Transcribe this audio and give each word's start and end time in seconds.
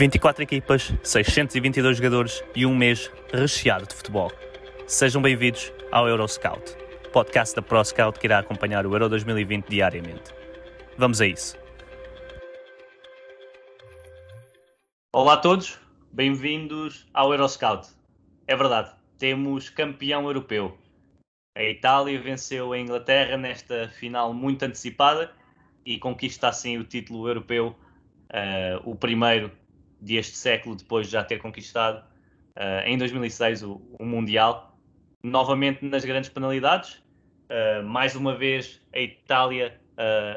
24 0.00 0.42
equipas, 0.42 0.94
622 1.02 1.98
jogadores 1.98 2.42
e 2.56 2.64
um 2.64 2.74
mês 2.74 3.12
recheado 3.34 3.86
de 3.86 3.94
futebol. 3.94 4.32
Sejam 4.86 5.20
bem-vindos 5.20 5.70
ao 5.92 6.08
Euroscout, 6.08 6.74
podcast 7.12 7.54
da 7.54 7.60
ProScout 7.60 8.18
que 8.18 8.26
irá 8.26 8.38
acompanhar 8.38 8.86
o 8.86 8.94
Euro 8.94 9.10
2020 9.10 9.66
diariamente. 9.68 10.32
Vamos 10.96 11.20
a 11.20 11.26
isso. 11.26 11.54
Olá 15.12 15.34
a 15.34 15.36
todos, 15.36 15.78
bem-vindos 16.10 17.06
ao 17.12 17.34
Euroscout. 17.34 17.86
É 18.46 18.56
verdade, 18.56 18.90
temos 19.18 19.68
campeão 19.68 20.24
europeu. 20.24 20.78
A 21.54 21.62
Itália 21.62 22.18
venceu 22.18 22.72
a 22.72 22.78
Inglaterra 22.78 23.36
nesta 23.36 23.88
final 23.88 24.32
muito 24.32 24.62
antecipada 24.62 25.30
e 25.84 25.98
conquista 25.98 26.48
assim 26.48 26.78
o 26.78 26.84
título 26.84 27.28
europeu, 27.28 27.76
uh, 28.32 28.90
o 28.90 28.96
primeiro 28.96 29.59
deste 30.00 30.36
século, 30.36 30.74
depois 30.74 31.06
de 31.06 31.12
já 31.12 31.24
ter 31.24 31.38
conquistado 31.38 32.04
uh, 32.56 32.86
em 32.86 32.96
2006 32.96 33.62
o, 33.62 33.80
o, 33.98 34.04
Mundial. 34.04 34.78
Novamente 35.22 35.84
nas 35.84 36.04
grandes 36.04 36.30
penalidades, 36.30 36.94
uh, 36.94 37.82
mais 37.84 38.16
uma 38.16 38.34
vez 38.34 38.80
a 38.94 39.00
Itália 39.00 39.78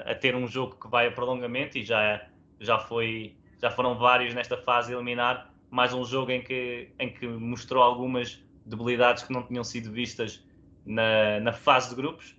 a 0.06 0.14
ter 0.14 0.36
um 0.36 0.46
jogo 0.46 0.76
que 0.76 0.90
vai 0.90 1.08
a 1.08 1.12
prolongamento 1.12 1.78
e 1.78 1.86
já, 1.86 2.28
já, 2.60 2.80
foi, 2.80 3.38
já 3.62 3.72
foram 3.72 3.98
vários 3.98 4.34
nesta 4.34 4.58
fase 4.58 4.92
eliminar. 4.92 5.54
Mais 5.72 5.94
um 5.94 6.04
jogo 6.04 6.32
em 6.32 6.42
que, 6.42 6.90
em 7.00 7.08
que 7.08 7.26
mostrou 7.26 7.82
algumas 7.82 8.44
debilidades 8.66 9.24
que 9.24 9.32
não 9.32 9.42
tinham 9.42 9.64
sido 9.64 9.90
vistas 9.90 10.46
na, 10.86 11.40
na 11.40 11.54
fase 11.54 11.92
de 11.92 11.96
grupos, 11.96 12.36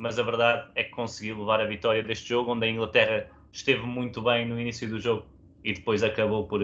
mas 0.00 0.18
a 0.18 0.24
verdade 0.24 0.68
é 0.74 0.82
que 0.82 0.90
conseguiu 0.90 1.38
levar 1.38 1.60
a 1.60 1.64
vitória 1.64 2.02
deste 2.02 2.28
jogo, 2.28 2.52
onde 2.52 2.66
a 2.66 2.68
Inglaterra 2.68 3.30
esteve 3.52 3.86
muito 3.86 4.20
bem 4.20 4.44
no 4.44 4.60
início 4.60 4.88
do 4.88 4.98
jogo 4.98 5.24
e 5.64 5.72
depois 5.72 6.02
acabou 6.02 6.46
por, 6.46 6.60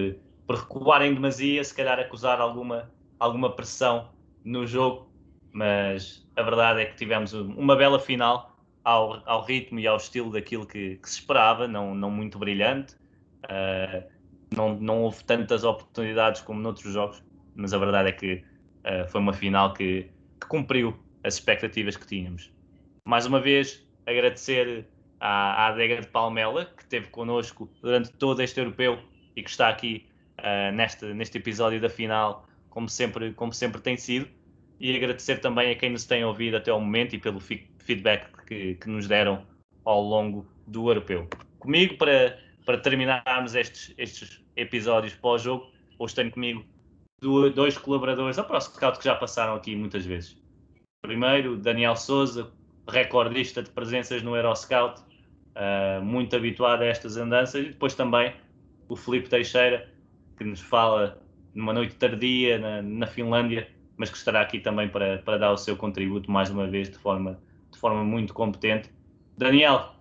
por 0.47 0.57
recuar 0.57 1.03
em 1.03 1.15
demasia, 1.15 1.65
se 1.65 1.75
calhar 1.75 1.99
acusar 1.99 2.41
alguma, 2.41 2.93
alguma 3.19 3.51
pressão 3.57 4.11
no 4.45 4.67
jogo, 4.67 5.11
mas 5.53 6.29
a 6.37 6.43
verdade 6.43 6.83
é 6.83 6.85
que 6.85 6.97
tivemos 6.97 7.33
uma 7.33 7.75
bela 7.75 7.99
final 7.99 8.57
ao, 8.85 9.23
ao 9.29 9.43
ritmo 9.45 9.81
e 9.81 9.87
ao 9.87 9.97
estilo 9.97 10.31
daquilo 10.31 10.67
que, 10.67 10.97
que 10.97 11.11
se 11.11 11.21
esperava, 11.21 11.67
não, 11.67 11.95
não 11.95 12.11
muito 12.11 12.39
brilhante, 12.39 12.95
uh, 13.45 14.07
não, 14.55 14.75
não 14.79 15.03
houve 15.03 15.25
tantas 15.25 15.65
oportunidades 15.65 16.43
como 16.43 16.61
noutros 16.61 16.93
jogos, 16.93 17.23
mas 17.55 17.73
a 17.73 17.79
verdade 17.79 18.11
é 18.11 18.13
que 18.13 18.35
uh, 18.85 19.09
foi 19.09 19.21
uma 19.21 19.33
final 19.33 19.73
que, 19.73 20.11
que 20.41 20.47
cumpriu 20.47 20.97
as 21.25 21.35
expectativas 21.35 21.97
que 21.97 22.07
tínhamos. 22.07 22.53
Mais 23.07 23.27
uma 23.27 23.41
vez, 23.41 23.87
agradecer 24.07 24.87
à, 25.21 25.67
à 25.67 25.69
adega 25.69 26.01
de 26.01 26.07
Palmela, 26.09 26.65
que 26.65 26.83
esteve 26.83 27.09
connosco 27.09 27.71
durante 27.83 28.11
todo 28.13 28.43
este 28.43 28.59
europeu 28.59 28.99
e 29.37 29.43
que 29.43 29.51
está 29.51 29.69
aqui 29.69 30.07
uh, 30.39 30.75
neste, 30.75 31.05
neste 31.07 31.39
episódio 31.39 31.81
da 31.81 31.89
final, 31.89 32.47
como 32.71 32.89
sempre, 32.89 33.33
como 33.35 33.53
sempre 33.53 33.81
tem 33.81 33.97
sido. 33.97 34.27
E 34.81 34.97
agradecer 34.97 35.41
também 35.41 35.71
a 35.71 35.75
quem 35.77 35.91
nos 35.91 36.07
tem 36.07 36.25
ouvido 36.25 36.57
até 36.57 36.71
ao 36.71 36.81
momento 36.81 37.15
e 37.15 37.19
pelo 37.19 37.39
feedback 37.39 38.27
que, 38.47 38.77
que 38.77 38.89
nos 38.89 39.07
deram 39.07 39.47
ao 39.85 40.01
longo 40.01 40.47
do 40.67 40.89
europeu. 40.89 41.29
Comigo, 41.59 41.99
para, 41.99 42.39
para 42.65 42.79
terminarmos 42.79 43.55
estes, 43.55 43.95
estes 43.99 44.43
episódios 44.57 45.15
pós-jogo, 45.15 45.71
hoje 45.99 46.15
tenho 46.15 46.31
comigo 46.31 46.65
dois 47.55 47.77
colaboradores 47.77 48.37
da 48.37 48.45
ProScout 48.45 48.99
que 48.99 49.05
já 49.05 49.15
passaram 49.15 49.55
aqui 49.55 49.77
muitas 49.77 50.07
vezes. 50.07 50.41
Primeiro, 51.03 51.59
Daniel 51.59 51.97
Souza, 51.97 52.51
recordista 52.89 53.63
de 53.63 53.71
presenças 53.71 54.23
no 54.23 54.35
Euroscout, 54.35 55.03
uh, 55.61 56.03
muito 56.03 56.35
habituado 56.35 56.83
a 56.83 56.87
estas 56.87 57.17
andanças, 57.17 57.67
e 57.67 57.69
depois 57.69 57.95
também 57.95 58.33
o 58.89 58.97
Felipe 58.97 59.29
Teixeira, 59.29 59.89
que 60.37 60.45
nos 60.45 60.61
fala 60.61 61.23
numa 61.55 61.73
noite 61.73 61.95
tardia 61.97 62.59
na, 62.59 62.83
na 62.83 63.07
Finlândia, 63.07 63.69
mas 63.97 64.11
que 64.11 64.17
estará 64.17 64.41
aqui 64.41 64.59
também 64.59 64.89
para, 64.89 65.19
para 65.19 65.37
dar 65.37 65.53
o 65.53 65.57
seu 65.57 65.77
contributo 65.77 66.31
mais 66.31 66.51
uma 66.51 66.67
vez 66.67 66.89
de 66.89 66.97
forma, 66.97 67.39
de 67.71 67.79
forma 67.79 68.03
muito 68.03 68.33
competente. 68.33 68.91
Daniel, 69.37 69.95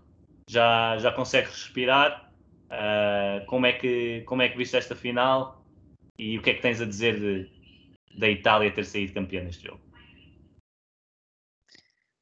já, 0.50 0.98
já 0.98 1.12
consegues 1.12 1.52
respirar? 1.52 2.32
Uh, 2.70 3.46
como, 3.48 3.66
é 3.66 3.74
que, 3.74 4.22
como 4.26 4.42
é 4.42 4.50
que 4.50 4.58
viste 4.58 4.78
esta 4.78 4.96
final? 4.96 5.66
E 6.18 6.38
o 6.38 6.42
que 6.42 6.52
é 6.52 6.54
que 6.54 6.62
tens 6.62 6.80
a 6.80 6.86
dizer 6.86 7.20
de, 7.20 7.50
da 8.18 8.30
Itália 8.30 8.72
ter 8.72 8.86
saído 8.86 9.14
campeã 9.14 9.44
neste 9.44 9.68
jogo? 9.68 9.82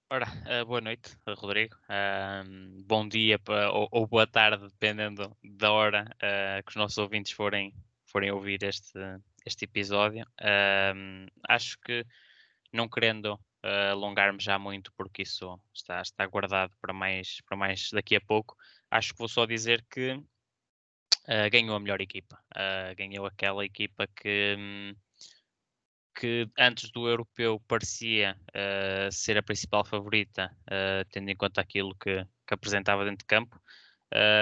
Ora, 0.09 0.25
uh, 0.25 0.65
boa 0.65 0.79
noite, 0.79 1.17
Rodrigo. 1.27 1.75
Uh, 1.83 2.81
bom 2.85 3.05
dia 3.05 3.37
ou, 3.73 3.89
ou, 3.91 4.07
boa 4.07 4.25
tarde, 4.25 4.65
dependendo 4.65 5.35
da 5.43 5.69
hora 5.73 6.05
uh, 6.15 6.63
que 6.63 6.69
os 6.69 6.75
nossos 6.77 6.97
ouvintes 6.97 7.33
forem, 7.33 7.73
forem 8.05 8.31
ouvir 8.31 8.63
este, 8.63 8.97
este 9.45 9.65
episódio. 9.65 10.25
acho 11.49 11.77
que, 11.81 12.05
não 12.71 12.87
querendo 12.87 13.37
alongar-me 13.91 14.39
já 14.39 14.57
muito, 14.57 14.93
porque 14.93 15.23
isso 15.23 15.59
está, 15.73 16.01
está 16.01 16.25
guardado 16.25 16.73
para 16.79 16.93
mais, 16.93 17.41
para 17.41 17.57
mais 17.57 17.89
daqui 17.91 18.15
a 18.15 18.21
pouco, 18.21 18.55
acho 18.89 19.11
que 19.11 19.19
vou 19.19 19.27
só 19.27 19.45
dizer 19.45 19.85
que 19.89 20.17
ganhou 21.51 21.75
a 21.75 21.79
melhor 21.81 21.99
equipa. 21.99 22.41
ganhou 22.95 23.25
aquela 23.25 23.65
equipa 23.65 24.07
que. 24.07 24.55
Um, 24.57 24.95
que 26.19 26.49
antes 26.57 26.89
do 26.89 27.07
europeu 27.07 27.61
parecia 27.67 28.35
uh, 28.49 29.11
ser 29.11 29.37
a 29.37 29.43
principal 29.43 29.85
favorita, 29.85 30.51
uh, 30.63 31.07
tendo 31.11 31.29
em 31.29 31.35
conta 31.35 31.61
aquilo 31.61 31.95
que, 31.95 32.25
que 32.47 32.53
apresentava 32.53 33.05
dentro 33.05 33.19
de 33.19 33.25
campo. 33.25 33.61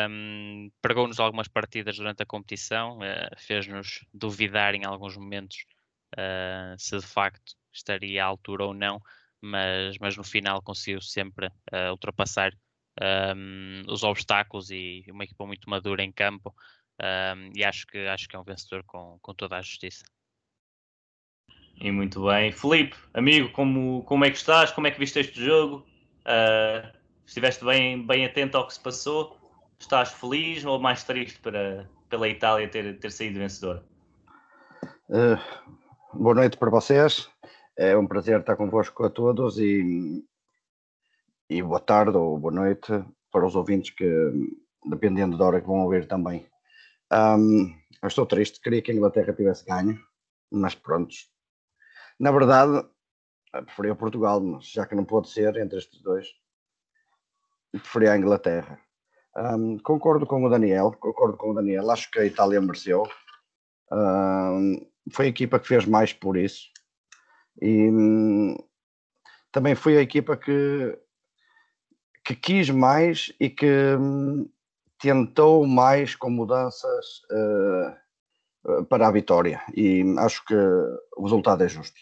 Um, 0.10 0.72
Pregou-nos 0.82 1.20
algumas 1.20 1.50
partidas 1.50 1.98
durante 1.98 2.24
a 2.24 2.26
competição, 2.26 3.00
uh, 3.00 3.36
fez-nos 3.38 4.06
duvidar 4.14 4.74
em 4.74 4.86
alguns 4.86 5.18
momentos 5.18 5.66
se 6.78 6.98
de 6.98 7.06
facto 7.06 7.56
estaria 7.74 8.24
à 8.24 8.28
altura 8.28 8.64
ou 8.64 8.74
não, 8.74 9.02
mas, 9.42 9.98
mas 9.98 10.16
no 10.16 10.24
final 10.24 10.62
conseguiu 10.62 11.02
sempre 11.02 11.50
ultrapassar 11.92 12.54
um, 13.36 13.82
os 13.90 14.02
obstáculos 14.02 14.72
e 14.72 15.04
uma 15.10 15.26
equipa 15.26 15.46
muito 15.46 15.70
madura 15.70 16.02
em 16.02 16.14
campo. 16.14 16.56
Um, 17.02 17.52
e 17.54 17.66
acho 17.66 17.86
que, 17.88 17.98
acho 18.08 18.30
que 18.30 18.36
é 18.38 18.40
um 18.40 18.46
vencedor 18.46 18.86
com, 18.86 19.20
com 19.22 19.34
toda 19.34 19.58
a 19.58 19.62
justiça. 19.62 20.06
E 21.80 21.92
muito 21.92 22.26
bem. 22.26 22.52
Felipe, 22.52 22.96
amigo, 23.14 23.52
como, 23.52 24.04
como 24.04 24.26
é 24.26 24.32
que 24.32 24.38
estás? 24.38 24.72
Como 24.72 24.88
é 24.88 24.92
que 24.92 25.00
viste 25.00 25.20
este 25.20 25.44
jogo? 25.44 25.86
Uh, 26.26 26.90
estiveste 27.26 27.64
bem, 27.66 28.06
bem 28.06 28.26
atento 28.26 28.58
ao 28.58 28.66
que 28.66 28.74
se 28.74 28.80
passou? 28.80 29.38
Estás 29.78 30.12
feliz 30.12 30.64
ou 30.66 30.80
mais 30.80 31.04
triste 31.04 31.40
para, 31.40 31.90
pela 32.10 32.30
Itália 32.30 32.68
ter, 32.70 32.98
ter 32.98 33.12
saído 33.12 33.40
vencedora? 33.40 33.84
Uh, 35.10 35.38
boa 36.14 36.34
noite 36.34 36.58
para 36.58 36.70
vocês. 36.70 37.30
É 37.78 37.96
um 37.98 38.08
prazer 38.08 38.40
estar 38.40 38.56
convosco 38.56 39.04
a 39.04 39.10
todos 39.10 39.60
e, 39.60 40.24
e 41.50 41.62
boa 41.62 41.80
tarde 41.80 42.16
ou 42.16 42.40
boa 42.40 42.54
noite 42.54 42.88
para 43.30 43.46
os 43.46 43.54
ouvintes 43.54 43.94
que, 43.94 44.32
dependendo 44.86 45.38
da 45.38 45.46
hora 45.46 45.62
que 45.62 45.68
vão 45.68 45.84
ouvir 45.84 46.08
também. 46.08 46.48
Um, 47.12 47.76
eu 48.02 48.08
estou 48.08 48.26
triste, 48.26 48.62
queria 48.62 48.82
que 48.82 48.92
a 48.92 48.96
Inglaterra 48.96 49.34
tivesse 49.34 49.66
ganho, 49.66 50.00
mas 50.50 50.74
prontos, 50.74 51.30
na 52.20 52.32
verdade, 52.32 52.86
preferia 53.52 53.96
Portugal, 53.96 54.42
mas 54.42 54.66
já 54.66 54.86
que 54.86 54.96
não 54.96 55.06
pode 55.06 55.30
ser 55.30 55.56
entre 55.58 55.78
estes 55.78 56.02
dois, 56.02 56.28
preferia 57.72 58.14
a 58.14 58.18
Inglaterra. 58.18 58.80
Um, 59.38 59.78
concordo 59.80 60.26
com 60.26 60.46
o 60.46 60.50
Daniel, 60.50 60.92
concordo 60.94 61.38
com 61.38 61.52
o 61.52 61.54
Daniel, 61.54 61.92
acho 61.92 62.10
que 62.10 62.20
a 62.20 62.26
Itália 62.26 62.62
mereceu. 62.62 63.04
Um, 63.92 64.86
foi 65.12 65.26
a 65.26 65.30
equipa 65.30 65.60
que 65.60 65.68
fez 65.68 65.86
mais 65.86 66.14
por 66.14 66.38
isso. 66.38 66.70
E 67.62 67.90
um, 67.90 68.56
também 69.52 69.76
foi 69.76 69.98
a 69.98 70.02
equipa 70.02 70.38
que, 70.38 70.98
que 72.24 72.36
quis 72.36 72.70
mais 72.70 73.32
e 73.40 73.50
que 73.50 73.96
hum, 74.00 74.50
tentou 75.00 75.66
mais 75.68 76.16
com 76.16 76.30
mudanças 76.30 77.22
uh, 77.32 77.90
eh, 77.90 77.98
para 78.90 79.08
a 79.08 79.12
vitória 79.12 79.62
e 79.76 80.04
acho 80.18 80.44
que 80.46 80.56
o 80.56 81.24
resultado 81.24 81.64
é 81.64 81.68
justo. 81.68 82.00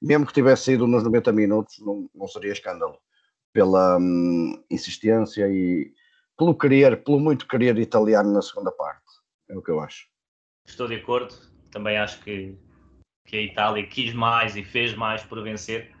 Mesmo 0.00 0.26
que 0.26 0.32
tivesse 0.32 0.64
sido 0.64 0.86
nos 0.86 1.02
90 1.02 1.32
minutos, 1.32 1.78
não, 1.80 2.08
não 2.14 2.26
seria 2.28 2.52
escândalo 2.52 2.98
pela 3.52 3.98
hum, 3.98 4.62
insistência 4.70 5.48
e 5.48 5.92
pelo 6.36 6.54
querer, 6.54 7.02
pelo 7.02 7.18
muito 7.18 7.48
querer 7.48 7.78
italiano 7.78 8.32
na 8.32 8.42
segunda 8.42 8.70
parte. 8.72 9.04
É 9.48 9.56
o 9.56 9.62
que 9.62 9.70
eu 9.70 9.80
acho. 9.80 10.06
Estou 10.66 10.86
de 10.86 10.96
acordo. 10.96 11.34
Também 11.70 11.96
acho 11.96 12.20
que, 12.22 12.56
que 13.24 13.36
a 13.36 13.42
Itália 13.42 13.86
quis 13.86 14.12
mais 14.12 14.56
e 14.56 14.62
fez 14.62 14.94
mais 14.94 15.22
por 15.22 15.42
vencer. 15.42 15.94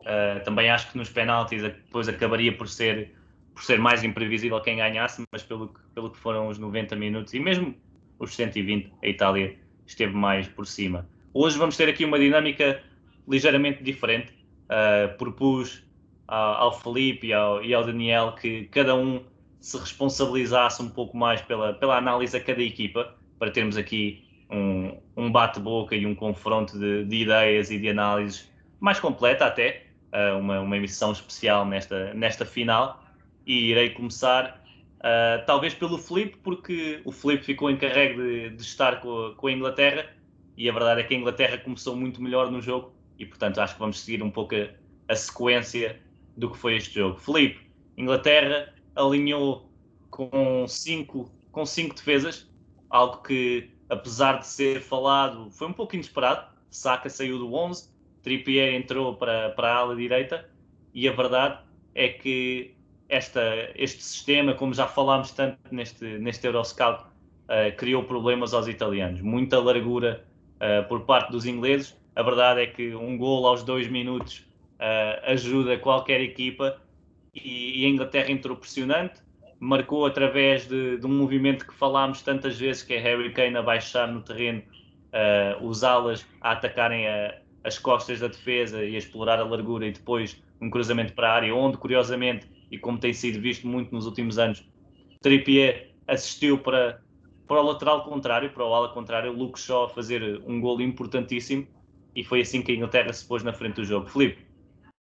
Uh, 0.00 0.42
também 0.44 0.70
acho 0.70 0.90
que 0.90 0.98
nos 0.98 1.10
penaltis 1.10 1.62
depois 1.62 2.08
acabaria 2.08 2.56
por 2.56 2.68
ser, 2.68 3.14
por 3.54 3.62
ser 3.62 3.78
mais 3.78 4.02
imprevisível 4.02 4.60
quem 4.60 4.76
ganhasse, 4.76 5.22
mas 5.30 5.42
pelo 5.42 5.72
pelo 5.94 6.10
que 6.10 6.18
foram 6.18 6.48
os 6.48 6.58
90 6.58 6.96
minutos 6.96 7.32
e 7.34 7.40
mesmo 7.40 7.74
os 8.18 8.34
120, 8.34 8.92
a 9.02 9.06
Itália 9.06 9.58
esteve 9.86 10.14
mais 10.14 10.48
por 10.48 10.66
cima. 10.66 11.06
Hoje 11.34 11.58
vamos 11.58 11.76
ter 11.76 11.88
aqui 11.88 12.04
uma 12.04 12.18
dinâmica 12.18 12.82
ligeiramente 13.28 13.82
diferente. 13.82 14.32
Uh, 14.64 15.16
propus 15.16 15.82
ao, 16.26 16.54
ao 16.54 16.80
Felipe 16.80 17.28
e 17.28 17.32
ao, 17.32 17.62
e 17.62 17.74
ao 17.74 17.84
Daniel 17.84 18.32
que 18.32 18.64
cada 18.64 18.94
um 18.94 19.22
se 19.60 19.78
responsabilizasse 19.78 20.82
um 20.82 20.88
pouco 20.88 21.16
mais 21.16 21.40
pela, 21.42 21.74
pela 21.74 21.96
análise 21.96 22.36
a 22.36 22.40
cada 22.40 22.62
equipa, 22.62 23.14
para 23.38 23.50
termos 23.50 23.76
aqui 23.76 24.24
um, 24.50 24.98
um 25.16 25.30
bate-boca 25.30 25.94
e 25.94 26.04
um 26.04 26.14
confronto 26.14 26.78
de, 26.78 27.04
de, 27.04 27.16
ideias 27.16 27.70
e 27.70 27.78
de 27.78 27.88
análises 27.88 28.50
mais 28.80 28.98
completa 28.98 29.46
até, 29.46 29.86
uh, 30.12 30.38
uma, 30.38 30.60
uma 30.60 30.76
emissão 30.76 31.12
especial 31.12 31.64
nesta, 31.64 32.12
nesta 32.14 32.44
final. 32.44 33.02
E 33.46 33.70
irei 33.70 33.90
começar 33.90 34.61
uh, 35.02 35.44
talvez 35.46 35.74
pelo 35.74 35.98
Felipe, 35.98 36.38
porque 36.42 37.00
o 37.04 37.12
Felipe 37.12 37.44
ficou 37.44 37.70
encarregue 37.70 38.16
de, 38.16 38.50
de 38.50 38.62
estar 38.62 39.00
com 39.00 39.26
a, 39.26 39.34
com 39.34 39.46
a 39.48 39.52
Inglaterra 39.52 40.08
e 40.56 40.68
a 40.68 40.72
verdade 40.72 41.00
é 41.00 41.04
que 41.04 41.14
a 41.14 41.18
Inglaterra 41.18 41.58
começou 41.58 41.96
muito 41.96 42.22
melhor 42.22 42.50
no 42.50 42.60
jogo 42.60 42.92
e 43.18 43.26
portanto 43.26 43.60
acho 43.60 43.74
que 43.74 43.80
vamos 43.80 44.00
seguir 44.00 44.22
um 44.22 44.30
pouco 44.30 44.54
a, 44.54 44.68
a 45.12 45.16
sequência 45.16 46.00
do 46.36 46.50
que 46.50 46.56
foi 46.56 46.76
este 46.76 46.94
jogo. 46.94 47.18
Felipe, 47.18 47.60
Inglaterra 47.96 48.72
alinhou 48.94 49.70
com 50.10 50.66
cinco, 50.68 51.30
com 51.50 51.64
cinco 51.66 51.94
defesas, 51.94 52.48
algo 52.90 53.22
que, 53.22 53.70
apesar 53.88 54.38
de 54.38 54.46
ser 54.46 54.80
falado, 54.80 55.50
foi 55.50 55.68
um 55.68 55.72
pouco 55.72 55.94
inesperado. 55.94 56.52
Saka 56.70 57.10
saiu 57.10 57.38
do 57.38 57.52
11, 57.52 57.90
Trippier 58.22 58.74
entrou 58.74 59.16
para, 59.16 59.50
para 59.50 59.68
a 59.68 59.76
ala 59.76 59.96
direita 59.96 60.48
e 60.94 61.08
a 61.08 61.12
verdade 61.12 61.60
é 61.94 62.08
que 62.08 62.74
esta, 63.12 63.70
este 63.74 64.02
sistema, 64.02 64.54
como 64.54 64.72
já 64.72 64.86
falámos 64.86 65.32
tanto 65.32 65.58
neste, 65.70 66.18
neste 66.18 66.46
Euroscout, 66.46 67.04
uh, 67.04 67.76
criou 67.76 68.02
problemas 68.04 68.54
aos 68.54 68.66
italianos. 68.66 69.20
Muita 69.20 69.60
largura 69.60 70.24
uh, 70.56 70.88
por 70.88 71.02
parte 71.02 71.30
dos 71.30 71.44
ingleses. 71.44 71.94
A 72.16 72.22
verdade 72.22 72.62
é 72.62 72.66
que 72.66 72.94
um 72.94 73.18
gol 73.18 73.46
aos 73.46 73.62
dois 73.62 73.86
minutos 73.86 74.46
uh, 74.80 75.30
ajuda 75.30 75.76
qualquer 75.76 76.22
equipa 76.22 76.80
e, 77.34 77.82
e, 77.82 77.86
a 77.86 77.88
Inglaterra 77.90 78.32
entrou 78.32 78.56
pressionante. 78.56 79.20
Marcou 79.60 80.06
através 80.06 80.66
de, 80.66 80.96
de, 80.96 81.06
um 81.06 81.10
movimento 81.10 81.66
que 81.66 81.74
falámos 81.74 82.22
tantas 82.22 82.58
vezes, 82.58 82.82
que 82.82 82.94
é 82.94 82.98
Harry 82.98 83.30
Kane 83.32 83.56
a 83.58 83.62
baixar 83.62 84.08
no 84.08 84.20
terreno, 84.22 84.62
os 85.60 85.84
alas 85.84 86.26
a 86.40 86.50
atacarem 86.50 87.06
a, 87.06 87.36
as 87.62 87.78
costas 87.78 88.18
da 88.18 88.26
defesa 88.26 88.82
e 88.82 88.96
a 88.96 88.98
explorar 88.98 89.38
a 89.38 89.44
largura 89.44 89.86
e 89.86 89.92
depois 89.92 90.42
um 90.60 90.68
cruzamento 90.68 91.12
para 91.12 91.28
a 91.28 91.34
área, 91.34 91.54
onde 91.54 91.76
curiosamente 91.76 92.44
e 92.72 92.78
como 92.78 92.98
tem 92.98 93.12
sido 93.12 93.38
visto 93.38 93.68
muito 93.68 93.94
nos 93.94 94.06
últimos 94.06 94.38
anos, 94.38 94.66
Trippier 95.20 95.92
assistiu 96.08 96.58
para, 96.58 97.02
para 97.46 97.60
o 97.60 97.62
lateral 97.62 98.02
contrário, 98.02 98.50
para 98.50 98.64
o 98.64 98.74
ala 98.74 98.88
contrário, 98.88 99.30
Luke 99.30 99.60
Shaw 99.60 99.84
a 99.84 99.88
fazer 99.90 100.42
um 100.46 100.58
gol 100.58 100.80
importantíssimo 100.80 101.66
e 102.16 102.24
foi 102.24 102.40
assim 102.40 102.62
que 102.62 102.72
a 102.72 102.74
Inglaterra 102.74 103.12
se 103.12 103.26
pôs 103.26 103.42
na 103.42 103.52
frente 103.52 103.74
do 103.74 103.84
jogo. 103.84 104.08
Felipe, 104.08 104.46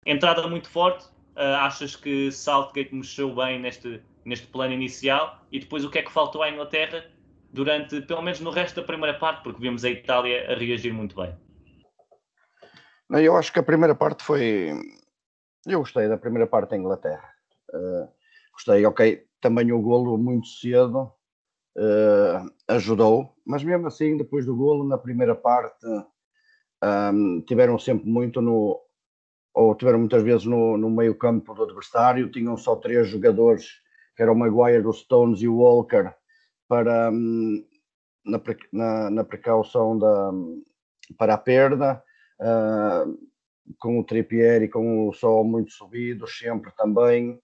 entrada 0.04 0.46
muito 0.48 0.68
forte, 0.68 1.04
uh, 1.36 1.56
achas 1.60 1.94
que 1.94 2.30
Southgate 2.32 2.92
mexeu 2.92 3.32
bem 3.32 3.60
neste, 3.60 4.02
neste 4.24 4.48
plano 4.48 4.74
inicial 4.74 5.40
e 5.52 5.60
depois 5.60 5.84
o 5.84 5.90
que 5.90 5.98
é 5.98 6.02
que 6.02 6.12
faltou 6.12 6.42
à 6.42 6.50
Inglaterra 6.50 7.04
durante, 7.52 8.00
pelo 8.02 8.20
menos 8.20 8.40
no 8.40 8.50
resto 8.50 8.80
da 8.80 8.86
primeira 8.86 9.16
parte, 9.16 9.44
porque 9.44 9.60
vimos 9.60 9.84
a 9.84 9.90
Itália 9.90 10.52
a 10.52 10.56
reagir 10.56 10.92
muito 10.92 11.14
bem? 11.14 11.32
Eu 13.10 13.36
acho 13.36 13.52
que 13.52 13.60
a 13.60 13.62
primeira 13.62 13.94
parte 13.94 14.24
foi. 14.24 14.72
Eu 15.64 15.78
gostei 15.78 16.08
da 16.08 16.18
primeira 16.18 16.48
parte 16.48 16.70
da 16.70 16.76
Inglaterra. 16.76 17.33
Uh, 17.74 18.08
gostei, 18.52 18.86
ok, 18.86 19.26
também 19.40 19.72
o 19.72 19.82
golo 19.82 20.16
muito 20.16 20.46
cedo 20.46 21.12
uh, 21.76 22.50
ajudou, 22.68 23.34
mas 23.44 23.62
mesmo 23.64 23.86
assim, 23.86 24.16
depois 24.16 24.46
do 24.46 24.56
golo, 24.56 24.84
na 24.84 24.96
primeira 24.96 25.34
parte, 25.34 25.84
um, 27.12 27.40
tiveram 27.42 27.78
sempre 27.78 28.08
muito 28.08 28.40
no, 28.40 28.80
ou 29.52 29.74
tiveram 29.74 29.98
muitas 30.00 30.22
vezes 30.22 30.44
no, 30.44 30.76
no 30.76 30.90
meio 30.90 31.14
campo 31.14 31.54
do 31.54 31.64
adversário, 31.64 32.30
tinham 32.30 32.56
só 32.56 32.76
três 32.76 33.08
jogadores, 33.08 33.68
que 34.16 34.22
eram 34.22 34.34
o 34.34 34.36
Maguire, 34.36 34.86
o 34.86 34.92
Stones 34.92 35.40
e 35.40 35.48
o 35.48 35.56
Walker, 35.56 36.12
para, 36.68 37.10
um, 37.10 37.64
na, 38.24 38.40
na, 38.72 39.10
na, 39.10 39.24
precaução 39.24 39.98
da, 39.98 40.32
para 41.18 41.34
a 41.34 41.38
perda, 41.38 42.02
uh, 42.40 43.18
com 43.78 43.98
o 43.98 44.04
Trippier 44.04 44.62
e 44.62 44.68
com 44.68 45.08
o 45.08 45.12
sol 45.12 45.44
muito 45.44 45.72
subido, 45.72 46.26
sempre 46.26 46.70
também, 46.76 47.40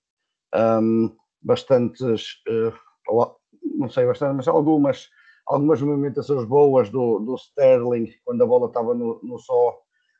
um, 0.54 1.14
bastantes, 1.42 2.42
uh, 2.48 3.36
não 3.78 3.88
sei 3.88 4.06
bastante, 4.06 4.36
mas 4.36 4.48
algumas, 4.48 5.08
algumas 5.46 5.80
movimentações 5.80 6.44
boas 6.44 6.90
do, 6.90 7.18
do 7.20 7.34
Sterling, 7.34 8.12
quando 8.24 8.42
a 8.42 8.46
bola 8.46 8.66
estava 8.66 8.94
no, 8.94 9.20
no 9.22 9.38
só, 9.38 9.78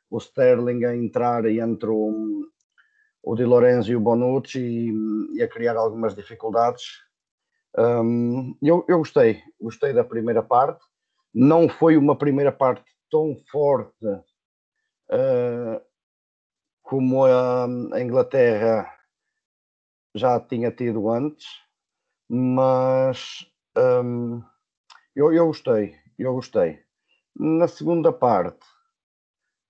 o 0.09 0.17
Sterling 0.17 0.83
a 0.85 0.95
entrar 0.95 1.45
entre 1.45 1.89
o, 1.89 2.43
o 3.23 3.35
Di 3.35 3.45
Lorenzo 3.45 3.91
e 3.91 3.95
o 3.95 3.99
Bonucci 3.99 4.59
e, 4.59 5.37
e 5.37 5.43
a 5.43 5.47
criar 5.47 5.77
algumas 5.77 6.13
dificuldades. 6.13 6.83
Um, 7.77 8.57
eu, 8.61 8.83
eu 8.89 8.97
gostei, 8.97 9.41
gostei 9.59 9.93
da 9.93 10.03
primeira 10.03 10.43
parte. 10.43 10.83
Não 11.33 11.69
foi 11.69 11.95
uma 11.95 12.17
primeira 12.17 12.51
parte 12.51 12.83
tão 13.09 13.37
forte 13.49 14.05
uh, 14.05 15.81
como 16.81 17.23
a, 17.25 17.65
a 17.93 18.01
Inglaterra 18.01 18.91
já 20.15 20.39
tinha 20.39 20.71
tido 20.71 21.09
antes, 21.09 21.47
mas 22.29 23.45
um, 23.77 24.41
eu, 25.15 25.33
eu 25.33 25.47
gostei, 25.47 25.95
eu 26.17 26.33
gostei. 26.33 26.79
Na 27.35 27.67
segunda 27.67 28.11
parte, 28.11 28.65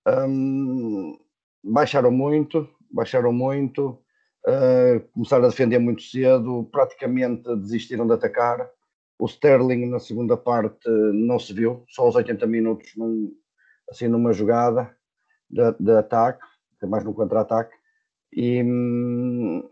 um, 0.07 1.17
baixaram 1.63 2.11
muito, 2.11 2.67
baixaram 2.91 3.31
muito, 3.31 3.99
uh, 4.47 4.99
começaram 5.13 5.45
a 5.45 5.49
defender 5.49 5.79
muito 5.79 6.01
cedo, 6.01 6.67
praticamente 6.71 7.55
desistiram 7.57 8.07
de 8.07 8.13
atacar. 8.13 8.69
O 9.19 9.25
Sterling 9.27 9.85
na 9.85 9.99
segunda 9.99 10.35
parte 10.35 10.89
não 11.13 11.37
se 11.37 11.53
viu, 11.53 11.83
só 11.87 12.03
aos 12.03 12.15
80 12.15 12.47
minutos, 12.47 12.91
num, 12.95 13.31
assim 13.89 14.07
numa 14.07 14.33
jogada 14.33 14.95
de, 15.47 15.71
de 15.79 15.91
ataque, 15.91 16.43
mais 16.83 17.03
no 17.03 17.13
contra-ataque, 17.13 17.75
e, 18.33 18.63
hum, 18.63 19.69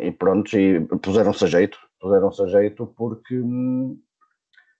e 0.00 0.10
pronto, 0.10 0.56
e 0.56 0.80
puseram-se 0.98 1.44
a 1.44 1.48
jeito, 1.48 1.78
puseram-se 2.00 2.42
a 2.42 2.46
jeito 2.46 2.86
porque 2.96 3.38
hum, 3.38 4.00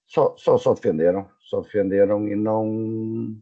só, 0.07 0.35
só, 0.37 0.57
só 0.59 0.75
defenderam, 0.75 1.29
só 1.41 1.61
defenderam 1.61 2.29
e 2.29 2.35
não 2.35 3.37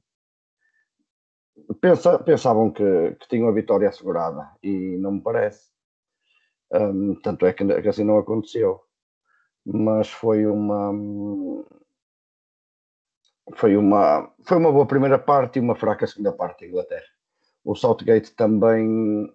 Pensa, 1.80 2.18
pensavam 2.18 2.70
que, 2.70 3.16
que 3.18 3.28
tinham 3.28 3.48
a 3.48 3.52
vitória 3.52 3.88
assegurada 3.88 4.50
e 4.62 4.96
não 4.98 5.12
me 5.12 5.20
parece. 5.20 5.70
Um, 6.72 7.14
tanto 7.20 7.46
é 7.46 7.52
que, 7.52 7.64
que, 7.64 7.88
assim 7.88 8.04
não 8.04 8.18
aconteceu. 8.18 8.82
Mas 9.64 10.08
foi 10.10 10.46
uma 10.46 10.92
foi 13.54 13.76
uma 13.76 14.32
foi 14.44 14.56
uma 14.58 14.72
boa 14.72 14.86
primeira 14.86 15.18
parte 15.18 15.58
e 15.58 15.62
uma 15.62 15.74
fraca 15.74 16.06
segunda 16.06 16.32
parte 16.32 16.60
da 16.60 16.66
Inglaterra. 16.68 17.06
O 17.64 17.74
Southgate 17.74 18.34
também 18.34 19.32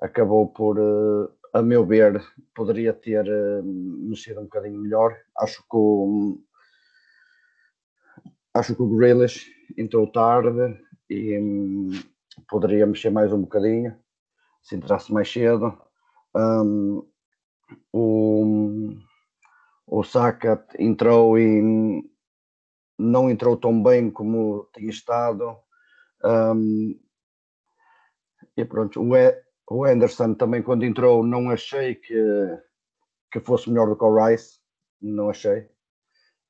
acabou 0.00 0.48
por 0.48 0.78
uh, 0.78 1.30
a 1.52 1.62
meu 1.62 1.84
ver, 1.84 2.22
poderia 2.54 2.92
ter 2.92 3.26
uh, 3.26 3.62
mexido 3.64 4.40
um 4.40 4.44
bocadinho 4.44 4.80
melhor. 4.80 5.16
Acho 5.36 5.62
que 5.62 5.76
o, 5.76 6.38
acho 8.54 8.74
que 8.74 8.82
o 8.82 8.96
Grealish 8.96 9.50
entrou 9.76 10.10
tarde 10.10 10.78
e 11.08 11.38
um, 11.38 11.90
poderia 12.48 12.86
mexer 12.86 13.10
mais 13.10 13.32
um 13.32 13.42
bocadinho 13.42 13.96
se 14.62 14.76
entrasse 14.76 15.12
mais 15.12 15.32
cedo. 15.32 15.80
Um, 16.34 17.02
o, 17.92 18.90
o 19.86 20.04
Saka 20.04 20.64
entrou 20.78 21.38
e 21.38 22.02
não 22.98 23.30
entrou 23.30 23.56
tão 23.56 23.82
bem 23.82 24.10
como 24.10 24.68
tinha 24.74 24.90
estado. 24.90 25.56
Um, 26.22 26.98
e 28.56 28.64
pronto, 28.64 29.00
o, 29.00 29.14
o 29.70 29.84
Anderson 29.84 30.34
também 30.34 30.62
quando 30.62 30.84
entrou 30.84 31.24
não 31.24 31.50
achei 31.50 31.94
que, 31.94 32.58
que 33.30 33.40
fosse 33.40 33.68
melhor 33.68 33.88
do 33.88 33.96
que 33.96 34.04
o 34.04 34.26
Rice, 34.26 34.60
não 35.00 35.30
achei. 35.30 35.68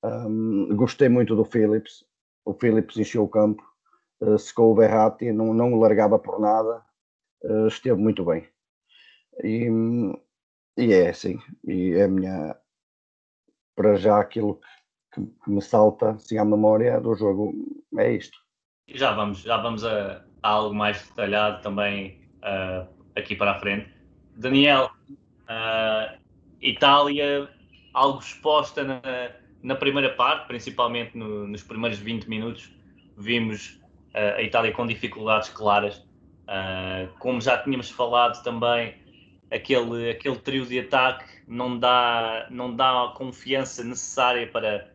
Um, 0.05 0.69
gostei 0.77 1.09
muito 1.09 1.35
do 1.35 1.45
Phillips, 1.45 2.05
o 2.45 2.55
Phillips 2.55 2.97
encheu 2.97 3.25
o 3.25 3.29
campo, 3.29 3.63
uh, 4.21 4.39
secou 4.39 4.73
o 4.73 4.75
Berratti, 4.75 5.33
não, 5.33 5.53
não 5.53 5.75
o 5.75 5.81
largava 5.81 6.19
por 6.19 6.39
nada, 6.39 6.85
uh, 7.45 7.67
esteve 7.67 8.01
muito 8.01 8.25
bem. 8.25 8.49
E, 9.43 9.69
e 10.77 10.93
é 10.93 11.09
assim, 11.09 11.39
e 11.67 11.95
é 11.95 12.05
a 12.05 12.09
minha 12.09 12.57
para 13.75 13.97
já 13.97 14.21
aquilo 14.21 14.61
que, 15.13 15.25
que 15.25 15.51
me 15.51 15.63
salta 15.63 16.11
assim 16.11 16.39
à 16.39 16.45
memória 16.45 17.01
do 17.01 17.15
jogo 17.15 17.53
é 17.97 18.13
isto. 18.13 18.37
Já 18.89 19.13
vamos, 19.13 19.41
já 19.41 19.57
vamos 19.57 19.85
a, 19.85 20.25
a 20.43 20.49
algo 20.49 20.75
mais 20.75 21.07
detalhado 21.09 21.63
também 21.63 22.29
uh, 22.39 22.98
aqui 23.19 23.35
para 23.35 23.53
a 23.53 23.59
frente. 23.59 23.89
Daniel, 24.37 24.91
uh, 25.11 26.19
Itália, 26.61 27.49
algo 27.93 28.21
exposta 28.21 28.85
na, 28.85 29.01
na 29.63 29.75
primeira 29.75 30.11
parte, 30.11 30.47
principalmente 30.47 31.17
no, 31.17 31.47
nos 31.47 31.63
primeiros 31.63 31.99
20 31.99 32.29
minutos, 32.29 32.71
vimos 33.17 33.81
uh, 34.15 34.37
a 34.37 34.43
Itália 34.43 34.73
com 34.73 34.87
dificuldades 34.87 35.49
claras. 35.49 36.07
como 37.19 37.41
já 37.41 37.59
tínhamos 37.59 37.91
falado 37.91 38.43
também, 38.43 38.95
aquele, 39.51 40.11
aquele 40.11 40.37
trio 40.37 40.67
de 40.67 40.79
ataque 40.79 41.25
não 41.47 41.79
dá, 41.79 42.47
não 42.51 42.75
dá 42.75 43.05
a 43.05 43.09
confiança 43.09 43.83
necessária 43.83 44.47
para, 44.47 44.93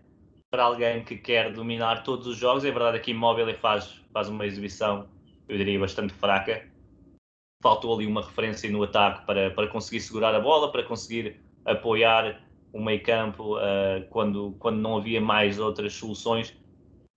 para 0.50 0.64
alguém 0.64 1.04
que 1.04 1.18
quer 1.18 1.52
dominar 1.52 2.04
todos 2.04 2.28
os 2.28 2.38
jogos. 2.38 2.64
É 2.64 2.72
verdade 2.72 3.00
que 3.00 3.12
Immobile 3.12 3.54
faz, 3.56 4.00
faz 4.14 4.30
uma 4.30 4.46
exibição, 4.46 5.08
eu 5.50 5.58
diria, 5.58 5.80
bastante 5.80 6.14
fraca. 6.14 6.64
Faltou 7.64 7.96
ali 7.96 8.06
uma 8.06 8.22
referência 8.22 8.70
no 8.70 8.84
ataque 8.84 9.26
para, 9.26 9.50
para 9.52 9.68
conseguir 9.68 10.02
segurar 10.02 10.36
a 10.36 10.40
bola, 10.40 10.72
para 10.72 10.84
conseguir 10.84 11.40
apoiar 11.66 12.42
o 12.72 12.80
meio 12.80 13.02
campo 13.02 13.58
uh, 13.58 14.06
quando, 14.10 14.56
quando 14.60 14.78
não 14.78 14.98
havia 14.98 15.20
mais 15.20 15.60
outras 15.60 15.94
soluções. 15.94 16.54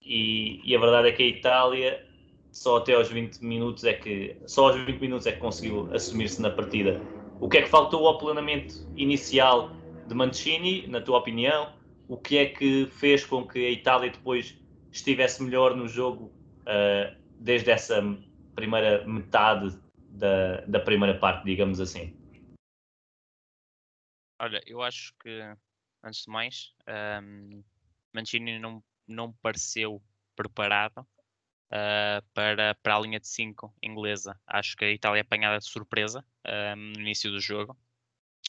E, 0.03 0.61
e, 0.65 0.75
a 0.75 0.79
verdade 0.79 1.09
é 1.09 1.13
que 1.13 1.23
a 1.23 1.27
Itália 1.27 2.07
só 2.53 2.79
até 2.79 2.95
aos 2.95 3.11
20 3.11 3.41
minutos 3.41 3.85
é 3.85 3.93
que 3.93 4.37
só 4.47 4.69
aos 4.69 4.77
20 4.77 5.01
minutos 5.01 5.27
é 5.27 5.33
que 5.33 5.39
conseguiu 5.39 5.93
assumir-se 5.93 6.41
na 6.41 6.49
partida. 6.49 7.03
O 7.41 7.49
que 7.49 7.59
é 7.59 7.63
que 7.63 7.69
faltou 7.69 8.07
ao 8.07 8.17
planejamento 8.17 8.87
inicial 8.97 9.73
de 10.07 10.15
Mancini, 10.15 10.87
na 10.87 11.01
tua 11.01 11.19
opinião? 11.19 11.77
o 12.09 12.17
que 12.17 12.39
é 12.39 12.47
que 12.47 12.87
fez 12.93 13.25
com 13.25 13.47
que 13.47 13.59
a 13.67 13.71
Itália 13.71 14.11
depois 14.11 14.57
estivesse 14.93 15.43
melhor 15.43 15.75
no 15.75 15.89
jogo 15.89 16.33
uh, 16.63 17.15
desde 17.39 17.71
essa 17.71 18.03
primeira 18.55 19.07
metade 19.07 19.77
da, 20.17 20.61
da 20.63 20.81
primeira 20.81 21.19
parte, 21.19 21.45
digamos 21.45 21.81
assim? 21.81 22.17
Olha, 24.39 24.63
eu 24.67 24.83
acho 24.83 25.15
que, 25.21 25.41
antes 26.03 26.25
de 26.25 26.31
mais, 26.31 26.75
um, 26.87 26.93
ehm, 26.93 27.65
Mancini 28.13 28.59
não, 28.59 28.83
não 29.07 29.33
pareceu 29.35 30.03
preparado 30.35 30.99
uh, 31.01 32.23
para, 32.35 32.75
para 32.77 32.97
a 32.97 33.01
linha 33.01 33.21
de 33.21 33.29
5 33.29 33.75
inglesa. 33.83 34.39
Acho 34.47 34.77
que 34.77 34.85
a 34.85 34.91
Itália 34.91 35.21
é 35.21 35.23
apanhada 35.23 35.59
de 35.59 35.65
surpresa 35.67 36.25
um, 36.77 36.93
no 36.93 37.01
início 37.01 37.31
do 37.31 37.41
jogo. 37.41 37.77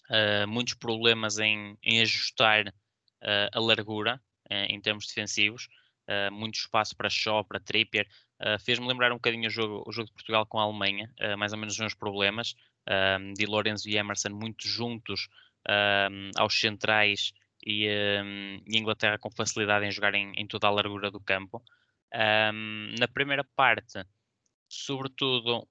Uh, 0.09 0.47
muitos 0.47 0.73
problemas 0.75 1.37
em, 1.37 1.77
em 1.83 2.01
ajustar 2.01 2.67
uh, 2.67 3.49
a 3.51 3.59
largura 3.59 4.21
em 4.49 4.79
termos 4.79 5.05
defensivos, 5.07 5.67
muito 6.31 6.55
espaço 6.55 6.95
para 6.95 7.09
Shaw, 7.09 7.43
para 7.43 7.59
Trippier. 7.59 8.07
Fez-me 8.63 8.87
lembrar 8.87 9.11
um 9.11 9.15
bocadinho 9.15 9.47
o 9.47 9.49
jogo, 9.49 9.83
o 9.87 9.91
jogo 9.91 10.07
de 10.07 10.13
Portugal 10.13 10.45
com 10.45 10.59
a 10.59 10.63
Alemanha, 10.63 11.11
mais 11.37 11.53
ou 11.53 11.57
menos 11.57 11.73
os 11.73 11.79
mesmos 11.79 11.95
problemas. 11.95 12.55
Um, 12.87 13.33
Di 13.33 13.45
Lorenzo 13.45 13.89
e 13.89 13.97
Emerson 13.97 14.29
muito 14.29 14.67
juntos 14.67 15.27
aos 16.37 16.59
centrais 16.59 17.33
e, 17.65 17.87
um, 18.23 18.61
e, 18.65 18.77
Inglaterra 18.77 19.17
com 19.17 19.29
facilidade 19.29 19.85
em 19.85 19.91
jogar 19.91 20.13
em, 20.13 20.31
em 20.35 20.47
toda 20.47 20.67
a 20.67 20.71
largura 20.71 21.11
do 21.11 21.19
campo. 21.19 21.61
Um, 22.13 22.95
na 22.97 23.07
primeira 23.07 23.43
parte, 23.55 24.03
sobretudo 24.69 25.67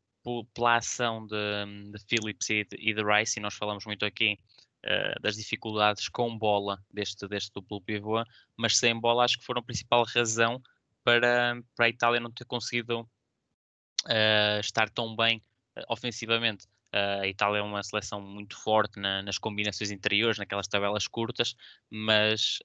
pela 0.53 0.77
ação 0.77 1.27
de, 1.27 1.91
de 1.91 1.99
Phillips 2.07 2.51
e 2.51 2.65
de, 2.65 2.77
e 2.79 2.93
de 2.93 3.03
Rice, 3.03 3.39
e 3.39 3.43
nós 3.43 3.55
falamos 3.55 3.87
muito 3.87 4.05
aqui 4.05 4.39
uh, 4.85 5.21
das 5.23 5.37
dificuldades 5.37 6.09
com 6.09 6.37
bola 6.37 6.79
deste, 6.93 7.27
deste 7.29 7.53
duplo 7.55 7.81
pivô, 7.81 8.23
mas 8.57 8.77
sem 8.77 8.99
bola 8.99 9.25
acho 9.25 9.39
que 9.39 9.45
foram 9.45 9.61
a 9.61 9.65
principal 9.65 10.05
razão 10.05 10.61
para, 11.07 11.63
para 11.77 11.87
a 11.87 11.89
Itália 11.89 12.19
não 12.19 12.33
ter 12.33 12.45
conseguido 12.45 13.03
uh, 13.03 14.59
estar 14.59 14.91
tão 14.91 15.15
bem 15.15 15.41
uh, 15.79 15.85
ofensivamente. 15.89 16.67
a 16.93 17.29
Itália 17.29 17.61
é 17.61 17.63
uma 17.63 17.83
seleção 17.85 18.21
muito 18.21 18.57
forte 18.61 18.99
na, 18.99 19.23
nas 19.23 19.39
combinações 19.39 19.93
interiores, 19.93 20.37
naquelas 20.37 20.67
tabelas 20.67 21.07
curtas, 21.07 21.55
mas 21.89 22.59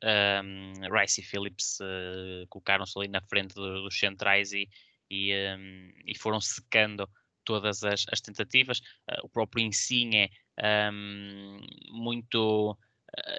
um, 0.43 0.73
Rice 0.97 1.21
e 1.21 1.23
Phillips 1.23 1.77
colocaram-se 2.49 2.97
ali 2.97 3.07
na 3.09 3.21
frente 3.21 3.53
do, 3.53 3.83
dos 3.83 3.99
centrais 3.99 4.53
e, 4.53 4.67
e, 5.09 5.35
um, 5.57 5.91
e 6.07 6.17
foram 6.17 6.39
secando 6.41 7.07
todas 7.43 7.83
as, 7.83 8.05
as 8.11 8.21
tentativas. 8.21 8.79
Uh, 8.79 9.23
o 9.25 9.29
próprio 9.29 9.63
Insigne 9.63 10.31
um, 10.91 11.59
muito. 11.91 12.77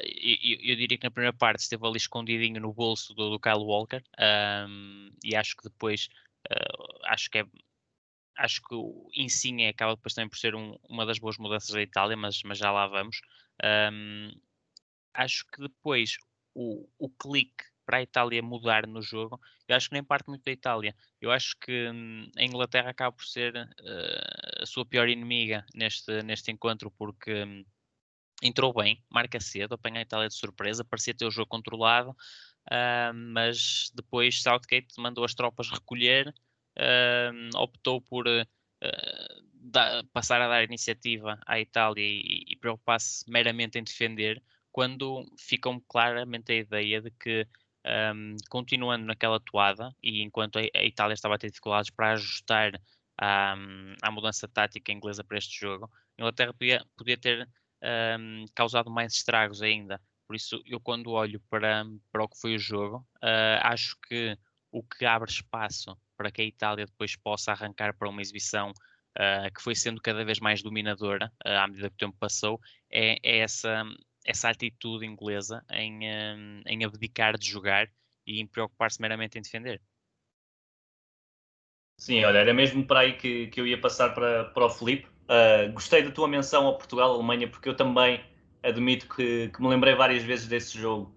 Eu, 0.04 0.58
eu, 0.60 0.76
diria 0.76 0.98
que 0.98 1.04
na 1.04 1.10
primeira 1.10 1.36
parte 1.36 1.60
esteve 1.60 1.86
ali 1.86 1.96
escondidinho 1.96 2.60
no 2.60 2.72
bolso 2.74 3.14
do, 3.14 3.30
do 3.30 3.40
Kyle 3.40 3.64
Walker 3.64 4.02
um, 4.68 5.10
e 5.24 5.34
acho 5.34 5.56
que 5.56 5.64
depois 5.64 6.08
uh, 6.50 6.98
acho 7.06 7.30
que 7.30 7.38
é 7.38 7.46
acho 8.36 8.62
que 8.62 8.74
o 8.74 9.08
Insigne 9.14 9.68
acaba 9.68 9.94
depois 9.94 10.14
também 10.14 10.28
por 10.28 10.38
ser 10.38 10.54
um, 10.54 10.76
uma 10.88 11.06
das 11.06 11.18
boas 11.18 11.38
mudanças 11.38 11.70
da 11.70 11.82
Itália, 11.82 12.16
mas, 12.16 12.42
mas 12.42 12.58
já 12.58 12.70
lá 12.70 12.86
vamos. 12.86 13.20
Um, 13.62 14.30
acho 15.14 15.44
que 15.52 15.60
depois 15.60 16.16
o, 16.54 16.88
o 16.98 17.08
clique 17.10 17.64
para 17.84 17.98
a 17.98 18.02
Itália 18.02 18.42
mudar 18.42 18.86
no 18.86 19.02
jogo, 19.02 19.40
eu 19.68 19.76
acho 19.76 19.88
que 19.88 19.94
nem 19.94 20.04
parte 20.04 20.28
muito 20.28 20.44
da 20.44 20.52
Itália. 20.52 20.94
Eu 21.20 21.30
acho 21.30 21.56
que 21.60 21.90
hum, 21.90 22.30
a 22.36 22.42
Inglaterra 22.42 22.90
acaba 22.90 23.12
por 23.12 23.24
ser 23.24 23.54
uh, 23.54 24.62
a 24.62 24.66
sua 24.66 24.86
pior 24.86 25.08
inimiga 25.08 25.64
neste, 25.74 26.22
neste 26.22 26.50
encontro, 26.50 26.90
porque 26.90 27.44
um, 27.44 27.64
entrou 28.42 28.74
bem, 28.74 29.02
marca 29.08 29.40
cedo, 29.40 29.74
apanha 29.74 30.00
a 30.00 30.02
Itália 30.02 30.28
de 30.28 30.34
surpresa, 30.34 30.84
parecia 30.84 31.14
ter 31.14 31.24
o 31.24 31.30
jogo 31.30 31.48
controlado, 31.48 32.10
uh, 32.10 33.14
mas 33.14 33.90
depois 33.94 34.42
Southgate 34.42 34.94
mandou 34.98 35.24
as 35.24 35.34
tropas 35.34 35.70
recolher, 35.70 36.34
uh, 36.76 37.58
optou 37.58 38.00
por 38.02 38.26
uh, 38.26 38.46
da, 39.54 40.02
passar 40.12 40.40
a 40.42 40.48
dar 40.48 40.64
iniciativa 40.64 41.38
à 41.46 41.60
Itália 41.60 42.04
e, 42.04 42.44
e 42.48 42.56
preocupar-se 42.56 43.30
meramente 43.30 43.78
em 43.78 43.84
defender, 43.84 44.42
quando 44.72 45.24
ficou 45.38 45.80
claramente 45.82 46.52
a 46.52 46.56
ideia 46.56 47.00
de 47.00 47.10
que 47.12 47.46
um, 48.14 48.36
continuando 48.48 49.04
naquela 49.04 49.40
toada 49.40 49.94
e 50.02 50.22
enquanto 50.22 50.58
a, 50.58 50.62
a, 50.62 50.84
Itália 50.84 51.14
estava 51.14 51.34
a 51.34 51.38
ter 51.38 51.48
dificuldades 51.48 51.90
para 51.90 52.12
ajustar 52.12 52.80
à, 53.18 53.54
à 54.02 54.10
mudança 54.10 54.48
tática 54.48 54.92
inglesa 54.92 55.22
para 55.22 55.38
este 55.38 55.60
jogo, 55.60 55.90
a 56.18 56.22
Inglaterra 56.22 56.52
podia, 56.54 56.84
podia 56.96 57.16
ter 57.16 57.48
um, 57.82 58.44
causado 58.54 58.90
mais 58.90 59.14
estragos 59.14 59.62
ainda. 59.62 60.00
Por 60.26 60.36
isso, 60.36 60.62
eu 60.64 60.80
quando 60.80 61.10
olho 61.10 61.40
para, 61.50 61.84
para 62.10 62.24
o 62.24 62.28
que 62.28 62.40
foi 62.40 62.54
o 62.54 62.58
jogo, 62.58 63.06
uh, 63.16 63.60
acho 63.62 63.96
que 64.08 64.36
o 64.70 64.82
que 64.82 65.04
abre 65.04 65.30
espaço 65.30 65.96
para 66.16 66.30
que 66.30 66.40
a 66.40 66.44
Itália 66.44 66.86
depois 66.86 67.16
possa 67.16 67.52
arrancar 67.52 67.94
para 67.94 68.08
uma 68.08 68.22
exibição 68.22 68.70
uh, 68.70 69.52
que 69.54 69.62
foi 69.62 69.74
sendo 69.74 70.00
cada 70.00 70.24
vez 70.24 70.40
mais 70.40 70.62
dominadora 70.62 71.30
uh, 71.44 71.58
à 71.58 71.66
medida 71.66 71.90
que 71.90 71.96
o 71.96 71.98
tempo 71.98 72.16
passou, 72.18 72.60
é, 72.90 73.18
é 73.22 73.38
essa, 73.38 73.84
essa 74.24 74.48
atitude 74.48 75.04
inglesa 75.04 75.64
em, 75.70 76.00
um, 76.08 76.62
em 76.66 76.84
abdicar 76.84 77.36
de 77.36 77.48
jogar 77.48 77.88
e 78.26 78.40
em 78.40 78.46
preocupar-se 78.46 79.00
meramente 79.00 79.38
em 79.38 79.42
defender. 79.42 79.80
Sim, 81.98 82.24
olha, 82.24 82.38
era 82.38 82.54
mesmo 82.54 82.86
para 82.86 83.00
aí 83.00 83.16
que, 83.16 83.48
que 83.48 83.60
eu 83.60 83.66
ia 83.66 83.80
passar 83.80 84.14
para, 84.14 84.46
para 84.46 84.66
o 84.66 84.70
Felipe. 84.70 85.11
Uh, 85.24 85.72
gostei 85.72 86.02
da 86.02 86.10
tua 86.10 86.28
menção 86.28 86.68
a 86.68 86.72
Portugal-Alemanha, 86.72 87.48
porque 87.48 87.68
eu 87.68 87.74
também 87.74 88.20
admito 88.62 89.08
que, 89.08 89.48
que, 89.48 89.62
me 89.62 89.68
lembrei 89.68 89.94
várias 89.94 90.22
vezes 90.22 90.46
desse 90.46 90.78
jogo. 90.78 91.14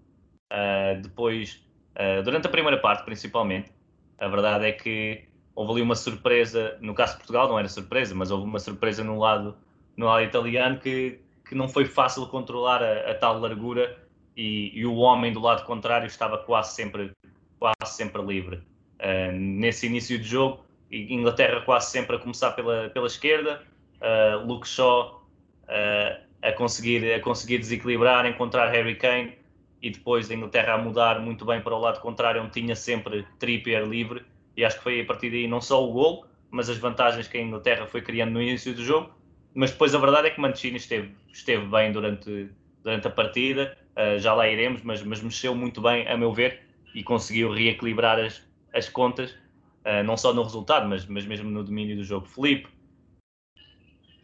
Uh, 0.52 1.00
depois, 1.00 1.64
uh, 1.94 2.22
durante 2.22 2.46
a 2.46 2.50
primeira 2.50 2.78
parte, 2.78 3.04
principalmente, 3.04 3.70
a 4.18 4.28
verdade 4.28 4.66
é 4.66 4.72
que 4.72 5.24
houve 5.54 5.72
ali 5.72 5.82
uma 5.82 5.96
surpresa. 5.96 6.76
No 6.80 6.94
caso 6.94 7.12
de 7.12 7.18
Portugal, 7.18 7.48
não 7.48 7.58
era 7.58 7.68
surpresa, 7.68 8.14
mas 8.14 8.30
houve 8.30 8.44
uma 8.44 8.58
surpresa 8.58 9.02
no 9.02 9.18
lado, 9.18 9.56
no 9.96 10.06
lado 10.06 10.24
italiano 10.24 10.78
que, 10.78 11.20
que 11.48 11.54
não 11.54 11.68
foi 11.68 11.84
fácil 11.86 12.26
controlar 12.26 12.82
a, 12.82 13.10
a 13.10 13.14
tal 13.14 13.38
largura 13.38 13.98
e, 14.36 14.78
e, 14.78 14.84
o 14.84 14.96
homem 14.96 15.32
do 15.32 15.40
lado 15.40 15.64
contrário 15.64 16.06
estava 16.06 16.36
quase 16.38 16.74
sempre, 16.74 17.10
quase 17.58 17.96
sempre 17.96 18.22
livre. 18.22 18.56
Uh, 19.00 19.32
nesse 19.32 19.86
início 19.86 20.18
de 20.18 20.24
jogo, 20.24 20.64
Inglaterra 20.90 21.62
quase 21.62 21.90
sempre 21.90 22.16
a 22.16 22.18
começar 22.18 22.52
pela, 22.52 22.90
pela 22.90 23.06
esquerda, 23.06 23.62
uh, 24.00 24.46
Luke 24.46 24.66
Shaw 24.66 25.22
uh, 25.64 26.22
a, 26.42 26.52
conseguir, 26.52 27.12
a 27.12 27.20
conseguir 27.20 27.58
desequilibrar, 27.58 28.26
encontrar 28.26 28.70
Harry 28.70 28.96
Kane 28.96 29.32
e 29.82 29.90
depois 29.90 30.30
a 30.30 30.34
Inglaterra 30.34 30.74
a 30.74 30.78
mudar 30.78 31.20
muito 31.20 31.44
bem 31.44 31.60
para 31.60 31.74
o 31.74 31.78
lado 31.78 32.00
contrário, 32.00 32.42
onde 32.42 32.52
tinha 32.52 32.74
sempre 32.74 33.26
Trippier 33.38 33.84
livre. 33.84 34.24
E 34.56 34.64
acho 34.64 34.78
que 34.78 34.82
foi 34.82 35.00
a 35.00 35.04
partir 35.04 35.30
daí 35.30 35.46
não 35.46 35.60
só 35.60 35.84
o 35.84 35.92
gol, 35.92 36.26
mas 36.50 36.70
as 36.70 36.78
vantagens 36.78 37.28
que 37.28 37.36
a 37.36 37.40
Inglaterra 37.40 37.86
foi 37.86 38.00
criando 38.00 38.32
no 38.32 38.42
início 38.42 38.74
do 38.74 38.82
jogo 38.82 39.16
mas 39.56 39.70
depois 39.70 39.94
a 39.94 39.98
verdade 39.98 40.28
é 40.28 40.30
que 40.30 40.38
Mancini 40.38 40.76
esteve, 40.76 41.10
esteve 41.32 41.64
bem 41.66 41.90
durante, 41.90 42.50
durante 42.84 43.08
a 43.08 43.10
partida, 43.10 43.76
uh, 43.96 44.18
já 44.18 44.34
lá 44.34 44.46
iremos, 44.46 44.82
mas, 44.82 45.02
mas 45.02 45.22
mexeu 45.22 45.54
muito 45.54 45.80
bem, 45.80 46.06
a 46.06 46.14
meu 46.14 46.30
ver, 46.30 46.60
e 46.94 47.02
conseguiu 47.02 47.50
reequilibrar 47.50 48.20
as, 48.20 48.46
as 48.74 48.86
contas, 48.90 49.30
uh, 49.30 50.04
não 50.04 50.14
só 50.14 50.34
no 50.34 50.42
resultado, 50.42 50.86
mas, 50.86 51.06
mas 51.06 51.24
mesmo 51.24 51.50
no 51.50 51.64
domínio 51.64 51.96
do 51.96 52.04
jogo. 52.04 52.26
Felipe, 52.26 52.68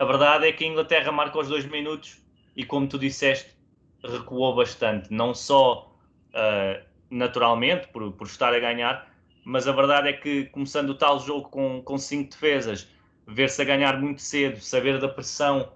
a 0.03 0.05
verdade 0.05 0.49
é 0.49 0.53
que 0.53 0.65
a 0.65 0.67
Inglaterra 0.67 1.13
marca 1.13 1.39
os 1.39 1.47
dois 1.47 1.65
minutos 1.65 2.21
e, 2.57 2.65
como 2.65 2.89
tu 2.89 2.99
disseste, 2.99 3.55
recuou 4.03 4.53
bastante, 4.53 5.13
não 5.13 5.33
só 5.33 5.97
uh, 6.31 6.85
naturalmente 7.09 7.87
por, 7.87 8.11
por 8.11 8.27
estar 8.27 8.53
a 8.53 8.59
ganhar, 8.59 9.09
mas 9.45 9.69
a 9.69 9.73
verdade 9.73 10.09
é 10.09 10.13
que 10.13 10.47
começando 10.47 10.91
o 10.91 10.97
tal 10.97 11.21
jogo 11.21 11.49
com, 11.51 11.81
com 11.85 11.97
cinco 11.99 12.33
defesas, 12.33 12.89
ver-se 13.29 13.63
a 13.63 13.65
ganhar 13.65 14.01
muito 14.01 14.21
cedo, 14.21 14.61
saber 14.61 14.99
da 14.99 15.09
pressão 15.09 15.71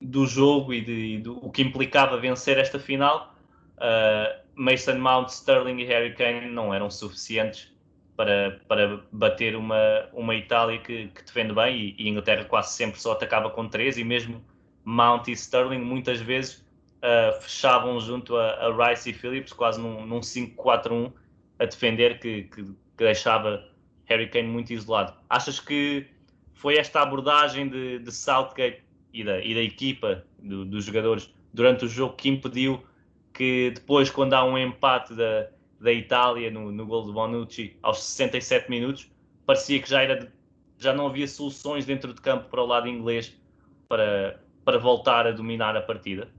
do 0.00 0.24
jogo 0.26 0.72
e, 0.72 0.80
de, 0.80 1.16
e 1.16 1.18
do 1.18 1.36
o 1.44 1.52
que 1.52 1.60
implicava 1.60 2.16
vencer 2.16 2.56
esta 2.56 2.78
final, 2.78 3.36
uh, 3.76 4.42
Mason 4.54 4.96
Mount, 4.96 5.28
Sterling 5.28 5.82
e 5.82 5.84
Harry 5.84 6.14
Kane 6.14 6.50
não 6.50 6.72
eram 6.72 6.90
suficientes 6.90 7.75
para, 8.16 8.60
para 8.66 9.00
bater 9.12 9.54
uma, 9.54 10.08
uma 10.12 10.34
Itália 10.34 10.78
que, 10.78 11.08
que 11.08 11.24
defende 11.24 11.52
bem 11.52 11.76
e, 11.76 11.94
e 11.98 12.08
Inglaterra 12.08 12.44
quase 12.44 12.72
sempre 12.72 13.00
só 13.00 13.12
atacava 13.12 13.50
com 13.50 13.68
três 13.68 13.98
e 13.98 14.04
mesmo 14.04 14.42
Mount 14.84 15.28
e 15.28 15.32
Sterling 15.32 15.80
muitas 15.80 16.20
vezes 16.20 16.64
uh, 16.98 17.40
fechavam 17.40 18.00
junto 18.00 18.36
a, 18.36 18.50
a, 18.52 18.88
Rice 18.88 19.10
e 19.10 19.12
Phillips 19.12 19.52
quase 19.52 19.80
num, 19.80 20.06
num 20.06 20.20
5-4-1 20.20 21.12
a 21.58 21.64
defender 21.66 22.18
que, 22.18 22.44
que, 22.44 22.64
que 22.64 22.74
deixava 23.04 23.68
Harry 24.06 24.28
Kane 24.28 24.48
muito 24.48 24.72
isolado. 24.72 25.14
Achas 25.28 25.60
que 25.60 26.06
foi 26.54 26.76
esta 26.78 27.02
abordagem 27.02 27.68
de, 27.68 27.98
de 27.98 28.12
Southgate 28.12 28.82
e 29.12 29.24
da, 29.24 29.40
e 29.40 29.54
da 29.54 29.62
equipa 29.62 30.24
do, 30.38 30.64
dos 30.64 30.84
jogadores 30.84 31.32
durante 31.52 31.84
o 31.84 31.88
jogo 31.88 32.14
que 32.14 32.28
impediu 32.28 32.82
que 33.32 33.72
depois, 33.74 34.08
quando 34.08 34.32
há 34.32 34.42
um 34.44 34.56
empate 34.56 35.14
da, 35.14 35.48
da 35.80 35.92
Itália 35.92 36.50
no, 36.50 36.72
no 36.72 36.86
gol 36.86 37.04
de 37.06 37.12
Bonucci 37.12 37.76
aos 37.82 38.02
67 38.02 38.70
minutos, 38.70 39.10
parecia 39.44 39.80
que 39.80 39.88
já, 39.88 40.02
era, 40.02 40.32
já 40.78 40.92
não 40.92 41.06
havia 41.06 41.28
soluções 41.28 41.84
dentro 41.84 42.12
de 42.12 42.20
campo 42.20 42.48
para 42.48 42.62
o 42.62 42.66
lado 42.66 42.88
inglês 42.88 43.36
para, 43.88 44.42
para 44.64 44.78
voltar 44.78 45.26
a 45.26 45.32
dominar 45.32 45.76
a 45.76 45.82
partida? 45.82 46.30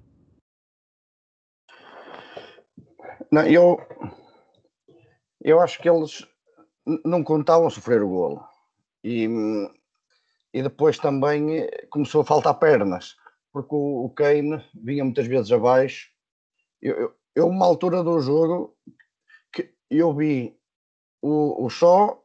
Não, 3.31 3.45
eu, 3.45 3.79
eu 5.41 5.59
acho 5.59 5.81
que 5.81 5.89
eles 5.89 6.25
não 7.03 7.23
contavam 7.23 7.69
sofrer 7.69 8.01
o 8.01 8.09
golo. 8.09 8.43
E, 9.03 9.27
e 10.53 10.63
depois 10.63 10.97
também 10.97 11.59
eh, 11.59 11.87
começou 11.89 12.21
a 12.21 12.25
faltar 12.25 12.57
pernas, 12.59 13.15
porque 13.51 13.75
o, 13.75 14.05
o 14.05 14.09
Kane 14.09 14.63
vinha 14.73 15.03
muitas 15.03 15.27
vezes 15.27 15.51
abaixo. 15.51 16.09
Eu, 16.81 16.95
eu, 16.95 17.15
eu, 17.35 17.47
uma 17.47 17.65
altura 17.65 18.03
do 18.03 18.19
jogo, 18.19 18.75
eu 19.89 20.13
vi 20.13 20.57
o, 21.21 21.65
o 21.65 21.69
Shaw 21.69 22.23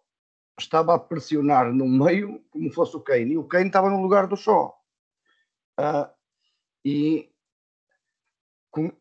estava 0.58 0.94
a 0.94 0.98
pressionar 0.98 1.72
no 1.72 1.86
meio 1.86 2.44
como 2.50 2.72
fosse 2.72 2.96
o 2.96 3.00
Kane, 3.00 3.32
e 3.32 3.38
o 3.38 3.44
Kane 3.44 3.66
estava 3.66 3.90
no 3.90 4.00
lugar 4.00 4.26
do 4.26 4.36
Shaw. 4.36 4.74
Uh, 5.80 6.08
e 6.84 7.30
com, 8.70 8.92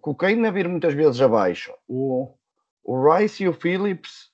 com 0.00 0.10
o 0.10 0.14
Kane 0.14 0.46
a 0.46 0.50
vir 0.50 0.68
muitas 0.68 0.94
vezes 0.94 1.20
abaixo, 1.20 1.72
o, 1.86 2.34
o 2.82 3.12
Rice 3.12 3.44
e 3.44 3.48
o 3.48 3.52
Phillips 3.52 4.30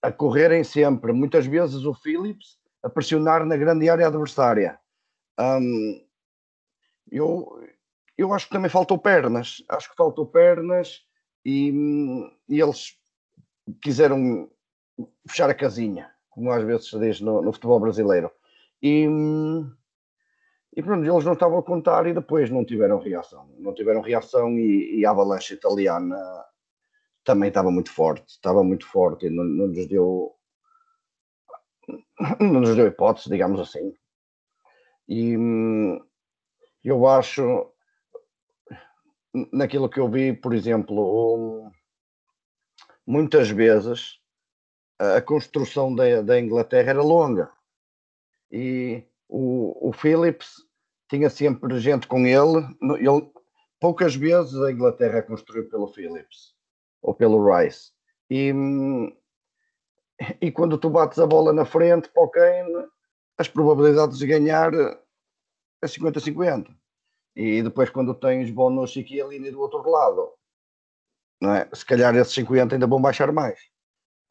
a 0.00 0.10
correrem 0.10 0.64
sempre, 0.64 1.12
muitas 1.12 1.46
vezes 1.46 1.84
o 1.84 1.94
Phillips 1.94 2.58
a 2.82 2.90
pressionar 2.90 3.46
na 3.46 3.56
grande 3.56 3.88
área 3.88 4.08
adversária. 4.08 4.78
Um, 5.38 6.04
eu, 7.10 7.64
eu 8.18 8.32
acho 8.32 8.46
que 8.46 8.52
também 8.52 8.70
faltou 8.70 8.98
pernas, 8.98 9.62
acho 9.68 9.90
que 9.90 9.96
faltou 9.96 10.26
pernas 10.26 11.04
e, 11.44 11.72
e 12.48 12.60
eles 12.60 12.96
quiseram 13.80 14.50
fechar 15.28 15.50
a 15.50 15.54
casinha, 15.54 16.10
como 16.30 16.50
às 16.50 16.62
vezes 16.64 16.88
se 16.88 16.98
diz 16.98 17.20
no, 17.20 17.42
no 17.42 17.52
futebol 17.52 17.80
brasileiro. 17.80 18.30
E, 18.82 19.06
e 20.76 20.82
pronto, 20.82 21.04
eles 21.04 21.24
não 21.24 21.32
estavam 21.34 21.58
a 21.58 21.62
contar 21.62 22.06
e 22.06 22.14
depois 22.14 22.50
não 22.50 22.64
tiveram 22.64 22.98
reação. 22.98 23.48
Não 23.58 23.74
tiveram 23.74 24.00
reação 24.00 24.58
e, 24.58 25.00
e 25.00 25.06
a 25.06 25.10
avalanche 25.10 25.54
italiana 25.54 26.16
também 27.24 27.48
estava 27.48 27.70
muito 27.70 27.92
forte, 27.92 28.26
estava 28.28 28.64
muito 28.64 28.86
forte 28.86 29.26
e 29.26 29.30
não, 29.30 29.44
não 29.44 29.68
nos 29.68 29.86
deu 29.86 30.34
não 32.40 32.60
nos 32.60 32.74
deu 32.74 32.86
hipótese, 32.86 33.28
digamos 33.28 33.60
assim. 33.60 33.94
E 35.08 35.36
eu 36.84 37.06
acho 37.06 37.71
naquilo 39.52 39.88
que 39.88 40.00
eu 40.00 40.08
vi, 40.08 40.32
por 40.32 40.54
exemplo, 40.54 41.70
muitas 43.06 43.50
vezes 43.50 44.18
a 44.98 45.20
construção 45.20 45.94
da, 45.94 46.22
da 46.22 46.38
Inglaterra 46.38 46.90
era 46.90 47.02
longa 47.02 47.50
e 48.50 49.04
o, 49.28 49.88
o 49.88 49.92
Phillips 49.92 50.56
tinha 51.08 51.28
sempre 51.30 51.78
gente 51.80 52.06
com 52.06 52.26
ele. 52.26 52.66
ele. 52.98 53.32
Poucas 53.80 54.14
vezes 54.14 54.54
a 54.60 54.70
Inglaterra 54.70 55.22
construiu 55.22 55.68
pelo 55.68 55.88
Phillips 55.88 56.54
ou 57.02 57.12
pelo 57.14 57.42
Rice. 57.44 57.90
E, 58.30 58.52
e 60.40 60.52
quando 60.52 60.78
tu 60.78 60.88
bates 60.88 61.18
a 61.18 61.26
bola 61.26 61.52
na 61.52 61.64
frente 61.64 62.08
para 62.10 62.22
o 62.22 62.28
Kane, 62.28 62.86
as 63.36 63.48
probabilidades 63.48 64.18
de 64.18 64.26
ganhar 64.26 64.72
é 64.74 65.86
50-50. 65.86 66.74
E 67.34 67.62
depois 67.62 67.90
quando 67.90 68.14
tens 68.14 68.50
Bonucci 68.50 69.00
aqui 69.00 69.20
a 69.20 69.26
linha 69.26 69.50
do 69.50 69.60
outro 69.60 69.88
lado, 69.88 70.32
não 71.40 71.54
é? 71.54 71.68
se 71.72 71.84
calhar 71.84 72.14
esses 72.14 72.34
50 72.34 72.74
ainda 72.74 72.86
vão 72.86 73.00
baixar 73.00 73.32
mais. 73.32 73.58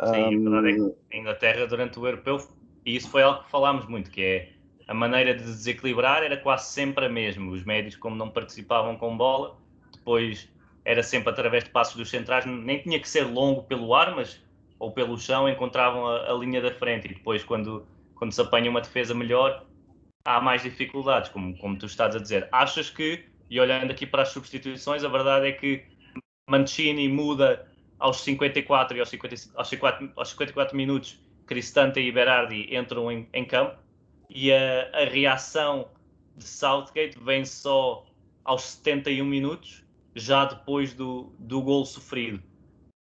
Sim, 0.03 0.37
um... 0.37 0.47
a 0.47 0.61
verdade 0.61 0.69
é 0.69 0.75
que 0.75 1.15
a 1.15 1.19
Inglaterra 1.19 1.67
durante 1.67 1.99
o 1.99 2.07
europeu, 2.07 2.37
e 2.85 2.95
isso 2.95 3.09
foi 3.09 3.23
algo 3.23 3.43
que 3.43 3.51
falámos 3.51 3.85
muito, 3.87 4.09
que 4.09 4.21
é 4.21 4.53
a 4.87 4.93
maneira 4.93 5.33
de 5.33 5.43
desequilibrar 5.43 6.23
era 6.23 6.37
quase 6.37 6.71
sempre 6.71 7.05
a 7.05 7.09
mesma. 7.09 7.51
Os 7.51 7.63
médios, 7.63 7.95
como 7.95 8.15
não 8.15 8.29
participavam 8.29 8.97
com 8.97 9.15
bola, 9.15 9.57
depois 9.93 10.49
era 10.83 11.01
sempre 11.03 11.29
através 11.29 11.63
de 11.63 11.69
passos 11.69 11.95
dos 11.95 12.09
centrais, 12.09 12.45
nem 12.45 12.81
tinha 12.81 12.99
que 12.99 13.07
ser 13.07 13.23
longo 13.23 13.63
pelo 13.63 13.93
ar, 13.93 14.15
mas 14.15 14.43
ou 14.79 14.91
pelo 14.91 15.17
chão 15.17 15.47
encontravam 15.47 16.07
a, 16.07 16.31
a 16.31 16.33
linha 16.33 16.59
da 16.59 16.73
frente 16.73 17.05
e 17.05 17.13
depois 17.13 17.43
quando, 17.43 17.85
quando 18.15 18.31
se 18.31 18.41
apanha 18.41 18.69
uma 18.69 18.81
defesa 18.81 19.13
melhor 19.13 19.65
há 20.25 20.39
mais 20.39 20.63
dificuldades, 20.63 21.29
como, 21.29 21.57
como 21.57 21.77
tu 21.77 21.86
estás 21.86 22.15
a 22.15 22.19
dizer. 22.19 22.47
Achas 22.51 22.89
que, 22.89 23.25
e 23.49 23.60
olhando 23.60 23.91
aqui 23.91 24.05
para 24.05 24.23
as 24.23 24.29
substituições, 24.29 25.03
a 25.03 25.07
verdade 25.07 25.47
é 25.47 25.51
que 25.51 25.84
Mancini 26.49 27.07
muda 27.07 27.67
aos 27.99 28.21
54 28.21 28.97
e 28.97 28.99
aos, 28.99 29.10
50, 29.10 29.36
aos, 29.55 29.69
54, 29.69 30.12
aos 30.15 30.29
54 30.29 30.75
minutos, 30.75 31.19
Cristante 31.45 31.99
e 31.99 32.12
Berardi 32.12 32.75
entram 32.75 33.12
em, 33.12 33.27
em 33.34 33.45
campo 33.45 33.77
e 34.29 34.51
a, 34.51 34.89
a, 34.93 35.05
reação 35.05 35.89
de 36.36 36.45
Southgate 36.45 37.17
vem 37.19 37.43
só 37.43 38.05
aos 38.43 38.63
71 38.63 39.25
minutos, 39.25 39.84
já 40.15 40.45
depois 40.45 40.93
do, 40.93 41.34
do 41.38 41.62
gol 41.62 41.86
sofrido 41.86 42.41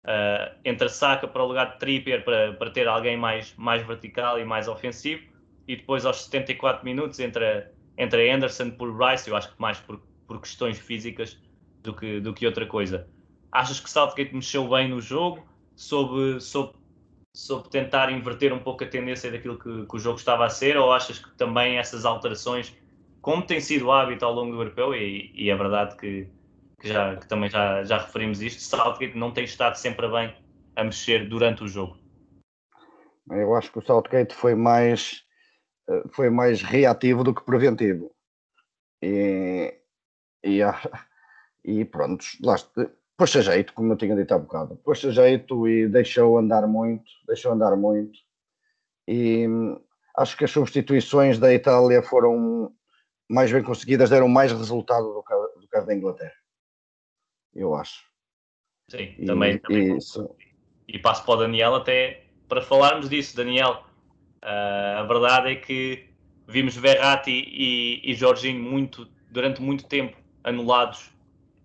uh, 0.05 0.55
entre 0.65 0.89
Saka 0.89 1.29
para 1.29 1.43
o 1.43 1.47
lugar 1.47 1.73
de 1.73 1.79
Trippier 1.79 2.25
para, 2.25 2.55
para 2.55 2.71
ter 2.71 2.89
alguém 2.89 3.17
mais, 3.17 3.55
mais 3.57 3.87
vertical 3.87 4.41
e 4.41 4.45
mais 4.45 4.67
ofensivo 4.67 5.23
e 5.69 5.77
depois 5.77 6.05
aos 6.05 6.25
74 6.25 6.85
minutos 6.85 7.21
entre, 7.21 7.69
entre 7.97 8.31
Anderson 8.31 8.71
por 8.71 8.91
Rice, 8.99 9.31
eu 9.31 9.37
acho 9.37 9.55
que 9.55 9.61
mais 9.61 9.79
por, 9.79 10.01
por 10.27 10.41
questões 10.41 10.79
físicas 10.79 11.39
do 11.83 11.95
que, 11.95 12.21
do 12.21 12.35
que 12.35 12.47
outra 12.47 12.67
coisa. 12.67 13.09
Achas 13.53 13.79
que 13.79 13.89
Southgate 13.89 14.35
mexeu 14.35 14.69
bem 14.69 14.89
no 14.89 15.01
jogo? 15.01 15.47
Soube, 15.77 16.41
soube, 16.41 16.75
soube 17.33 17.69
tentar 17.69 18.11
inverter 18.11 18.53
um 18.53 18.59
pouco 18.59 18.83
a 18.83 18.87
tendência 18.87 19.31
daquilo 19.31 19.59
que, 19.59 19.87
que, 19.87 19.97
o 19.97 19.99
jogo 19.99 20.19
estava 20.19 20.45
a 20.45 20.51
ser? 20.51 20.77
Ou 20.77 20.93
achas 20.93 21.19
que 21.19 21.31
também 21.37 21.77
essas 21.79 22.05
alterações, 22.05 22.77
como 23.21 23.43
tem 23.43 23.61
sido 23.61 23.93
hábito 23.93 24.25
ao 24.25 24.33
longo 24.33 24.53
do 24.53 24.61
europeu, 24.63 24.95
e, 24.95 25.31
e 25.35 25.51
é 25.51 25.57
verdade 25.57 25.97
que 25.97 26.29
que, 26.81 26.89
já, 26.89 27.17
que 27.17 27.27
também 27.27 27.51
já, 27.51 27.83
já 27.85 27.99
referimos 27.99 28.41
isto, 28.41 28.63
Southgate 28.63 29.17
não 29.17 29.33
tem 29.33 29.45
estado 29.45 29.77
sempre 29.77 30.09
bem 30.09 30.35
a 30.77 30.85
mexer 30.85 31.29
durante 31.29 31.65
o 31.65 31.69
jogo. 31.69 31.99
Eu 33.31 33.55
acho 33.55 33.71
que 33.71 33.79
o 33.79 33.83
Southgate 33.83 34.35
foi 34.35 34.55
mais, 34.55 35.25
foi 36.11 36.31
mais 36.31 36.63
reativo 36.63 37.25
do 37.25 37.35
que 37.35 37.45
preventivo. 37.45 38.15
E, 39.03 39.75
e, 40.45 40.61
e 41.65 41.85
pronto, 41.85 42.25
lá, 42.43 42.57
pôs-se 43.17 43.43
jeito, 43.43 43.73
como 43.73 43.93
eu 43.93 43.97
tinha 43.97 44.17
dito 44.17 44.33
há 44.33 44.39
bocado, 44.39 44.77
pôs-se 44.77 45.11
jeito 45.11 45.69
e 45.69 45.89
deixou 45.89 46.39
andar 46.39 46.67
muito, 46.67 47.11
deixou 47.27 47.53
andar 47.53 47.77
muito. 47.77 48.19
E 49.07 49.47
acho 50.17 50.37
que 50.37 50.45
as 50.45 50.51
substituições 50.51 51.39
da 51.39 51.53
Itália 51.53 52.03
foram 52.03 52.73
mais 53.29 53.53
bem 53.53 53.63
conseguidas, 53.63 54.11
deram 54.11 54.29
mais 54.29 54.53
resultado 54.53 55.13
do 55.15 55.23
que, 55.23 55.61
do 55.61 55.69
que 55.69 55.77
as 55.77 55.87
da 55.87 55.95
Inglaterra 55.95 56.35
eu 57.59 57.75
acho. 57.75 58.05
Sim, 58.91 59.15
e, 59.19 59.27
também. 59.27 59.59
também 59.59 59.97
isso. 59.97 60.35
E 60.87 60.99
passo 60.99 61.25
para 61.25 61.35
o 61.35 61.37
Daniel 61.37 61.75
até 61.75 62.25
para 62.49 62.63
falarmos 62.63 63.09
disso, 63.09 63.37
Daniel. 63.37 63.85
Uh, 64.43 64.99
a 64.99 65.03
verdade 65.03 65.51
é 65.51 65.57
que 65.57 66.09
vimos 66.47 66.77
Verratti 66.77 67.31
e, 67.31 68.01
e 68.05 68.15
Jorginho 68.15 68.63
muito, 68.63 69.09
durante 69.31 69.61
muito 69.61 69.85
tempo 69.87 70.17
anulados 70.45 71.11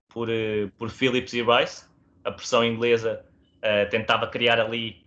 por, 0.10 0.28
uh, 0.30 0.70
por 0.78 0.90
Phillips 0.90 1.34
e 1.34 1.44
Rice. 1.44 1.86
A 2.24 2.32
pressão 2.32 2.64
inglesa 2.64 3.24
uh, 3.58 3.90
tentava 3.90 4.28
criar 4.28 4.60
ali 4.60 5.04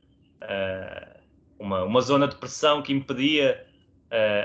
uma, 1.59 1.83
uma 1.83 2.01
zona 2.01 2.29
de 2.29 2.37
pressão 2.37 2.83
que 2.83 2.93
impedia 2.93 3.67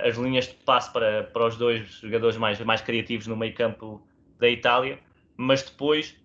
as 0.04 0.18
linhas 0.18 0.48
de 0.48 0.54
passe 0.66 0.92
para, 0.92 1.26
para 1.26 1.46
os 1.46 1.58
dois 1.58 1.88
jogadores 2.00 2.38
mais, 2.38 2.60
mais 2.62 2.82
criativos 2.82 3.28
no 3.28 3.36
meio 3.36 3.54
campo 3.54 4.02
da 4.40 4.50
Itália, 4.50 4.98
mas 5.38 5.62
depois 5.62 6.18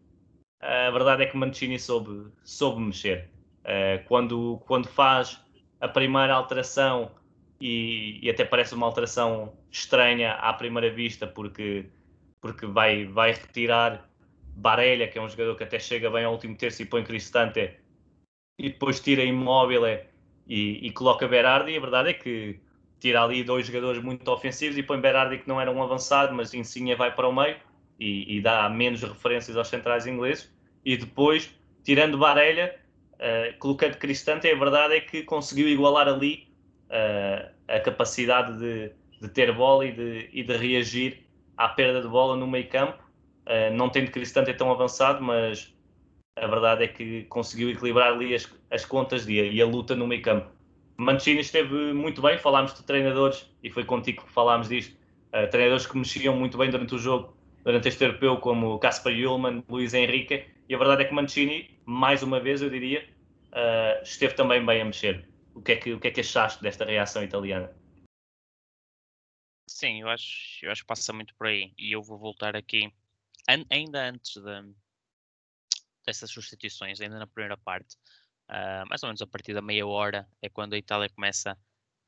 a 0.61 0.91
verdade 0.91 1.25
é 1.25 1.27
que 1.27 1.37
Mancini 1.37 1.79
soube, 1.79 2.31
soube 2.43 2.81
mexer. 2.81 3.29
Quando, 4.07 4.63
quando 4.67 4.89
faz 4.89 5.39
a 5.81 5.89
primeira 5.89 6.35
alteração, 6.35 7.11
e, 7.61 8.21
e, 8.23 8.31
até 8.31 8.45
parece 8.45 8.75
uma 8.75 8.87
alteração 8.87 9.53
estranha 9.71 10.33
à 10.33 10.53
primeira 10.53 10.91
vista, 10.91 11.27
porque, 11.27 11.87
porque 12.41 12.67
vai, 12.67 13.07
vai 13.07 13.33
retirar 13.33 14.09
Barella, 14.55 15.07
que 15.07 15.19
é 15.19 15.23
um 15.23 15.29
jogador 15.29 15.57
que 15.57 15.65
até 15.65 15.79
chega 15.79 16.11
bem 16.11 16.25
ao 16.25 16.33
último 16.33 16.57
terço 16.57 16.83
e 16.83 16.87
põe 16.87 17.03
Cristante, 17.05 17.75
e 18.59 18.71
depois 18.71 19.01
tira 19.01 19.23
Immobile 19.23 20.07
e, 20.47 20.87
e 20.87 20.91
coloca 20.93 21.29
Berardi. 21.29 21.73
E 21.73 21.77
a 21.77 21.81
verdade 21.81 22.11
é 22.11 22.15
que 22.15 22.59
tira 22.99 23.23
ali 23.23 23.45
dois 23.45 23.67
jogadores 23.67 24.03
muito 24.03 24.27
ofensivos 24.31 24.77
e 24.79 24.83
põe 24.83 25.01
Berardi, 25.01 25.39
que 25.39 25.49
não 25.49 25.61
era 25.61 25.71
um 25.71 25.83
avançado, 25.83 26.35
mas 26.35 26.55
Insigne 26.55 26.95
vai 26.95 27.15
para 27.15 27.29
o 27.29 27.33
meio 27.33 27.57
e, 28.01 28.37
e 28.37 28.41
dá 28.41 28.69
menos 28.69 29.03
referências 29.03 29.57
aos 29.57 29.69
centrais 29.69 30.07
ingleses. 30.07 30.53
E 30.85 30.97
depois, 30.97 31.55
tirando 31.85 32.17
Barella, 32.17 32.71
colocando 33.59 33.97
Cristante, 33.97 34.49
a 34.49 34.55
verdade 34.55 34.95
é 34.95 35.01
que 35.01 35.23
conseguiu 35.23 35.69
igualar 35.69 36.09
ali 36.09 36.47
uh, 36.91 37.51
a 37.69 37.81
capacidade 37.81 38.59
de, 38.59 38.93
de 39.21 39.29
ter 39.29 39.53
bola 39.53 39.87
e 39.87 39.93
de, 39.93 40.31
e 40.33 40.43
de, 40.43 40.57
reagir 40.57 41.25
à 41.57 41.69
perda 41.69 42.01
de 42.03 42.09
bola 42.09 42.37
no 42.37 42.47
meio 42.47 42.69
campo. 42.69 43.03
Uh, 43.47 43.73
não 43.75 43.89
tendo 43.89 44.11
Cristante 44.11 44.53
tão 44.55 44.71
avançado, 44.71 45.23
mas 45.23 45.75
a 46.37 46.47
verdade 46.47 46.85
é 46.85 46.89
que 46.89 47.25
conseguiu 47.25 47.71
equilibrar 47.71 48.13
ali 48.13 48.35
as, 48.35 48.53
as 48.71 48.85
contas 48.85 49.27
e 49.29 49.41
a, 49.41 49.45
e 49.45 49.61
a 49.61 49.67
luta 49.67 49.95
no 49.95 50.07
meio 50.07 50.23
campo. 50.23 50.51
Mancini 50.97 51.41
esteve 51.41 51.93
muito 51.93 52.23
bem, 52.23 52.39
falámos 52.39 52.75
de 52.75 52.83
treinadores 52.83 53.51
e 53.63 53.71
foi 53.71 53.85
contigo 53.85 54.25
que 54.25 54.33
falámos 54.33 54.69
disto. 54.69 54.97
Uh, 55.29 55.49
treinadores 55.51 55.87
que 55.87 55.97
mexiam 55.97 56.35
muito 56.37 56.57
bem 56.57 56.71
durante 56.71 56.95
o 56.95 56.99
jogo, 56.99 57.37
durante 57.65 57.89
este 57.89 58.05
europeu, 58.05 58.39
como 58.39 58.79
Casper 58.79 59.13
Ullmann, 59.29 59.63
Luiz 59.69 59.93
Henrique, 59.93 60.45
e 60.69 60.75
a 60.75 60.79
verdade 60.79 61.03
é 61.03 61.05
que 61.05 61.15
Mancini, 61.15 61.76
mais 61.87 62.23
uma 62.23 62.41
vez, 62.41 62.61
eu 62.61 62.69
diria, 62.69 63.09
uh, 63.53 64.03
esteve 64.03 64.35
também 64.35 64.65
bem 64.65 64.83
a 64.83 64.85
mexer. 64.85 65.29
O 65.55 65.63
que, 65.63 65.73
é 65.73 65.77
que, 65.77 65.93
o 65.93 66.01
que 66.01 66.09
é 66.09 66.11
que 66.11 66.21
achaste 66.21 66.61
desta 66.63 66.85
reação 66.85 67.23
italiana? 67.23 67.75
Sim, 69.69 70.03
eu 70.03 70.09
acho, 70.09 70.65
eu 70.65 70.71
acho 70.71 70.83
que 70.83 70.87
passa 70.87 71.13
muito 71.13 71.35
por 71.37 71.47
aí. 71.47 71.73
E 71.79 71.93
eu 71.93 72.03
vou 72.03 72.19
voltar 72.19 72.57
aqui, 72.57 72.93
an 73.49 73.65
ainda 73.71 74.11
antes 74.11 74.37
de, 74.37 74.75
dessas 76.05 76.31
substituições, 76.31 77.01
ainda 77.01 77.19
na 77.19 77.27
primeira 77.27 77.57
parte, 77.57 77.95
uh, 78.51 78.87
mais 78.89 79.03
ou 79.03 79.09
menos 79.09 79.23
a 79.23 79.27
partir 79.27 79.55
da 79.55 79.63
meia 79.63 79.87
hora, 79.87 80.29
é 80.43 80.49
quando 80.49 80.75
a 80.75 80.79
Itália 80.79 81.09
começa 81.09 81.57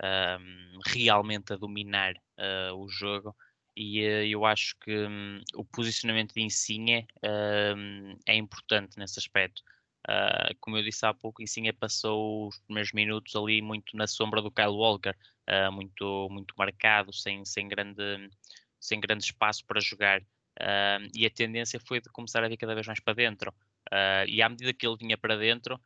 uh, 0.02 0.80
realmente 0.86 1.52
a 1.52 1.56
dominar 1.56 2.14
uh, 2.14 2.74
o 2.74 2.88
jogo 2.88 3.34
e 3.78 4.00
uh, 4.00 4.26
eu 4.26 4.44
acho 4.44 4.76
que 4.80 4.92
um, 5.06 5.40
o 5.54 5.64
posicionamento 5.64 6.34
de 6.34 6.42
Insigne 6.42 7.06
uh, 7.18 8.18
é 8.26 8.34
importante 8.34 8.98
nesse 8.98 9.20
aspecto. 9.20 9.62
Uh, 10.08 10.52
como 10.60 10.76
eu 10.76 10.82
disse 10.82 11.06
há 11.06 11.14
pouco, 11.14 11.40
Insigne 11.40 11.72
passou 11.72 12.48
os 12.48 12.58
primeiros 12.62 12.92
minutos 12.92 13.36
ali 13.36 13.62
muito 13.62 13.96
na 13.96 14.08
sombra 14.08 14.42
do 14.42 14.50
Kyle 14.50 14.68
Walker, 14.68 15.14
ah, 15.46 15.70
muito, 15.70 16.28
muito 16.30 16.54
marcado, 16.58 17.12
sem, 17.12 17.44
sem, 17.44 17.68
grande, 17.68 18.28
sem 18.80 19.00
grande 19.00 19.24
espaço 19.24 19.64
para 19.64 19.80
jogar. 19.80 20.20
e 21.14 21.24
a 21.24 21.30
tendência 21.30 21.80
foi 21.80 22.00
de 22.00 22.10
começar 22.10 22.44
a 22.44 22.48
vir 22.48 22.58
cada 22.58 22.74
vez 22.74 22.86
mais 22.86 23.00
para 23.00 23.14
dentro. 23.14 23.54
e 24.26 24.42
à 24.42 24.48
medida 24.48 24.74
que 24.74 24.86
ele 24.86 24.96
vinha 24.96 25.16
para 25.16 25.36
dentro, 25.36 25.80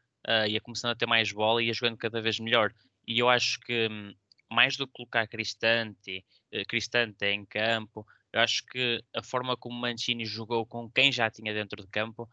ia 0.48 0.61
começando 0.61 0.92
a 0.92 0.96
ter 0.96 1.07
mais 1.07 1.31
bola 1.31 1.62
e 1.62 1.66
ia 1.66 1.74
jogando 1.74 1.96
cada 1.96 2.20
vez 2.20 2.40
melhor. 2.40 2.72
E 3.07 3.18
eu 3.18 3.28
acho 3.28 3.61
que 3.61 3.88
um, 3.88 4.14
mais 4.53 4.77
do 4.77 4.87
que 4.87 4.93
colocar 4.93 5.27
Cristante, 5.27 6.25
uh, 6.55 6.67
Cristante 6.69 7.25
em 7.27 7.45
campo, 7.45 8.07
eu 8.33 8.41
acho 8.41 8.65
que 8.67 9.03
a 9.15 9.23
forma 9.23 9.57
como 9.57 9.79
Mancini 9.79 10.25
jogou 10.25 10.65
com 10.65 10.91
quem 10.91 11.12
já 11.12 11.31
tinha 11.31 11.53
dentro 11.53 11.83
de 11.83 11.88
campo 11.88 12.29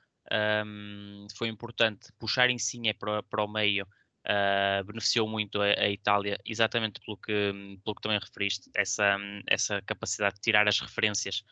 um, 0.65 1.27
foi 1.36 1.47
importante. 1.47 2.12
Puxar 2.19 2.49
Insigne 2.49 2.93
para, 2.93 3.23
para 3.23 3.43
o 3.43 3.47
meio 3.47 3.86
uh, 3.86 4.84
beneficiou 4.86 5.27
muito 5.27 5.62
a, 5.62 5.65
a, 5.65 5.89
Itália, 5.89 6.38
exatamente 6.45 7.01
pelo 7.01 7.17
que, 7.17 7.51
pelo 7.84 7.95
que 7.95 8.01
também 8.01 8.19
referiste, 8.19 8.69
essa, 8.75 9.17
essa 9.47 9.82
capacidade 9.82 10.36
de 10.36 10.41
tirar 10.41 10.67
as 10.67 10.79
referências 10.79 11.43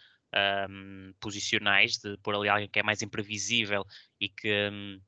um, 0.70 1.14
posicionais, 1.20 1.98
de 1.98 2.18
pôr 2.18 2.36
ali 2.36 2.50
alguém 2.50 2.70
que 2.70 2.80
é 2.80 2.84
mais 2.84 3.02
imprevisível 3.02 3.86
e 4.20 4.30
que. 4.30 4.70
Um, 4.72 5.02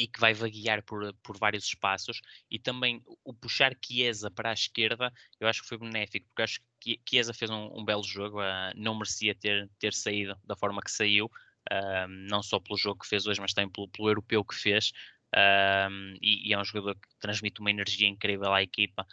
e 0.00 0.08
que 0.08 0.18
vai 0.18 0.32
vaguear 0.32 0.82
por, 0.82 1.12
por 1.22 1.36
vários 1.36 1.64
espaços 1.64 2.22
e 2.50 2.58
também 2.58 3.02
o 3.22 3.34
puxar 3.34 3.76
Chiesa 3.84 4.30
para 4.30 4.48
a 4.48 4.54
esquerda 4.54 5.12
eu 5.38 5.46
acho 5.46 5.60
que 5.60 5.68
foi 5.68 5.76
benéfico 5.76 6.26
porque 6.28 6.42
acho 6.42 6.60
que 6.80 6.98
Chiesa 7.06 7.34
fez 7.34 7.50
um, 7.50 7.68
um 7.78 7.84
belo 7.84 8.02
jogo 8.02 8.40
uh, 8.40 8.72
não 8.74 8.94
merecia 8.94 9.34
ter, 9.34 9.68
ter 9.78 9.92
saído 9.92 10.34
da 10.42 10.56
forma 10.56 10.80
que 10.80 10.90
saiu 10.90 11.26
uh, 11.26 12.08
não 12.30 12.42
só 12.42 12.58
pelo 12.58 12.78
jogo 12.78 13.00
que 13.00 13.08
fez 13.08 13.26
hoje 13.26 13.42
mas 13.42 13.52
também 13.52 13.70
pelo, 13.70 13.88
pelo 13.88 14.08
europeu 14.08 14.42
que 14.42 14.54
fez 14.54 14.90
uh, 15.36 16.16
e, 16.22 16.48
e, 16.48 16.54
é 16.54 16.58
um 16.58 16.64
jogador 16.64 16.94
que 16.94 17.18
transmite 17.20 17.60
uma 17.60 17.70
energia 17.70 18.08
incrível 18.08 18.54
à 18.54 18.62
equipa 18.62 19.06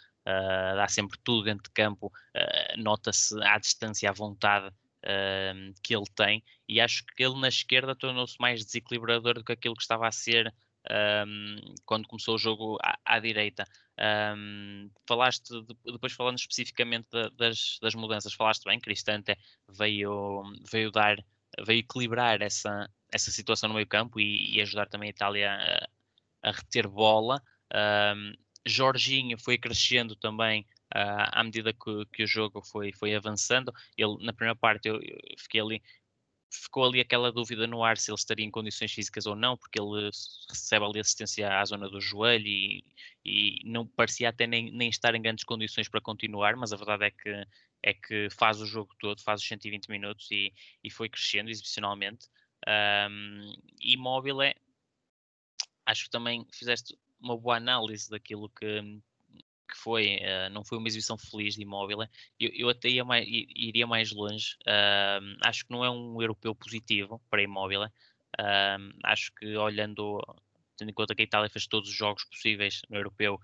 dá 0.74 0.86
sempre 0.88 1.18
tudo 1.24 1.44
dentro 1.44 1.62
de 1.62 1.70
campo 1.70 2.12
nota-se 2.76 3.34
à 3.44 3.58
distância 3.58 4.10
à 4.10 4.12
vontade 4.12 4.70
que 5.82 5.96
ele 5.96 6.04
tem 6.14 6.44
e 6.68 6.82
acho 6.82 7.02
que 7.16 7.24
ele 7.24 7.40
na 7.40 7.48
esquerda 7.48 7.96
tornou-se 7.96 8.36
mais 8.38 8.62
desequilibrador 8.62 9.36
do 9.36 9.44
que 9.44 9.52
aquilo 9.52 9.74
que 9.74 9.80
estava 9.80 10.06
a 10.06 10.12
ser 10.12 10.54
um, 10.90 11.74
quando 11.84 12.08
começou 12.08 12.34
o 12.34 12.38
jogo 12.38 12.78
à, 12.82 12.98
à 13.04 13.18
direita. 13.18 13.64
Um, 14.36 14.90
falaste, 15.06 15.50
depois 15.84 16.12
falando 16.12 16.38
especificamente 16.38 17.08
das, 17.36 17.78
das 17.82 17.94
mudanças, 17.94 18.32
falaste 18.32 18.64
bem, 18.64 18.78
Cristante 18.78 19.36
veio, 19.68 20.42
veio 20.70 20.90
dar, 20.90 21.16
veio 21.64 21.80
equilibrar 21.80 22.40
essa, 22.40 22.88
essa 23.12 23.30
situação 23.30 23.68
no 23.68 23.74
meio 23.74 23.86
campo 23.86 24.20
e, 24.20 24.56
e 24.56 24.60
ajudar 24.60 24.88
também 24.88 25.08
a 25.08 25.10
Itália 25.10 25.52
a, 26.42 26.48
a 26.48 26.52
reter 26.52 26.88
bola. 26.88 27.42
Um, 27.74 28.32
Jorginho 28.66 29.38
foi 29.38 29.56
crescendo 29.58 30.14
também 30.14 30.62
uh, 30.94 31.28
à 31.32 31.42
medida 31.42 31.72
que, 31.72 32.06
que, 32.12 32.22
o 32.22 32.26
jogo 32.26 32.62
foi, 32.62 32.92
foi 32.92 33.14
avançando. 33.14 33.72
Ele, 33.96 34.16
na 34.24 34.32
primeira 34.32 34.56
parte, 34.56 34.88
eu, 34.88 34.96
eu 34.96 35.18
fiquei 35.38 35.60
ali 35.60 35.82
ficou 36.50 36.84
ali 36.86 37.00
aquela 37.00 37.30
dúvida 37.30 37.66
no 37.66 37.84
ar 37.84 37.96
se 37.98 38.10
ele 38.10 38.16
estaria 38.16 38.44
em 38.44 38.50
condições 38.50 38.92
físicas 38.92 39.26
ou 39.26 39.36
não, 39.36 39.56
porque 39.56 39.80
ele 39.80 40.10
recebe 40.48 40.84
ali 40.84 41.00
assistência 41.00 41.58
à 41.58 41.64
zona 41.64 41.88
do 41.88 42.00
joelho 42.00 42.46
e, 42.46 42.84
e 43.24 43.60
não 43.64 43.86
parecia 43.86 44.28
até 44.28 44.46
nem, 44.46 44.70
nem 44.72 44.88
estar 44.88 45.14
em 45.14 45.22
grandes 45.22 45.44
condições 45.44 45.88
para 45.88 46.00
continuar, 46.00 46.56
mas 46.56 46.72
a 46.72 46.76
verdade 46.76 47.04
é 47.04 47.10
que, 47.10 47.46
é 47.82 47.94
que 47.94 48.28
faz 48.30 48.60
o 48.60 48.66
jogo 48.66 48.94
todo, 48.98 49.22
faz 49.22 49.40
os 49.40 49.48
120 49.48 49.88
minutos 49.88 50.30
e, 50.30 50.52
e 50.82 50.90
foi 50.90 51.08
crescendo 51.08 51.50
exibicionalmente. 51.50 52.28
Um, 52.66 53.52
e 53.80 53.96
móvel 53.96 54.42
é, 54.42 54.54
acho 55.86 56.04
que 56.04 56.10
também 56.10 56.46
fizeste 56.52 56.98
uma 57.20 57.36
boa 57.36 57.56
análise 57.56 58.08
daquilo 58.10 58.48
que, 58.50 59.00
que 59.68 59.76
foi, 59.76 60.16
uh, 60.16 60.50
não 60.50 60.64
foi 60.64 60.78
uma 60.78 60.88
exibição 60.88 61.18
feliz 61.18 61.54
de 61.54 61.62
Imóvel. 61.62 62.02
Eu, 62.40 62.50
eu 62.54 62.68
até 62.68 62.88
ia 62.88 63.04
mais, 63.04 63.26
iria 63.28 63.86
mais 63.86 64.10
longe. 64.12 64.56
Uh, 64.62 65.36
acho 65.42 65.64
que 65.66 65.70
não 65.70 65.84
é 65.84 65.90
um 65.90 66.20
europeu 66.20 66.54
positivo 66.54 67.20
para 67.30 67.42
Imóvel. 67.42 67.84
Uh, 67.84 68.98
acho 69.04 69.32
que 69.34 69.56
olhando, 69.56 70.20
tendo 70.76 70.90
em 70.90 70.94
conta 70.94 71.14
que 71.14 71.22
a 71.22 71.24
Itália 71.24 71.50
fez 71.50 71.66
todos 71.66 71.88
os 71.90 71.94
jogos 71.94 72.24
possíveis 72.24 72.82
no 72.88 72.96
europeu, 72.96 73.38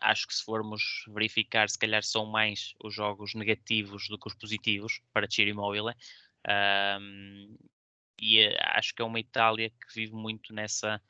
acho 0.00 0.28
que 0.28 0.34
se 0.34 0.44
formos 0.44 1.04
verificar, 1.08 1.68
se 1.68 1.78
calhar 1.78 2.04
são 2.04 2.24
mais 2.24 2.72
os 2.82 2.94
jogos 2.94 3.34
negativos 3.34 4.08
do 4.08 4.16
que 4.16 4.28
os 4.28 4.34
positivos 4.34 5.00
para 5.12 5.28
Ciro 5.28 5.50
Imóvel. 5.50 5.86
e 8.20 8.46
acho 8.60 8.94
que 8.94 9.02
é 9.02 9.04
uma 9.04 9.18
Itália 9.18 9.70
que 9.70 9.94
vive 9.94 10.14
muito 10.14 10.54
nessa, 10.54 11.02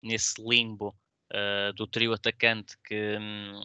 nesse 0.00 0.40
limbo 0.40 0.96
uh, 1.32 1.72
do 1.74 1.86
trio 1.86 2.12
atacante 2.12 2.76
que 2.84 3.18
hum, 3.18 3.60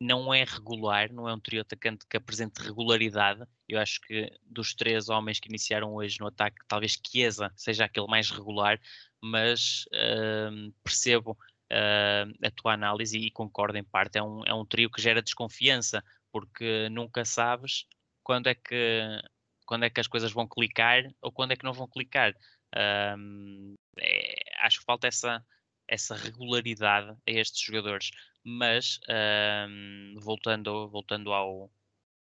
não 0.00 0.34
é 0.34 0.44
regular, 0.44 1.12
não 1.12 1.28
é 1.28 1.34
um 1.34 1.40
trio 1.40 1.60
atacante 1.60 2.04
que 2.08 2.16
apresente 2.16 2.60
regularidade. 2.60 3.44
Eu 3.68 3.78
acho 3.78 4.00
que 4.00 4.30
dos 4.42 4.74
três 4.74 5.08
homens 5.08 5.38
que 5.38 5.48
iniciaram 5.48 5.94
hoje 5.94 6.18
no 6.20 6.26
ataque, 6.26 6.56
talvez 6.66 6.98
Chiesa 7.06 7.52
seja 7.56 7.84
aquele 7.84 8.08
mais 8.08 8.30
regular, 8.30 8.80
mas 9.22 9.84
uh, 9.94 10.72
percebo 10.82 11.32
uh, 11.72 12.46
a 12.46 12.50
tua 12.50 12.74
análise 12.74 13.16
e 13.16 13.30
concordo 13.30 13.78
em 13.78 13.84
parte. 13.84 14.18
É 14.18 14.22
um, 14.22 14.42
é 14.44 14.52
um 14.52 14.66
trio 14.66 14.90
que 14.90 15.00
gera 15.00 15.22
desconfiança, 15.22 16.02
porque 16.32 16.88
nunca 16.90 17.24
sabes 17.24 17.86
quando 18.22 18.48
é 18.48 18.54
que 18.54 19.22
quando 19.64 19.84
é 19.84 19.90
que 19.90 20.00
as 20.00 20.08
coisas 20.08 20.32
vão 20.32 20.46
clicar 20.46 21.04
ou 21.22 21.32
quando 21.32 21.52
é 21.52 21.56
que 21.56 21.64
não 21.64 21.72
vão 21.72 21.88
clicar. 21.88 22.34
Um, 23.16 23.74
é, 23.98 24.34
acho 24.62 24.80
que 24.80 24.84
falta 24.84 25.06
essa, 25.06 25.44
essa 25.88 26.14
regularidade 26.16 27.10
a 27.10 27.30
estes 27.30 27.60
jogadores. 27.60 28.10
Mas 28.44 29.00
um, 29.68 30.16
voltando, 30.18 30.88
voltando 30.88 31.32
ao, 31.32 31.70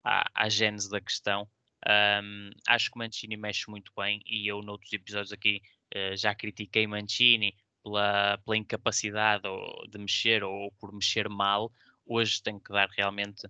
à, 0.03 0.29
à 0.33 0.49
gênese 0.49 0.89
da 0.89 0.99
questão, 0.99 1.47
um, 1.87 2.49
acho 2.67 2.91
que 2.91 2.97
Mancini 2.97 3.37
mexe 3.37 3.69
muito 3.69 3.91
bem 3.97 4.21
e 4.25 4.47
eu 4.47 4.61
noutros 4.61 4.91
episódios 4.93 5.33
aqui 5.33 5.61
uh, 5.95 6.15
já 6.15 6.33
critiquei 6.33 6.87
Mancini 6.87 7.55
pela, 7.83 8.37
pela 8.39 8.57
incapacidade 8.57 9.43
de 9.89 9.97
mexer 9.97 10.43
ou 10.43 10.71
por 10.73 10.93
mexer 10.93 11.27
mal. 11.29 11.71
hoje 12.05 12.41
tenho 12.41 12.59
que 12.59 12.71
dar 12.71 12.89
realmente 12.89 13.47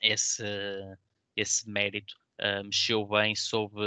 esse, 0.00 0.44
esse 1.36 1.68
mérito. 1.68 2.16
Uh, 2.40 2.64
mexeu 2.64 3.06
bem, 3.06 3.34
soube 3.34 3.80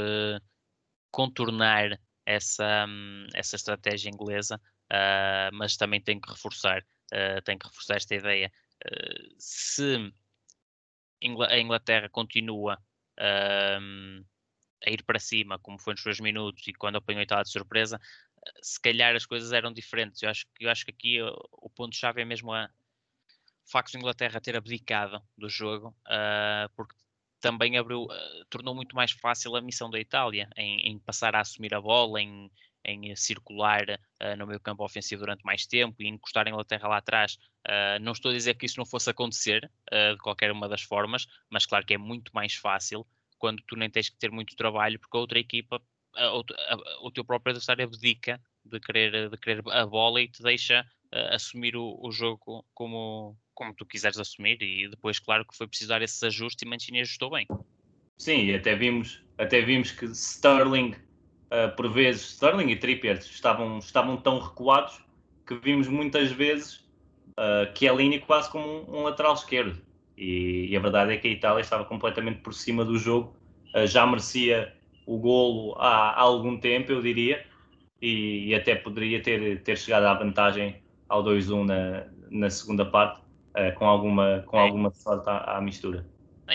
contornar 1.11 1.99
essa, 2.25 2.85
um, 2.87 3.27
essa 3.33 3.55
estratégia 3.55 4.09
inglesa, 4.09 4.59
uh, 4.91 5.53
mas 5.53 5.77
também 5.77 6.01
tenho 6.01 6.21
que 6.21 6.29
reforçar, 6.29 6.81
uh, 7.13 7.41
tenho 7.43 7.59
que 7.59 7.67
reforçar 7.67 7.95
esta 7.95 8.15
ideia. 8.15 8.51
Uh, 8.85 9.35
se 9.37 10.13
a 11.49 11.59
Inglaterra 11.59 12.09
continua 12.09 12.77
a 13.19 13.79
ir 14.91 15.03
para 15.03 15.19
cima, 15.19 15.57
como 15.57 15.79
foi 15.79 15.93
nos 15.93 16.03
seus 16.03 16.19
minutos 16.19 16.67
e 16.67 16.73
quando 16.73 16.97
apanhou 16.97 17.25
a 17.27 17.41
de 17.41 17.49
surpresa, 17.49 17.99
se 18.61 18.79
calhar 18.79 19.15
as 19.15 19.25
coisas 19.25 19.51
eram 19.51 19.73
diferentes. 19.73 20.21
Eu 20.21 20.29
acho, 20.29 20.45
eu 20.59 20.69
acho 20.69 20.85
que 20.85 20.91
aqui 20.91 21.19
o, 21.19 21.33
o 21.53 21.69
ponto-chave 21.71 22.21
é 22.21 22.25
mesmo 22.25 22.53
a, 22.53 22.69
o 23.65 23.71
facto 23.71 23.93
de 23.93 23.97
Inglaterra 23.97 24.39
ter 24.39 24.55
abdicado 24.55 25.19
do 25.35 25.49
jogo, 25.49 25.97
porque 26.75 26.95
também 27.39 27.77
abriu, 27.77 28.03
uh, 28.03 28.45
tornou 28.49 28.73
muito 28.73 28.95
mais 28.95 29.11
fácil 29.11 29.55
a 29.55 29.61
missão 29.61 29.89
da 29.89 29.99
Itália 29.99 30.49
em, 30.55 30.79
em 30.81 30.99
passar 30.99 31.35
a 31.35 31.41
assumir 31.41 31.73
a 31.73 31.81
bola, 31.81 32.21
em, 32.21 32.51
em 32.85 33.15
circular 33.15 33.83
uh, 33.89 34.37
no 34.37 34.47
meio 34.47 34.59
campo 34.59 34.83
ofensivo 34.83 35.21
durante 35.21 35.43
mais 35.43 35.65
tempo 35.65 36.01
e 36.01 36.07
encostar 36.07 36.47
a 36.47 36.49
Inglaterra 36.49 36.87
lá 36.87 36.97
atrás. 36.97 37.37
não 38.01 38.13
estou 38.13 38.31
a 38.31 38.33
dizer 38.33 38.55
que 38.55 38.65
isso 38.65 38.79
não 38.79 38.85
fosse 38.85 39.09
acontecer 39.09 39.69
de 39.91 40.17
qualquer 40.19 40.51
uma 40.51 40.69
das 40.69 40.81
formas, 40.81 41.27
mas 41.49 41.65
claro 41.65 41.85
que 41.85 41.93
é 41.93 41.97
muito 41.97 42.31
mais 42.33 42.53
fácil 42.55 43.05
quando 43.37 43.61
tu 43.67 43.75
nem 43.75 43.89
tens 43.89 44.09
que 44.09 44.17
ter 44.17 44.31
muito 44.31 44.55
trabalho, 44.55 44.99
porque 44.99 45.15
a 45.15 45.19
outra 45.19 45.39
equipa, 45.39 45.81
a, 46.15 46.23
a, 46.23 46.29
a, 46.29 47.05
o 47.05 47.11
teu 47.11 47.23
próprio 47.23 47.51
adversário 47.51 47.85
abdica 47.85 48.41
de 48.65 48.79
querer, 48.79 49.29
de 49.29 49.37
querer 49.37 49.63
a 49.69 49.85
bola 49.85 50.21
e 50.21 50.27
te 50.27 50.41
deixa 50.41 50.85
uh, 51.13 51.33
assumir 51.35 51.75
o, 51.75 51.99
o, 52.01 52.11
jogo 52.11 52.65
como, 52.73 53.37
como 53.53 53.73
tu 53.73 53.85
quiseres 53.85 54.17
assumir. 54.17 54.61
E 54.61 54.89
depois, 54.89 55.19
claro, 55.19 55.45
que 55.45 55.55
foi 55.55 55.67
precisar 55.67 56.01
esses 56.01 56.21
ajustes 56.23 56.61
e 56.63 56.69
Mancini 56.69 57.01
ajustou 57.01 57.31
bem. 57.31 57.47
Sim, 58.17 58.53
até 58.53 58.75
vimos, 58.75 59.23
até 59.37 59.61
vimos 59.61 59.91
que 59.91 60.05
Sterling, 60.07 60.91
uh, 60.91 61.75
por 61.75 61.91
vezes, 61.91 62.33
Sterling 62.33 62.69
e 62.71 62.75
Trippier 62.75 63.17
estavam, 63.17 63.77
estavam 63.79 64.17
tão 64.17 64.39
recuados 64.39 65.01
que 65.45 65.55
vimos 65.55 65.87
muitas 65.87 66.31
vezes 66.31 66.87
uh, 67.37 67.77
Chiellini 67.77 68.19
quase 68.19 68.49
como 68.49 68.67
um, 68.67 68.99
um 68.99 69.03
lateral 69.03 69.33
esquerdo. 69.33 69.81
E, 70.17 70.67
e, 70.69 70.75
a 70.75 70.79
verdade 70.79 71.13
é 71.13 71.17
que 71.17 71.27
a 71.27 71.31
Itália 71.31 71.61
estava 71.61 71.85
completamente 71.85 72.41
por 72.41 72.53
cima 72.53 72.83
do 72.83 72.97
jogo, 72.97 73.35
uh, 73.75 73.85
já 73.85 74.05
merecia 74.05 74.73
o 75.05 75.17
golo 75.17 75.75
há, 75.79 76.11
há, 76.11 76.21
algum 76.21 76.59
tempo, 76.59 76.91
eu 76.91 77.01
diria, 77.01 77.45
e, 78.01 78.47
e, 78.47 78.55
até 78.55 78.75
poderia 78.75 79.21
ter, 79.21 79.61
ter 79.61 79.77
chegado 79.77 80.05
à 80.05 80.13
vantagem 80.13 80.81
ao 81.09 81.23
2-1 81.23 81.65
na, 81.65 82.07
na 82.29 82.49
segunda 82.49 82.85
parte, 82.85 83.21
uh, 83.21 83.73
com, 83.77 83.85
alguma, 83.85 84.43
com 84.45 84.57
alguma 84.57 84.91
sorte 84.91 85.29
à, 85.29 85.57
à 85.57 85.61
mistura. 85.61 86.05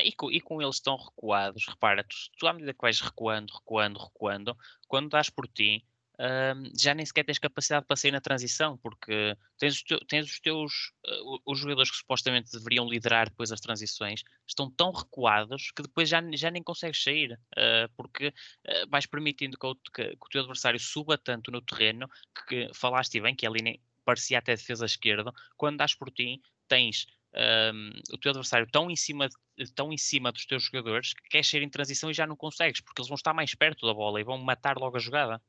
E 0.05 0.13
com, 0.13 0.31
e 0.31 0.41
com, 0.41 0.63
eles 0.63 0.81
tão 0.81 0.97
recuados, 0.97 1.67
repara, 1.69 2.03
tu, 2.03 2.17
tu 2.39 2.47
à 2.47 2.53
medida 2.53 2.73
que 2.73 2.81
vais 2.81 3.01
recuando, 3.01 3.53
recuando, 3.53 3.99
recuando, 3.99 4.57
quando 4.89 5.11
dás 5.11 5.29
por 5.29 5.47
ti, 5.47 5.85
já 6.79 6.95
nem 6.95 7.05
sequer 7.05 7.25
tens 7.25 7.39
capacidade 7.39 7.87
para 7.87 7.97
sair 7.97 8.13
na 8.13 8.21
transição, 8.21 8.77
porque 8.79 9.37
tens 9.59 9.75
os, 9.77 9.83
tens 10.07 10.27
os 10.27 10.41
teus 10.41 10.93
uh, 11.07 11.41
os 11.47 11.59
jogadores 11.59 11.91
que 11.91 11.97
supostamente 11.97 12.53
deveriam 12.53 12.89
liderar 12.89 13.29
depois 13.29 13.51
as 13.51 13.61
transições 13.61 14.23
estão 14.47 14.71
tão 14.71 14.93
recuados 14.93 15.73
que 15.75 15.83
depois 15.83 16.09
já, 16.09 16.23
já 16.35 16.51
nem 16.51 16.63
consegues 16.63 17.03
sair, 17.03 17.33
uh, 17.33 17.91
porque 17.97 18.29
uh, 18.29 18.89
vais 18.89 19.07
permitindo 19.07 19.59
que 19.59 19.67
o, 19.67 19.75
que, 19.75 20.11
que 20.11 20.27
o, 20.27 20.29
teu 20.31 20.41
adversário 20.43 20.79
suba 20.79 21.19
tanto 21.19 21.51
no 21.51 21.61
terreno 21.61 22.09
que, 22.35 22.67
que 22.69 22.75
falaste 22.75 23.21
bem 23.21 23.35
que 23.35 23.47
ali 23.47 23.63
nem 23.63 23.81
parecia 24.05 24.39
até 24.39 24.55
defesa 24.55 24.87
esquerda, 24.87 25.33
quando 25.57 25.79
dás 25.79 25.95
por 25.95 26.11
ti 26.11 26.41
tens 26.69 27.07
um, 27.35 27.91
o 28.13 28.19
teu 28.19 28.31
adversário 28.31 28.67
tão 28.71 28.91
em, 28.91 28.97
cima, 28.97 29.29
tão 29.75 29.93
em 29.93 29.97
cima 29.97 30.33
dos 30.33 30.45
teus 30.45 30.65
jogadores 30.65 31.15
que 31.15 31.29
queres 31.29 31.49
sair 31.49 31.63
em 31.63 31.69
transição 31.69 32.11
e 32.11 32.15
já 32.15 32.27
não 32.27 32.37
consegues, 32.37 32.81
porque 32.81 33.01
eles 33.01 33.09
vão 33.09 33.17
estar 33.17 33.33
mais 33.33 33.55
perto 33.55 33.87
da 33.87 33.95
bola 33.95 34.21
e 34.21 34.25
vão 34.25 34.39
matar 34.39 34.77
logo 34.77 34.97
a 34.97 35.01
jogada. 35.01 35.41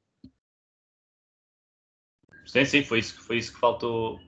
Sim, 2.45 2.65
sim, 2.65 2.83
foi 2.83 2.99
isso, 2.99 3.21
foi 3.21 3.37
isso 3.37 3.53
que 3.53 3.59
faltou, 3.59 4.19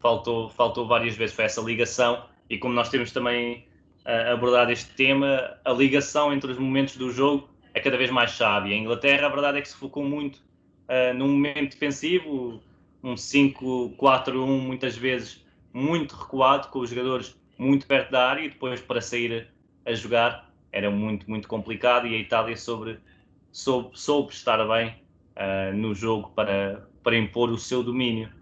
faltou, 0.00 0.50
faltou 0.50 0.86
várias 0.86 1.16
vezes, 1.16 1.34
foi 1.34 1.44
essa 1.44 1.60
ligação. 1.60 2.28
E 2.48 2.58
como 2.58 2.74
nós 2.74 2.88
temos 2.88 3.12
também 3.12 3.68
uh, 4.04 4.32
abordado 4.32 4.72
este 4.72 4.92
tema, 4.94 5.56
a 5.64 5.72
ligação 5.72 6.32
entre 6.32 6.50
os 6.50 6.58
momentos 6.58 6.96
do 6.96 7.10
jogo 7.10 7.48
é 7.72 7.80
cada 7.80 7.96
vez 7.96 8.10
mais 8.10 8.32
chave. 8.32 8.72
A 8.72 8.76
Inglaterra, 8.76 9.26
a 9.26 9.30
verdade 9.30 9.58
é 9.58 9.62
que 9.62 9.68
se 9.68 9.76
focou 9.76 10.02
muito 10.02 10.36
uh, 10.36 11.14
num 11.14 11.28
momento 11.28 11.72
defensivo, 11.72 12.60
um 13.02 13.14
5-4-1, 13.14 14.46
muitas 14.60 14.96
vezes 14.96 15.44
muito 15.72 16.14
recuado, 16.14 16.68
com 16.68 16.80
os 16.80 16.90
jogadores 16.90 17.38
muito 17.58 17.86
perto 17.86 18.10
da 18.10 18.28
área, 18.28 18.44
e 18.44 18.48
depois 18.48 18.80
para 18.80 19.00
sair 19.00 19.48
a 19.84 19.92
jogar 19.92 20.50
era 20.72 20.90
muito, 20.90 21.28
muito 21.28 21.48
complicado. 21.48 22.06
E 22.06 22.14
a 22.14 22.18
Itália 22.18 22.56
sobre, 22.56 22.98
soube, 23.52 23.98
soube 23.98 24.32
estar 24.32 24.64
bem 24.66 24.94
uh, 25.36 25.74
no 25.76 25.94
jogo 25.94 26.30
para, 26.30 26.88
para 27.02 27.16
impor 27.16 27.50
o 27.50 27.58
seu 27.58 27.82
domínio. 27.82 28.32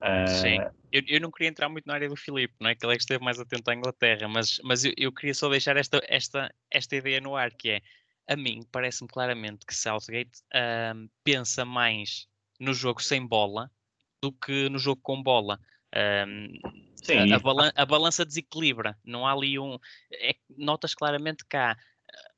Uh... 0.00 0.28
Sim. 0.28 0.58
Eu, 0.90 1.02
eu, 1.06 1.20
não 1.20 1.30
queria 1.30 1.50
entrar 1.50 1.68
muito 1.68 1.84
na 1.86 1.94
área 1.94 2.08
do 2.08 2.16
Filipe, 2.16 2.54
não 2.58 2.70
é? 2.70 2.74
Que 2.74 2.86
ele 2.86 2.94
é 2.94 2.96
que 2.96 3.02
esteve 3.02 3.22
mais 3.22 3.38
atento 3.38 3.70
à 3.70 3.74
Inglaterra, 3.74 4.26
mas, 4.26 4.58
mas 4.64 4.84
eu, 4.84 4.92
eu 4.96 5.12
queria 5.12 5.34
só 5.34 5.46
deixar 5.50 5.76
esta, 5.76 6.00
esta, 6.08 6.50
esta 6.70 6.96
ideia 6.96 7.20
no 7.20 7.36
ar, 7.36 7.50
que 7.50 7.72
é, 7.72 7.82
a 8.26 8.34
mim 8.34 8.62
parece-me 8.72 9.06
claramente 9.06 9.66
que 9.66 9.74
Southgate 9.74 10.40
uh, 10.54 11.08
pensa 11.22 11.62
mais 11.62 12.26
no 12.58 12.72
jogo 12.72 13.02
sem 13.02 13.26
bola 13.26 13.70
do 14.22 14.32
que 14.32 14.68
no 14.68 14.78
jogo 14.78 15.00
com 15.02 15.22
bola. 15.22 15.60
Um, 15.94 16.52
Sim. 16.96 17.32
A, 17.32 17.38
balan 17.38 17.72
a, 17.74 17.86
balança 17.86 18.24
desequilibra, 18.24 18.98
não 19.04 19.26
há 19.26 19.32
ali 19.32 19.58
um. 19.58 19.78
É, 20.12 20.36
notas 20.56 20.94
claramente 20.94 21.44
que 21.44 21.56
há 21.56 21.76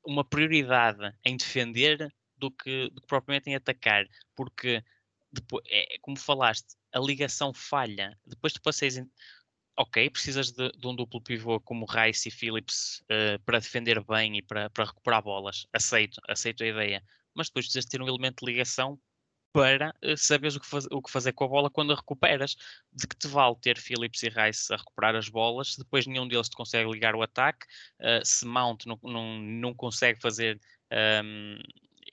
uma 0.04 0.24
prioridade 0.24 1.12
em 1.24 1.36
defender 1.36 2.12
do 2.36 2.50
que, 2.50 2.90
do 2.90 3.00
que 3.00 3.06
propriamente 3.06 3.50
em 3.50 3.54
atacar, 3.54 4.06
porque 4.34 4.82
depois, 5.32 5.64
é, 5.68 5.98
como 6.00 6.18
falaste, 6.18 6.76
a 6.92 6.98
ligação 6.98 7.52
falha. 7.52 8.18
Depois 8.26 8.52
tu 8.52 8.62
passeis 8.62 8.96
em... 8.96 9.10
Ok, 9.76 10.10
precisas 10.10 10.50
de, 10.50 10.70
de, 10.72 10.86
um 10.86 10.94
duplo 10.94 11.22
pivô 11.22 11.58
como 11.60 11.86
Rice 11.86 12.28
e 12.28 12.32
Phillips 12.32 13.02
uh, 13.02 13.40
para 13.46 13.60
defender 13.60 14.02
bem 14.04 14.38
e 14.38 14.42
para, 14.42 14.68
para 14.70 14.84
recuperar 14.84 15.22
bolas. 15.22 15.66
Aceito, 15.72 16.20
aceito 16.28 16.62
a 16.64 16.66
ideia. 16.66 17.02
Mas 17.34 17.48
depois 17.48 17.66
precisas 17.66 17.86
ter 17.86 18.02
um 18.02 18.08
elemento 18.08 18.44
de 18.44 18.52
ligação 18.52 19.00
para 19.52 19.94
uh, 20.04 20.16
saberes 20.16 20.56
o 20.56 20.60
que, 20.60 20.66
faz, 20.66 20.86
o 20.90 21.02
que 21.02 21.10
fazer 21.10 21.32
com 21.32 21.44
a 21.44 21.48
bola 21.48 21.70
quando 21.70 21.92
a 21.92 21.96
recuperas. 21.96 22.56
De 22.92 23.06
que 23.06 23.16
te 23.16 23.28
vale 23.28 23.56
ter 23.60 23.78
Phillips 23.78 24.22
e 24.22 24.28
Rice 24.28 24.72
a 24.72 24.76
recuperar 24.76 25.14
as 25.16 25.28
bolas 25.28 25.74
se 25.74 25.78
depois 25.78 26.06
nenhum 26.06 26.26
deles 26.26 26.48
te 26.48 26.56
consegue 26.56 26.90
ligar 26.90 27.14
o 27.14 27.22
ataque, 27.22 27.66
uh, 28.00 28.24
se 28.24 28.46
Mount 28.46 28.86
não, 28.86 28.98
não, 29.02 29.38
não 29.38 29.74
consegue 29.74 30.20
fazer 30.20 30.60
um, 30.90 30.96
ehm, 30.96 31.62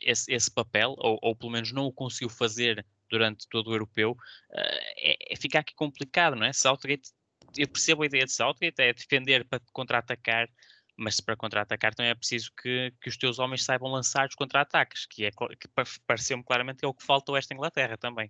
esse, 0.02 0.32
esse, 0.32 0.52
papel, 0.52 0.96
ou, 0.98 1.18
ou 1.22 1.36
pelo 1.36 1.52
menos 1.52 1.72
não 1.72 1.86
o 1.86 1.94
conseguiu 1.94 2.30
fazer 2.30 2.86
durante 3.10 3.48
todo 3.48 3.70
o 3.70 3.74
europeu, 3.74 4.12
uh, 4.12 4.80
é, 4.98 5.34
é 5.34 5.36
fica 5.36 5.60
aqui 5.60 5.74
complicado, 5.76 6.36
não 6.36 6.46
é? 6.46 6.54
Southgate, 6.54 7.12
eu 7.58 7.68
percebo 7.68 8.04
a 8.04 8.06
ideia 8.06 8.26
de 8.26 8.32
Southgate, 8.32 8.82
é 8.82 8.94
defender 8.94 9.46
para 9.46 9.62
contra-atacar, 9.72 10.50
mas 10.98 11.20
para 11.20 11.36
contra-atacar 11.36 11.94
também 11.94 12.10
é 12.10 12.16
preciso 12.16 12.52
que, 12.60 12.92
que 13.00 13.10
os 13.10 13.16
teus 13.16 13.38
homens 13.38 13.64
saibam 13.64 13.92
lançar 13.92 14.28
os 14.28 14.36
contra-ataques, 14.36 15.06
que, 15.06 15.26
é, 15.26 15.32
que 15.32 15.68
pareceu-me 16.06 16.44
claramente 16.44 16.84
é 16.84 16.88
o 16.88 16.94
que 16.94 17.06
faltou 17.06 17.36
a 17.36 17.38
esta 17.38 17.54
Inglaterra 17.54 17.98
também. 17.98 18.28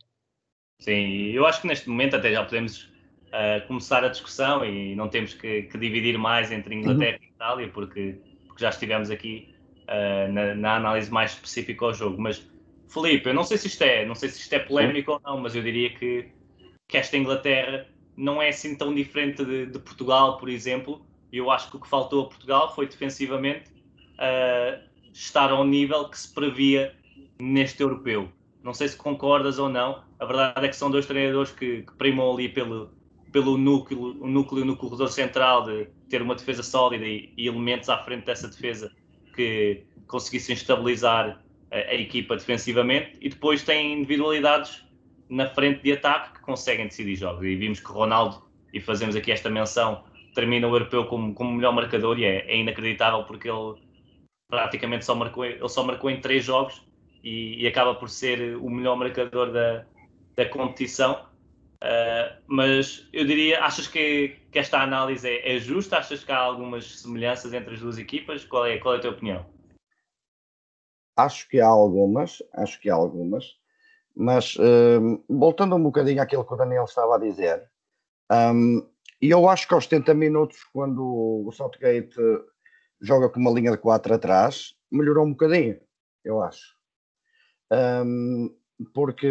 Sim, 0.80 1.32
eu 1.32 1.45
acho 1.45 1.62
que 1.62 1.67
neste 1.67 1.89
momento 1.89 2.17
até 2.17 2.32
já 2.32 2.43
podemos 2.43 2.84
uh, 3.27 3.65
começar 3.67 4.03
a 4.03 4.10
discussão 4.10 4.65
e 4.65 4.95
não 4.95 5.08
temos 5.08 5.34
que, 5.34 5.63
que 5.63 5.77
dividir 5.77 6.17
mais 6.17 6.51
entre 6.51 6.75
Inglaterra 6.75 7.17
uhum. 7.17 7.25
e 7.25 7.30
Itália, 7.30 7.69
porque, 7.69 8.19
porque 8.45 8.62
já 8.62 8.69
estivemos 8.69 9.10
aqui 9.10 9.56
uh, 9.84 10.32
na, 10.32 10.53
na, 10.53 10.75
análise 10.75 11.10
mais 11.10 11.32
específica 11.32 11.86
ao 11.86 11.93
jogo, 11.93 12.21
mas 12.21 12.45
Felipe, 12.89 13.30
eu 13.30 13.34
não 13.34 13.43
sei 13.43 13.58
se 13.58 13.67
isto 13.67 13.82
é, 13.82 14.06
não 14.06 14.15
sei 14.15 14.30
se 14.30 14.41
isto 14.41 14.53
é 14.53 14.60
polémico 14.60 15.13
ou 15.13 15.21
não, 15.23 15.39
mas 15.39 15.56
eu 15.56 15.63
diria 15.63 15.89
que, 15.89 16.30
que 16.88 16.97
esta 16.97 17.17
Inglaterra 17.17 17.88
não 18.15 18.41
é 18.41 18.49
assim 18.49 18.75
tão 18.75 18.93
diferente 18.93 19.45
de, 19.45 19.67
de 19.67 19.80
Portugal, 19.80 20.38
por 20.38 20.49
exemplo. 20.49 21.07
Eu 21.32 21.52
acho 21.52 21.70
que 21.70 21.78
o 21.78 21.80
que 21.80 21.88
faltou 21.88 22.26
a 22.26 22.30
Portugal 22.30 22.74
foi 22.74 22.88
defensivamente 22.88 23.72
uh, 24.13 24.82
estar 25.13 25.52
ao 25.52 25.63
nível 25.66 26.10
que 26.10 26.18
se 26.18 26.34
previa 26.34 26.96
neste 27.40 27.82
europeu. 27.82 28.30
Não 28.63 28.74
sei 28.74 28.88
se 28.88 28.98
concordas 28.98 29.60
ou 29.60 29.70
não. 29.70 30.04
A 30.20 30.26
verdade 30.26 30.66
é 30.66 30.70
que 30.70 30.76
são 30.76 30.90
dois 30.90 31.06
treinadores 31.06 31.52
que, 31.52 31.84
que 31.84 31.94
primam 31.94 32.34
ali 32.34 32.50
pelo, 32.50 32.92
pelo 33.32 33.58
núcleo, 33.58 34.22
o 34.22 34.28
núcleo 34.28 34.66
no 34.66 34.76
corredor 34.76 35.10
central 35.10 35.63
de 35.63 35.88
ter 36.10 36.22
uma 36.22 36.36
defesa 36.36 36.63
sólida 36.63 37.06
e, 37.06 37.34
e 37.38 37.48
elementos 37.48 37.90
à 37.90 37.98
frente 38.00 38.26
dessa 38.26 38.48
defesa 38.48 38.92
que 39.36 39.84
conseguissem 40.08 40.56
estabilizar 40.56 41.42
a, 41.72 41.76
a, 41.76 41.96
equipa 41.96 42.36
defensivamente 42.36 43.18
e 43.22 43.30
depois 43.30 43.63
tem 43.63 43.94
individualidades 43.94 44.84
na 45.30 45.48
frente 45.50 45.84
de 45.84 45.92
ataque 45.92 46.34
que 46.34 46.42
conseguem 46.42 46.88
decidir 46.88 47.16
jogos. 47.16 47.46
E 47.46 47.56
vimos 47.56 47.80
que 47.80 47.92
Ronaldo, 47.92 48.44
e 48.74 48.80
fazemos 48.80 49.16
aqui 49.16 49.32
esta 49.32 49.50
menção, 49.50 50.04
termina 50.38 50.67
o 50.67 50.76
europeu 50.76 51.08
como, 51.08 51.34
como 51.34 51.56
melhor 51.56 51.73
marcador 51.73 52.19
e 52.19 52.23
é, 52.23 52.45
é, 52.45 52.58
inacreditável 52.58 53.23
porque 53.23 53.50
ele 53.50 53.73
praticamente 54.47 55.04
só 55.04 55.15
marcou, 55.15 55.43
ele 55.43 55.67
só 55.67 55.84
marcou 55.84 56.12
em 56.12 56.21
três 56.21 56.45
jogos 56.45 56.86
e, 57.23 57.63
e 57.63 57.67
acaba 57.67 57.95
por 57.95 58.08
ser 58.08 58.56
o 58.58 58.69
melhor 58.69 58.95
marcador 58.95 59.52
da, 59.52 59.84
da 60.36 60.47
competição. 60.47 61.26
Uh, 61.84 62.39
mas 62.45 63.10
eu 63.12 63.26
diria, 63.26 63.63
achas 63.63 63.88
que, 63.88 64.38
que 64.52 64.60
esta 64.60 64.80
análise 64.80 65.28
é, 65.28 65.56
é, 65.56 65.60
justa? 65.60 65.97
Achas 65.97 66.23
que 66.23 66.32
há 66.32 66.38
algumas 66.38 67.02
semelhanças 67.02 67.52
entre 67.52 67.73
as 67.73 67.80
duas 67.80 67.97
equipas? 67.97 68.45
Qual 68.45 68.63
é, 68.63 68.78
qual 68.78 68.93
é 68.93 68.97
a 68.97 69.02
tua 69.02 69.12
opinião? 69.12 69.43
Acho 71.17 71.50
que 71.50 71.60
há 71.60 71.67
algumas, 71.67 72.43
acho 72.54 72.80
que 72.80 72.91
há 72.91 72.93
algumas, 72.93 73.56
mas 74.15 74.56
uh, 74.56 75.23
voltando 75.28 75.76
um 75.76 75.82
bocadinho 75.82 76.21
àquilo 76.21 76.45
que 76.45 76.54
o 76.54 76.58
Daniel 76.58 76.84
estava 76.84 77.15
a 77.15 77.19
dizer, 77.19 77.67
um, 78.32 78.88
eu 79.21 79.47
acho 79.49 79.67
que 79.67 79.73
aos 79.73 79.86
70 79.86 80.13
minutos, 80.13 80.63
quando 80.73 81.03
o 81.45 81.51
Southgate 81.51 82.15
joga 83.01 83.30
com 83.30 83.39
uma 83.39 83.51
linha 83.51 83.71
de 83.71 83.77
4 83.77 84.13
atrás, 84.13 84.75
melhorou 84.91 85.25
um 85.25 85.32
bocadinho, 85.32 85.80
eu 86.23 86.41
acho. 86.41 86.75
Um, 87.71 88.56
porque 88.93 89.27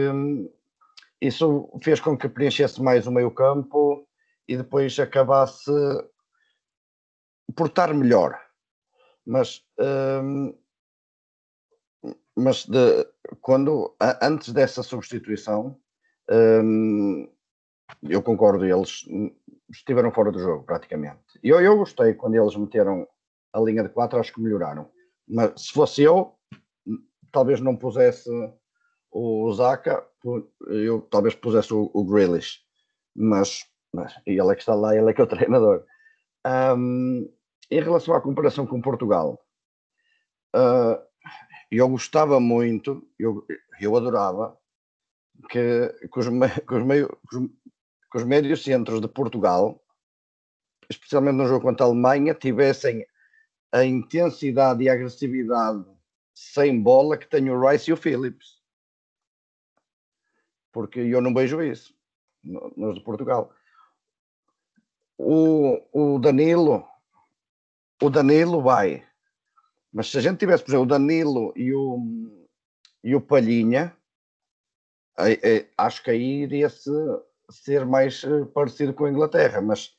isso 1.21 1.71
fez 1.83 2.01
com 2.01 2.17
que 2.17 2.29
preenchesse 2.29 2.83
mais 2.83 3.07
o 3.07 3.13
meio 3.13 3.31
campo 3.31 4.07
e 4.49 4.57
depois 4.57 4.99
acabasse 4.99 5.71
por 7.55 7.69
estar 7.69 7.93
melhor. 7.95 8.39
Mas, 9.25 9.63
hum, 10.23 10.55
mas 12.37 12.67
de, 12.67 13.09
quando, 13.41 13.97
antes 14.21 14.53
dessa 14.53 14.83
substituição, 14.83 15.81
hum, 16.31 17.29
eu 18.03 18.23
concordo, 18.23 18.65
eles 18.65 19.05
estiveram 19.71 20.13
fora 20.13 20.31
do 20.31 20.39
jogo 20.39 20.65
praticamente. 20.65 21.39
Eu, 21.43 21.61
eu 21.61 21.77
gostei 21.77 22.15
quando 22.15 22.35
eles 22.35 22.57
meteram 22.57 23.07
a 23.53 23.61
linha 23.61 23.83
de 23.83 23.89
4, 23.89 24.19
acho 24.19 24.33
que 24.33 24.41
melhoraram. 24.41 24.91
Mas 25.29 25.63
se 25.63 25.73
fosse 25.73 26.03
eu, 26.03 26.35
talvez 27.33 27.61
não 27.61 27.77
pusesse 27.77 28.31
o 29.11 29.53
Zaka, 29.53 30.07
eu 30.67 31.01
talvez 31.11 31.35
pusesse 31.35 31.73
o, 31.73 31.91
o 31.93 32.05
Grealish, 32.05 32.61
mas, 33.15 33.65
mas 33.93 34.15
ele 34.27 34.41
é 34.41 34.55
que 34.55 34.61
está 34.61 34.75
lá, 34.75 34.95
ele 34.95 35.11
é 35.11 35.15
que 35.15 35.21
é 35.21 35.25
o 35.25 35.27
treinador. 35.29 35.85
Um, 36.77 37.33
em 37.71 37.81
relação 37.81 38.15
à 38.15 38.21
comparação 38.21 38.67
com 38.67 38.81
Portugal, 38.81 39.41
uh, 40.55 41.03
eu 41.71 41.89
gostava 41.89 42.39
muito, 42.39 43.09
eu, 43.19 43.45
eu 43.81 43.97
adorava 43.97 44.57
que, 45.51 45.89
que, 46.13 46.19
os, 46.19 46.27
que, 46.29 46.75
os 46.75 46.85
meio, 46.85 47.09
que, 47.29 47.37
os, 47.37 47.51
que 48.17 48.23
os 48.23 48.25
médios 48.25 48.63
centros 48.65 49.01
de 49.01 49.09
Portugal, 49.09 49.83
especialmente 50.89 51.37
no 51.37 51.47
jogo 51.47 51.67
contra 51.67 51.85
a 51.85 51.89
Alemanha, 51.89 52.35
tivessem 52.35 53.07
a 53.71 53.85
intensidade 53.85 54.83
e 54.83 54.89
a 54.89 54.95
agressividade 54.95 55.85
sem 56.35 56.81
bola 56.81 57.19
que 57.19 57.29
tem 57.29 57.51
o 57.51 57.69
Rice 57.69 57.91
e 57.91 57.93
o 57.93 57.97
Phillips 57.97 58.57
porque 60.77 61.01
eu 61.01 61.23
não 61.23 61.33
vejo 61.33 61.63
isso 61.63 61.97
nos 62.45 62.97
de 62.97 63.01
Portugal. 63.03 63.51
O, 65.17 65.81
o 65.91 66.19
Danilo, 66.19 66.87
o 68.03 68.11
Danilo 68.11 68.61
vai, 68.61 69.03
mas 69.91 70.11
se 70.11 70.19
a 70.19 70.21
gente 70.21 70.39
tivesse, 70.39 70.63
por 70.63 70.73
exemplo, 70.73 70.85
o 70.85 70.89
Danilo 70.89 71.55
e 71.57 71.73
o, 71.73 71.99
e 73.03 73.17
o 73.17 73.23
Palhinha, 73.23 73.97
acho 75.79 76.03
que 76.03 76.11
aí 76.11 76.43
iria 76.43 76.69
-se 76.69 76.91
ser 77.51 77.87
mais 77.87 78.25
eh, 78.25 78.45
parecido 78.47 78.93
com 78.95 79.05
a 79.05 79.11
Inglaterra, 79.11 79.61
mas 79.61 79.95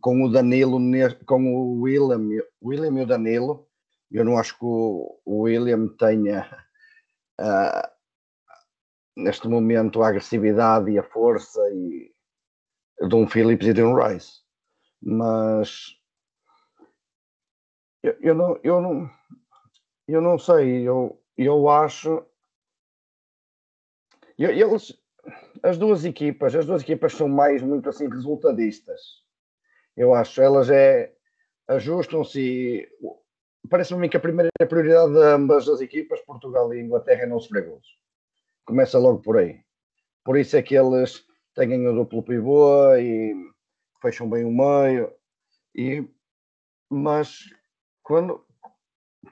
com 0.00 0.24
o 0.24 0.30
Danilo, 0.30 0.78
com 1.26 1.54
o 1.54 1.80
William, 1.80 2.44
William 2.62 3.00
e 3.00 3.02
o 3.02 3.06
Danilo, 3.06 3.68
eu 4.10 4.24
não 4.24 4.38
acho 4.38 4.58
que 4.58 4.64
o, 4.64 5.20
William 5.26 5.88
tenha 5.98 6.66
uh, 7.40 7.88
neste 9.16 9.48
momento 9.48 10.02
a 10.02 10.08
agressividade 10.08 10.90
e 10.90 10.98
a 10.98 11.02
força 11.02 11.60
e, 11.72 12.12
de 13.06 13.14
um 13.14 13.28
Phillips 13.28 13.66
e 13.66 13.72
de 13.72 13.82
um 13.82 13.94
Rice. 13.94 14.40
Mas 15.00 15.98
eu, 18.02 18.16
eu, 18.20 18.34
não, 18.34 18.60
eu, 18.62 18.80
não, 18.80 19.10
eu 20.06 20.20
não 20.20 20.38
sei, 20.38 20.88
eu, 20.88 21.22
eu 21.36 21.68
acho. 21.68 22.24
Eu, 24.38 24.50
eles, 24.50 24.96
as 25.62 25.78
duas 25.78 26.04
equipas, 26.04 26.54
as 26.54 26.66
duas 26.66 26.82
equipas 26.82 27.12
são 27.12 27.28
mais 27.28 27.62
muito 27.62 27.88
assim 27.88 28.08
resultadistas. 28.08 29.00
Eu 29.96 30.14
acho, 30.14 30.40
elas 30.40 30.70
é 30.70 31.12
ajustam-se 31.68 32.88
parece-me 33.68 34.08
que 34.08 34.16
a 34.16 34.20
primeira 34.20 34.50
prioridade 34.68 35.12
de 35.12 35.22
ambas 35.22 35.68
as 35.68 35.80
equipas, 35.80 36.20
Portugal 36.22 36.72
e 36.72 36.80
Inglaterra, 36.80 37.22
é 37.22 37.26
não 37.26 37.40
sofrer 37.40 37.66
gols 37.66 37.98
começa 38.68 38.98
logo 38.98 39.20
por 39.20 39.38
aí. 39.38 39.62
Por 40.22 40.36
isso 40.36 40.54
é 40.54 40.62
que 40.62 40.74
eles 40.74 41.24
têm 41.54 41.88
o 41.88 41.94
duplo 41.94 42.22
pivô 42.22 42.94
e 42.96 43.34
fecham 44.02 44.28
bem 44.28 44.44
o 44.44 44.52
meio. 44.52 45.10
E, 45.74 46.06
mas 46.90 47.44
quando, 48.02 48.44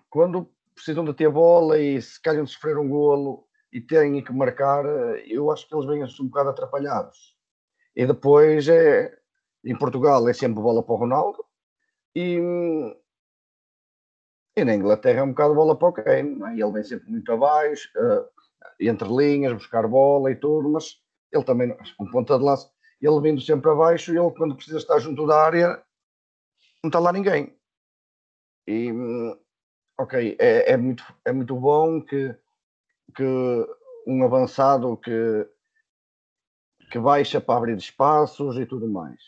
quando 0.09 0.51
precisam 0.75 1.05
de 1.05 1.13
ter 1.13 1.31
bola 1.31 1.79
e 1.79 2.01
se 2.01 2.21
calham 2.23 2.45
de 2.45 2.51
sofrer 2.51 2.79
um 2.79 2.89
golo 2.89 3.46
e 3.77 3.81
têm 3.83 4.25
que 4.25 4.33
marcar, 4.33 4.87
eu 5.29 5.51
acho 5.51 5.69
que 5.69 5.75
eles 5.75 5.85
vêm-se 5.85 6.23
um 6.23 6.29
bocado 6.29 6.49
atrapalhados. 6.49 7.37
E 7.95 8.07
depois 8.07 8.67
é 8.69 9.15
em 9.63 9.77
Portugal 9.77 10.27
é 10.27 10.33
sempre 10.33 10.63
bola 10.63 10.83
para 10.83 10.95
o 10.95 10.97
Ronaldo 10.97 11.45
e, 12.15 12.39
e 14.57 14.65
na 14.65 14.75
Inglaterra 14.75 15.21
é 15.21 15.23
um 15.23 15.29
bocado 15.29 15.55
bola 15.55 15.77
para 15.79 15.89
o 15.89 15.93
Kane. 15.93 16.43
É? 16.45 16.53
Ele 16.55 16.73
vem 16.73 16.85
sempre 16.85 17.11
muito 17.11 17.31
abaixo. 17.31 17.91
Uh, 17.99 18.27
entre 18.81 19.09
linhas, 19.09 19.53
buscar 19.53 19.87
bola 19.87 20.31
e 20.31 20.37
tudo, 20.37 20.71
mas 20.71 20.99
ele 21.31 21.45
também, 21.45 21.77
um 22.01 22.11
ponta 22.11 22.39
de 22.39 22.45
lança, 22.45 22.71
ele 22.99 23.21
vindo 23.21 23.43
sempre 23.43 23.71
abaixo, 23.71 24.11
ele 24.11 24.31
quando 24.39 24.57
precisa 24.57 24.79
estar 24.79 24.99
junto 25.01 25.27
da 25.27 25.39
área, 25.39 25.85
não 26.83 26.89
está 26.89 26.99
lá 26.99 27.13
ninguém. 27.13 27.55
E, 28.67 28.91
ok, 29.99 30.35
é, 30.41 30.73
é 30.73 30.77
muito, 30.79 31.05
é 31.27 31.33
muito 31.33 31.55
bom 31.57 32.01
que, 32.01 32.35
que 33.15 33.25
um 34.07 34.25
avançado 34.25 34.97
que, 34.97 35.49
que 36.91 36.99
baixa 36.99 37.41
para 37.41 37.59
abrir 37.59 37.77
espaços 37.77 38.57
e 38.57 38.67
tudo 38.67 38.89
mais. 38.89 39.21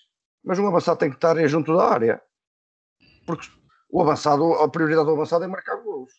Mas 0.45 0.59
um 0.59 0.67
avançado 0.67 0.99
tem 0.99 1.11
que 1.11 1.17
estar 1.17 1.37
junto 1.47 1.77
da 1.77 1.85
área. 1.85 2.23
Porque 3.27 3.47
o 3.91 4.01
avançado, 4.01 4.55
a 4.55 4.69
prioridade 4.69 5.07
do 5.07 5.12
avançado 5.12 5.45
é 5.45 5.47
marcar 5.47 5.77
gols 5.77 6.12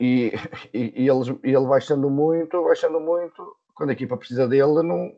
e, 0.00 0.32
e, 0.72 1.04
e, 1.04 1.08
ele, 1.08 1.38
ele 1.42 1.66
baixando 1.66 2.10
muito, 2.10 2.62
baixando 2.64 3.00
muito, 3.00 3.56
quando 3.74 3.90
a 3.90 3.92
equipa 3.92 4.16
precisa 4.16 4.48
dele, 4.48 4.82
não, 4.82 5.16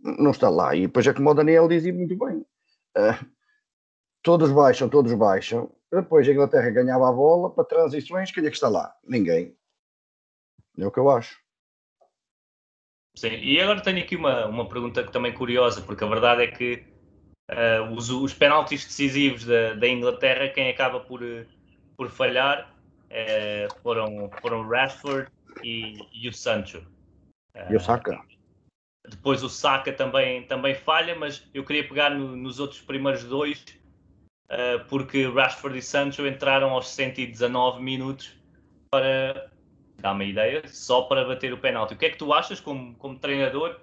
não 0.00 0.30
está 0.30 0.48
lá. 0.48 0.74
E 0.74 0.82
depois 0.86 1.06
é 1.06 1.12
como 1.12 1.30
o 1.30 1.34
Daniel 1.34 1.68
dizia 1.68 1.92
muito 1.92 2.16
bem: 2.16 2.38
uh, 2.38 3.26
todos 4.22 4.50
baixam, 4.50 4.88
todos 4.88 5.12
baixam. 5.14 5.70
Depois 5.90 6.26
a 6.26 6.32
Inglaterra 6.32 6.70
ganhava 6.70 7.08
a 7.08 7.12
bola 7.12 7.50
para 7.50 7.64
transições, 7.64 8.32
quem 8.32 8.44
é 8.46 8.48
que 8.48 8.56
está 8.56 8.68
lá? 8.68 8.94
Ninguém. 9.04 9.56
É 10.78 10.86
o 10.86 10.90
que 10.90 10.98
eu 10.98 11.10
acho. 11.10 11.40
Sim, 13.16 13.28
e 13.28 13.60
agora 13.60 13.82
tenho 13.82 13.98
aqui 13.98 14.16
uma, 14.16 14.46
uma 14.46 14.68
pergunta 14.68 15.04
que 15.04 15.12
também 15.12 15.32
é 15.32 15.34
curiosa, 15.34 15.82
porque 15.82 16.02
a 16.02 16.08
verdade 16.08 16.42
é 16.44 16.46
que 16.46 16.84
uh, 17.50 17.92
os, 17.94 18.10
os 18.10 18.32
penaltis 18.32 18.86
decisivos 18.86 19.44
da, 19.44 19.74
da 19.74 19.86
Inglaterra, 19.86 20.48
quem 20.48 20.70
acaba 20.70 21.00
por, 21.00 21.20
por 21.96 22.08
falhar 22.08 22.74
é, 23.10 23.68
foram, 23.82 24.30
foram 24.40 24.62
o 24.62 24.68
Rashford 24.68 25.30
e, 25.62 25.98
e 26.12 26.28
o 26.28 26.32
Sancho. 26.32 26.82
E 27.68 27.76
o 27.76 27.80
Saka. 27.80 28.18
Depois 29.06 29.42
o 29.42 29.48
Saka 29.48 29.92
também, 29.92 30.46
também 30.46 30.74
falha, 30.74 31.14
mas 31.14 31.46
eu 31.52 31.64
queria 31.64 31.86
pegar 31.86 32.10
no, 32.10 32.34
nos 32.34 32.58
outros 32.58 32.80
primeiros 32.80 33.24
dois, 33.24 33.62
uh, 34.46 34.82
porque 34.88 35.28
Rashford 35.28 35.76
e 35.76 35.82
Sancho 35.82 36.26
entraram 36.26 36.70
aos 36.70 36.88
119 36.88 37.82
minutos 37.82 38.34
para 38.90 39.51
dar 40.02 40.12
uma 40.12 40.24
ideia, 40.24 40.62
só 40.66 41.02
para 41.02 41.24
bater 41.24 41.52
o 41.52 41.58
penalti. 41.58 41.94
O 41.94 41.96
que 41.96 42.06
é 42.06 42.10
que 42.10 42.18
tu 42.18 42.32
achas 42.32 42.60
como, 42.60 42.94
como 42.96 43.16
treinador 43.18 43.76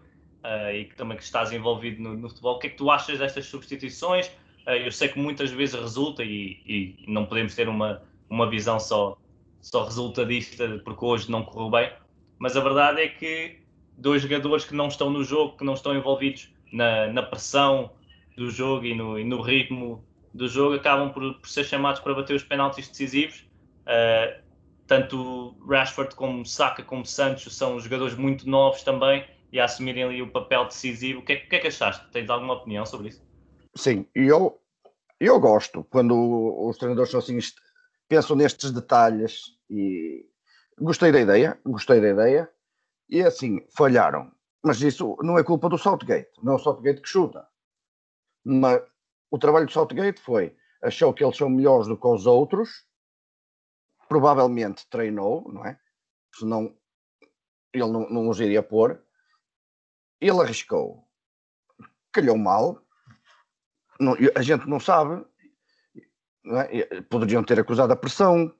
uh, 0.44 0.72
e 0.72 0.86
que 0.86 0.96
também 0.96 1.18
que 1.18 1.24
estás 1.24 1.52
envolvido 1.52 2.04
no, 2.04 2.14
no, 2.16 2.30
futebol? 2.30 2.58
O 2.58 2.60
que 2.60 2.68
é 2.68 2.70
que 2.70 2.76
tu 2.76 2.92
achas 2.92 3.18
destas 3.18 3.46
substituições? 3.46 4.28
Uh, 4.68 4.72
eu 4.72 4.92
sei 4.92 5.08
que 5.08 5.18
muitas 5.18 5.50
vezes 5.50 5.80
resulta 5.80 6.24
e, 6.24 6.62
e 6.68 7.06
não 7.08 7.26
podemos 7.26 7.56
ter 7.56 7.70
uma, 7.70 8.04
uma 8.30 8.50
visão 8.50 8.80
só, 8.80 9.18
só 9.62 9.86
resultadista, 9.86 10.82
porque 10.84 11.04
hoje 11.04 11.32
não 11.32 11.44
correu 11.44 11.72
bem, 11.72 11.92
mas 12.38 12.58
a 12.58 12.60
verdade 12.60 13.02
é 13.02 13.08
que 13.08 13.60
dois 13.98 14.22
jogadores 14.22 14.66
que 14.66 14.76
não 14.76 14.90
estão 14.90 15.10
no 15.10 15.24
jogo, 15.24 15.58
que 15.58 15.64
não 15.64 15.74
estão 15.74 15.96
envolvidos 15.96 16.50
na, 16.72 17.08
na 17.08 17.24
pressão 17.24 17.92
do 18.36 18.52
jogo 18.52 18.86
e 18.86 18.94
no, 18.94 19.18
e 19.18 19.24
no 19.24 19.42
ritmo 19.42 20.04
do 20.34 20.48
jogo, 20.48 20.76
acabam 20.76 21.12
por, 21.12 21.36
por, 21.36 21.50
ser 21.50 21.64
chamados 21.64 22.02
para 22.02 22.14
bater 22.14 22.36
os 22.36 22.44
penaltis 22.44 22.88
decisivos. 22.88 23.46
Uh, 23.86 24.49
tanto 24.90 25.56
Rashford 25.70 26.16
como 26.16 26.44
Saka 26.44 26.82
como 26.82 27.06
Sancho 27.06 27.52
são 27.52 27.80
jogadores 27.80 28.16
muito 28.16 28.50
novos 28.50 28.82
também 28.82 29.24
e 29.52 29.60
a 29.60 29.66
assumirem 29.66 30.04
ali 30.04 30.22
o 30.22 30.32
papel 30.32 30.66
decisivo. 30.66 31.20
O 31.20 31.24
que 31.24 31.34
é, 31.34 31.36
que, 31.38 31.56
é 31.56 31.60
que 31.60 31.68
achaste? 31.68 32.12
Tens 32.12 32.28
alguma 32.28 32.56
opinião 32.56 32.84
sobre 32.88 33.10
isso? 33.10 33.24
Sim, 33.76 34.08
eu, 34.16 34.60
eu 35.20 35.40
gosto 35.40 35.84
quando 35.92 36.16
os 36.68 36.76
treinadores 36.78 37.12
são 37.12 37.20
assim 37.20 37.38
pensam 38.08 38.36
nestes 38.36 38.72
detalhes 38.72 39.52
e 39.70 40.26
gostei 40.82 41.12
da 41.12 41.22
ideia, 41.22 41.60
gostei 41.64 42.02
da 42.02 42.10
ideia. 42.10 42.50
E 43.08 43.22
assim, 43.22 43.60
falharam. 43.78 44.32
mas 44.64 44.82
isso 44.82 45.16
não 45.22 45.38
é 45.38 45.44
culpa 45.44 45.70
do 45.70 45.78
Southgate, 45.78 46.32
não 46.42 46.54
é 46.54 46.56
o 46.56 46.60
Southgate 46.60 47.02
que 47.02 47.08
chuta. 47.08 47.48
Mas 48.44 48.82
o 49.30 49.38
trabalho 49.38 49.68
do 49.68 49.72
Southgate 49.72 50.20
foi, 50.20 50.56
achou 50.82 51.14
que 51.14 51.24
eles 51.24 51.38
são 51.38 51.48
melhores 51.48 51.88
do 51.88 51.96
que 51.96 52.08
os 52.08 52.26
outros, 52.26 52.89
provavelmente 54.10 54.90
treinou, 54.90 55.48
não 55.54 55.64
é? 55.64 55.80
Senão 56.36 56.76
ele 57.72 57.88
não, 57.88 58.10
não 58.10 58.28
os 58.28 58.40
iria 58.40 58.64
pôr. 58.64 59.02
Ele 60.20 60.42
arriscou. 60.42 61.08
Calhou 62.12 62.38
mal. 62.38 62.82
Não, 64.00 64.16
a 64.36 64.42
gente 64.42 64.68
não 64.68 64.80
sabe. 64.80 65.24
Não 66.44 66.60
é? 66.60 67.02
Poderiam 67.04 67.44
ter 67.44 67.60
acusado 67.60 67.94
a 67.94 67.96
pressão. 67.96 68.54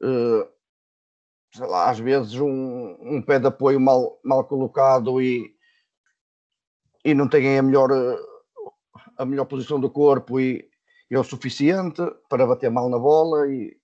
Uh, 0.00 0.48
lá, 1.58 1.90
às 1.90 1.98
vezes 1.98 2.34
um, 2.34 2.96
um 3.00 3.20
pé 3.20 3.40
de 3.40 3.48
apoio 3.48 3.80
mal, 3.80 4.20
mal 4.24 4.44
colocado 4.46 5.20
e, 5.20 5.56
e 7.04 7.14
não 7.14 7.28
têm 7.28 7.58
a 7.58 7.62
melhor, 7.62 7.90
a 9.18 9.24
melhor 9.24 9.46
posição 9.46 9.80
do 9.80 9.90
corpo 9.90 10.38
e, 10.38 10.68
e 11.10 11.14
é 11.14 11.18
o 11.18 11.24
suficiente 11.24 12.02
para 12.28 12.46
bater 12.46 12.70
mal 12.70 12.88
na 12.88 12.98
bola 12.98 13.48
e 13.48 13.76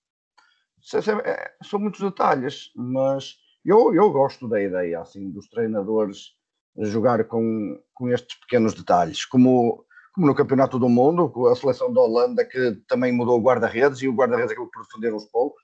são 0.81 1.79
muitos 1.79 2.01
detalhes, 2.01 2.71
mas 2.75 3.35
eu, 3.63 3.93
eu 3.93 4.11
gosto 4.11 4.47
da 4.47 4.61
ideia 4.61 4.99
assim 4.99 5.29
dos 5.29 5.47
treinadores 5.47 6.35
jogar 6.77 7.23
com, 7.25 7.79
com 7.93 8.09
estes 8.09 8.39
pequenos 8.39 8.73
detalhes, 8.73 9.25
como, 9.25 9.85
como 10.13 10.27
no 10.27 10.35
Campeonato 10.35 10.79
do 10.79 10.89
Mundo, 10.89 11.29
com 11.29 11.47
a 11.47 11.55
seleção 11.55 11.93
da 11.93 12.01
Holanda 12.01 12.45
que 12.45 12.73
também 12.87 13.11
mudou 13.11 13.37
o 13.37 13.43
guarda-redes 13.43 14.01
e 14.01 14.07
o 14.07 14.13
guarda-redes 14.13 14.51
acabou 14.51 14.71
por 14.71 14.83
defender 14.83 15.13
uns 15.13 15.25
poucos 15.25 15.61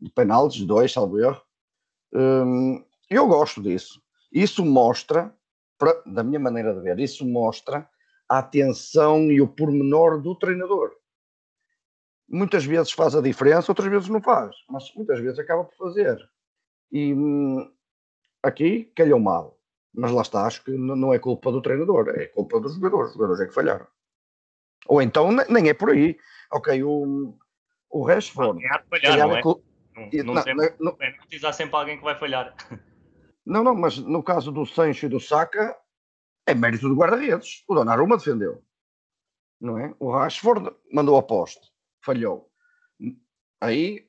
de 0.00 0.10
penaltis, 0.10 0.64
dois, 0.64 0.92
salvo 0.92 1.20
erro. 1.20 1.40
Hum, 2.12 2.84
eu 3.08 3.26
gosto 3.26 3.62
disso. 3.62 4.02
Isso 4.32 4.64
mostra, 4.64 5.34
pra, 5.78 6.02
da 6.06 6.22
minha 6.22 6.40
maneira 6.40 6.74
de 6.74 6.80
ver, 6.80 6.98
isso 6.98 7.26
mostra 7.26 7.88
a 8.28 8.38
atenção 8.38 9.30
e 9.30 9.40
o 9.40 9.48
pormenor 9.48 10.20
do 10.20 10.34
treinador. 10.34 10.92
Muitas 12.30 12.64
vezes 12.64 12.92
faz 12.92 13.14
a 13.16 13.20
diferença, 13.20 13.72
outras 13.72 13.90
vezes 13.90 14.08
não 14.08 14.22
faz, 14.22 14.54
mas 14.68 14.92
muitas 14.94 15.18
vezes 15.18 15.38
acaba 15.38 15.64
por 15.64 15.76
fazer. 15.76 16.16
E 16.92 17.12
hum, 17.12 17.68
aqui 18.42 18.84
calhou 18.94 19.18
mal. 19.18 19.58
Mas 19.92 20.12
lá 20.12 20.22
está, 20.22 20.46
acho 20.46 20.62
que 20.62 20.70
não 20.70 21.12
é 21.12 21.18
culpa 21.18 21.50
do 21.50 21.60
treinador, 21.60 22.08
é 22.10 22.26
culpa 22.26 22.60
dos 22.60 22.74
jogadores. 22.74 23.08
Os 23.08 23.14
jogadores 23.14 23.40
é 23.42 23.46
que 23.46 23.54
falharam. 23.54 23.86
Ou 24.86 25.02
então 25.02 25.30
nem 25.32 25.68
é 25.68 25.74
por 25.74 25.90
aí. 25.90 26.16
Ok, 26.52 26.82
o, 26.84 27.36
o 27.90 28.06
Rashford. 28.06 28.64
Ah, 28.66 28.82
falhar, 28.88 29.18
não 29.18 29.36
é? 29.36 29.42
Não, 29.42 30.34
não, 30.34 30.42
sempre, 30.42 30.74
não, 30.78 30.96
é 31.00 31.10
precisar 31.10 31.52
sempre 31.52 31.76
alguém 31.76 31.98
que 31.98 32.04
vai 32.04 32.18
falhar. 32.18 32.54
Não, 33.44 33.64
não, 33.64 33.74
mas 33.74 33.96
no 33.98 34.22
caso 34.22 34.52
do 34.52 34.66
Sancho 34.66 35.06
e 35.06 35.08
do 35.08 35.18
Saka, 35.18 35.76
é 36.46 36.54
mérito 36.54 36.88
do 36.88 36.94
guarda-redes. 36.94 37.64
O 37.66 37.74
Donnarumma 37.74 38.16
defendeu. 38.16 38.62
Não 39.60 39.78
é? 39.78 39.94
O 39.98 40.12
Rashford 40.12 40.70
mandou 40.92 41.16
a 41.16 41.22
poste. 41.22 41.69
Falhou. 42.02 42.50
Aí, 43.60 44.06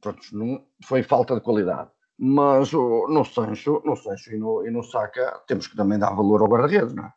pronto, 0.00 0.20
não, 0.32 0.66
foi 0.84 1.02
falta 1.02 1.34
de 1.34 1.40
qualidade. 1.40 1.90
Mas 2.18 2.72
o, 2.72 3.06
no 3.08 3.24
Sancho, 3.24 3.82
no 3.84 3.94
Sancho 3.94 4.34
e 4.34 4.38
no, 4.38 4.66
e 4.66 4.70
no 4.70 4.82
Saka, 4.82 5.42
temos 5.46 5.66
que 5.66 5.76
também 5.76 5.98
dar 5.98 6.14
valor 6.14 6.40
ao 6.40 6.48
guarda-redes, 6.48 6.94
não 6.94 7.04
é? 7.04 7.12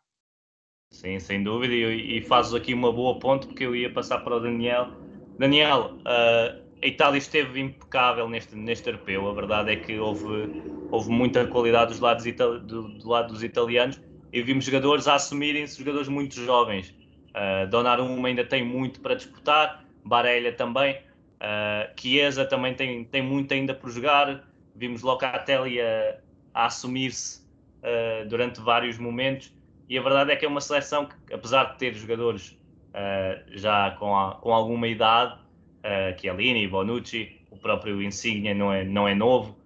Sim, 0.92 1.20
sem 1.20 1.44
dúvida. 1.44 1.74
E, 1.74 2.18
e 2.18 2.22
fazes 2.22 2.54
aqui 2.54 2.74
uma 2.74 2.92
boa 2.92 3.18
ponte, 3.20 3.48
porque 3.48 3.64
eu 3.64 3.76
ia 3.76 3.92
passar 3.94 4.20
para 4.20 4.36
o 4.36 4.40
Daniel. 4.40 4.90
Daniel, 5.38 5.96
uh, 6.00 6.70
a 6.82 6.88
Itália 6.88 7.18
esteve 7.18 7.60
impecável 7.60 8.28
neste, 8.28 8.56
neste 8.56 8.90
europeu. 8.90 9.30
A 9.30 9.34
verdade 9.34 9.72
é 9.72 9.76
que 9.76 9.98
houve, 9.98 10.62
houve 10.92 11.10
muita 11.10 11.48
qualidade 11.48 11.92
dos 11.92 12.00
lados 12.00 12.26
do, 12.26 12.60
do, 12.60 13.10
lado 13.10 13.34
dos 13.34 13.44
italianos 13.44 14.02
e 14.34 14.42
vimos 14.42 14.66
jogadores 14.66 15.08
a 15.08 15.16
assumirem-se, 15.16 15.78
jogadores 15.78 16.08
muito 16.08 16.36
jovens. 16.36 16.94
Uh, 17.40 17.68
Donnarumma 17.68 18.28
ainda 18.28 18.44
tem 18.44 18.66
muito 18.66 19.00
para 19.00 19.16
disputar, 19.16 19.86
Barella 20.04 20.52
também, 20.52 20.98
uh, 21.40 21.90
Chiesa 21.96 22.46
também 22.46 22.74
tem, 22.74 23.06
tem 23.06 23.22
muito 23.22 23.54
ainda 23.54 23.74
por 23.74 23.90
jogar. 23.90 24.44
Vimos 24.76 25.02
Locatelli 25.02 25.80
a, 25.80 26.18
a 26.54 26.66
assumir-se 26.66 27.42
uh, 27.82 28.28
durante 28.28 28.60
vários 28.60 28.98
momentos 28.98 29.54
e 29.88 29.98
a 29.98 30.02
verdade 30.02 30.32
é 30.32 30.36
que 30.36 30.46
é 30.46 30.48
uma 30.50 30.60
seleção 30.60 31.06
que, 31.06 31.34
apesar 31.34 31.72
de 31.72 31.78
ter 31.78 31.94
jogadores 31.94 32.58
uh, 32.90 33.42
já 33.52 33.92
com, 33.92 34.14
a, 34.14 34.36
com 34.36 34.54
alguma 34.54 34.88
idade, 34.88 35.34
uh, 35.36 36.20
Chiellini, 36.20 36.68
Bonucci, 36.68 37.40
o 37.52 37.58
próprio 37.58 38.02
Insigne 38.02 38.54
não 38.54 38.74
é, 38.74 38.84
não 38.84 39.08
é 39.08 39.16
novo. 39.16 39.58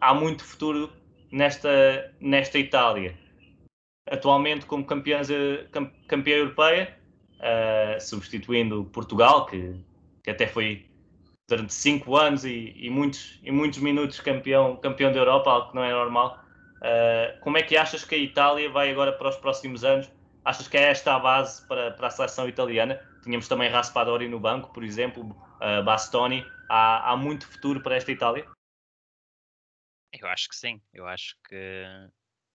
Há 0.00 0.14
muito 0.14 0.44
futuro 0.44 0.90
nesta, 1.30 2.14
nesta 2.20 2.58
Itália. 2.58 3.14
Atualmente, 4.06 4.66
como 4.66 4.84
campeãs, 4.84 5.28
campeã 6.06 6.36
europeia, 6.36 6.98
uh, 7.38 8.00
substituindo 8.00 8.84
Portugal, 8.86 9.46
que, 9.46 9.80
que 10.22 10.30
até 10.30 10.46
foi 10.46 10.88
durante 11.48 11.72
cinco 11.74 12.16
anos 12.16 12.44
e, 12.44 12.74
e, 12.76 12.90
muitos, 12.90 13.38
e 13.42 13.50
muitos 13.50 13.78
minutos 13.78 14.20
campeão, 14.20 14.76
campeão 14.76 15.12
da 15.12 15.18
Europa, 15.18 15.50
algo 15.50 15.70
que 15.70 15.74
não 15.74 15.84
é 15.84 15.92
normal. 15.92 16.42
Uh, 16.76 17.40
como 17.40 17.56
é 17.56 17.62
que 17.62 17.76
achas 17.76 18.04
que 18.04 18.14
a 18.14 18.18
Itália 18.18 18.70
vai 18.70 18.90
agora 18.90 19.12
para 19.12 19.28
os 19.28 19.36
próximos 19.36 19.84
anos? 19.84 20.10
Achas 20.44 20.68
que 20.68 20.76
é 20.76 20.90
esta 20.90 21.14
a 21.14 21.18
base 21.18 21.66
para, 21.66 21.92
para 21.92 22.08
a 22.08 22.10
seleção 22.10 22.48
italiana? 22.48 23.00
Tínhamos 23.22 23.48
também 23.48 23.70
Raspadori 23.70 24.28
no 24.28 24.38
banco, 24.38 24.70
por 24.72 24.84
exemplo, 24.84 25.24
uh, 25.24 25.82
Bastoni. 25.82 26.44
Há, 26.68 27.12
há 27.12 27.16
muito 27.16 27.46
futuro 27.46 27.82
para 27.82 27.96
esta 27.96 28.12
Itália? 28.12 28.46
Eu 30.12 30.28
acho 30.28 30.48
que 30.48 30.56
sim. 30.56 30.80
Eu 30.92 31.06
acho 31.06 31.36
que 31.48 31.84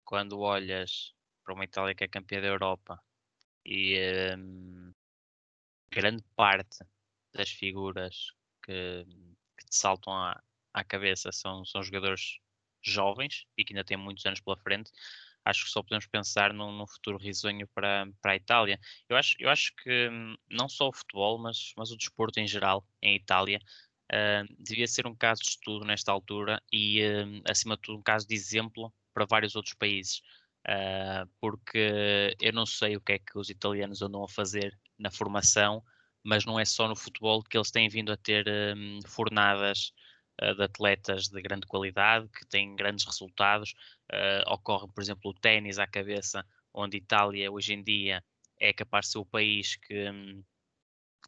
quando 0.04 0.40
olhas 0.40 1.15
para 1.46 1.54
uma 1.54 1.64
Itália 1.64 1.96
que 1.96 2.04
é 2.04 2.08
campeã 2.08 2.42
da 2.42 2.48
Europa 2.48 3.00
e 3.64 3.98
um, 4.38 4.94
grande 5.92 6.24
parte 6.36 6.80
das 7.34 7.50
figuras 7.50 8.32
que, 8.64 9.06
que 9.58 9.66
te 9.66 9.76
saltam 9.76 10.14
à, 10.14 10.42
à 10.74 10.84
cabeça 10.84 11.32
são, 11.32 11.64
são 11.64 11.84
jogadores 11.84 12.40
jovens 12.84 13.46
e 13.58 13.64
que 13.64 13.74
ainda 13.74 13.84
têm 13.84 13.98
muitos 13.98 14.26
anos 14.26 14.42
pela 14.42 14.58
frente, 14.58 14.92
acho 15.44 15.66
que 15.66 15.72
só 15.72 15.82
podemos 15.82 16.08
pensar 16.08 16.54
num, 16.54 16.72
num, 16.72 16.88
futuro 16.88 17.18
risonho 17.18 17.68
para, 17.68 18.08
para 18.22 18.34
a 18.34 18.36
Itália. 18.36 18.80
Eu 19.08 19.16
acho, 19.16 19.36
eu 19.40 19.50
acho 19.50 19.74
que 19.76 20.10
hum, 20.10 20.36
não 20.50 20.68
só 20.68 20.90
o 20.90 20.94
futebol, 20.94 21.38
mas, 21.38 21.74
mas 21.78 21.92
o 21.92 21.98
desporto 21.98 22.40
em 22.40 22.48
geral, 22.48 22.86
em 23.02 23.16
Itália, 23.16 23.60
uh, 24.12 24.56
devia 24.60 24.88
ser 24.88 25.08
um 25.08 25.16
caso 25.16 25.42
de 25.42 25.50
estudo 25.50 25.86
nesta 25.86 26.12
altura 26.12 26.62
e, 26.72 27.02
uh, 27.04 27.42
acima 27.50 27.76
de 27.76 27.82
tudo, 27.84 28.00
um 28.00 28.04
caso 28.04 28.28
de 28.28 28.36
exemplo 28.36 28.94
para 29.14 29.26
vários 29.26 29.56
outros 29.56 29.76
países. 29.76 30.22
Uh, 30.68 31.30
porque 31.40 32.36
eu 32.42 32.52
não 32.52 32.66
sei 32.66 32.98
o 32.98 33.02
que 33.02 33.14
é 33.14 33.20
que 33.20 33.38
os 33.38 33.52
italianos 33.52 34.02
andam 34.02 34.24
a 34.24 34.28
fazer 34.28 34.76
na 34.98 35.12
formação, 35.12 35.84
mas 36.24 36.44
não 36.44 36.60
é 36.60 36.66
só 36.66 36.88
no 36.88 36.96
futebol 36.96 37.44
que 37.44 37.56
eles 37.56 37.70
têm 37.70 37.88
vindo 37.88 38.12
a 38.12 38.18
ter 38.18 38.48
um, 38.76 39.00
fornadas 39.06 39.94
uh, 40.42 40.56
de 40.56 40.64
atletas 40.64 41.28
de 41.28 41.40
grande 41.40 41.68
qualidade, 41.68 42.28
que 42.30 42.44
têm 42.48 42.76
grandes 42.76 43.06
resultados. 43.06 43.76
Uh, 44.12 44.52
ocorre, 44.52 44.88
por 44.92 45.04
exemplo, 45.04 45.30
o 45.30 45.34
ténis 45.36 45.78
à 45.78 45.86
cabeça, 45.86 46.44
onde 46.74 46.98
Itália 46.98 47.52
hoje 47.52 47.74
em 47.74 47.84
dia 47.84 48.24
é 48.60 48.74
capaz 48.74 49.06
de 49.06 49.12
ser 49.12 49.18
o 49.20 49.26
país 49.26 49.76
que, 49.76 50.10
um, 50.10 50.44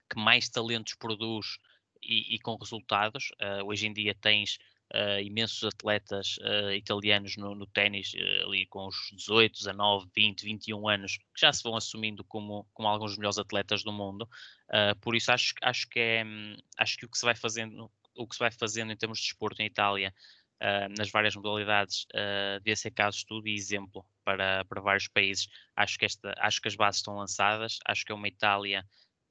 que 0.09 0.19
mais 0.19 0.49
talentos 0.49 0.95
produz 0.95 1.59
e, 2.01 2.35
e 2.35 2.39
com 2.39 2.55
resultados. 2.55 3.29
Hoje 3.65 3.87
em 3.87 3.93
dia 3.93 4.15
tens 4.15 4.57
uh, 4.93 5.21
imensos 5.21 5.63
atletas 5.63 6.37
uh, 6.37 6.71
italianos 6.71 7.37
no, 7.37 7.55
no 7.55 7.65
ténis, 7.67 8.13
ali 8.43 8.65
com 8.67 8.87
os 8.87 8.95
18, 9.13 9.57
19, 9.57 10.07
20, 10.15 10.43
21 10.43 10.87
anos, 10.87 11.17
que 11.17 11.41
já 11.41 11.51
se 11.51 11.63
vão 11.63 11.75
assumindo 11.75 12.23
como, 12.23 12.67
como 12.73 12.87
alguns 12.87 13.11
dos 13.11 13.17
melhores 13.17 13.37
atletas 13.37 13.83
do 13.83 13.91
mundo. 13.91 14.27
por 15.01 15.15
isso 15.15 15.31
acho, 15.31 15.53
acho 15.61 15.89
que 15.89 15.99
é, 15.99 16.23
um, 16.25 16.55
acho 16.77 16.97
que 16.97 17.05
o 17.05 17.09
que 17.09 17.17
se 17.17 17.25
vai 17.25 17.35
fazendo 17.35 17.91
o 18.15 18.27
que 18.27 18.35
se 18.35 18.39
vai 18.39 18.49
fazendo 18.49 18.91
em 18.91 18.97
termos 18.97 19.19
de 19.19 19.25
desporto 19.25 19.61
em 19.61 19.67
Itália, 19.67 20.11
nas 20.97 21.11
várias 21.11 21.35
modalidades, 21.35 22.07
uh, 22.15 22.59
devia 22.59 22.75
ser 22.75 22.89
caso 22.89 23.17
estudo 23.17 23.47
e 23.47 23.53
exemplo 23.53 24.03
para, 24.23 24.65
para 24.65 24.81
vários 24.81 25.07
países. 25.07 25.47
Acho 25.75 25.99
que, 25.99 26.05
esta, 26.05 26.33
acho 26.39 26.59
que 26.59 26.67
as 26.67 26.75
bases 26.75 26.99
estão 26.99 27.15
lançadas, 27.15 27.77
acho 27.85 28.03
que 28.03 28.11
é 28.11 28.15
uma 28.15 28.27
Itália 28.27 28.83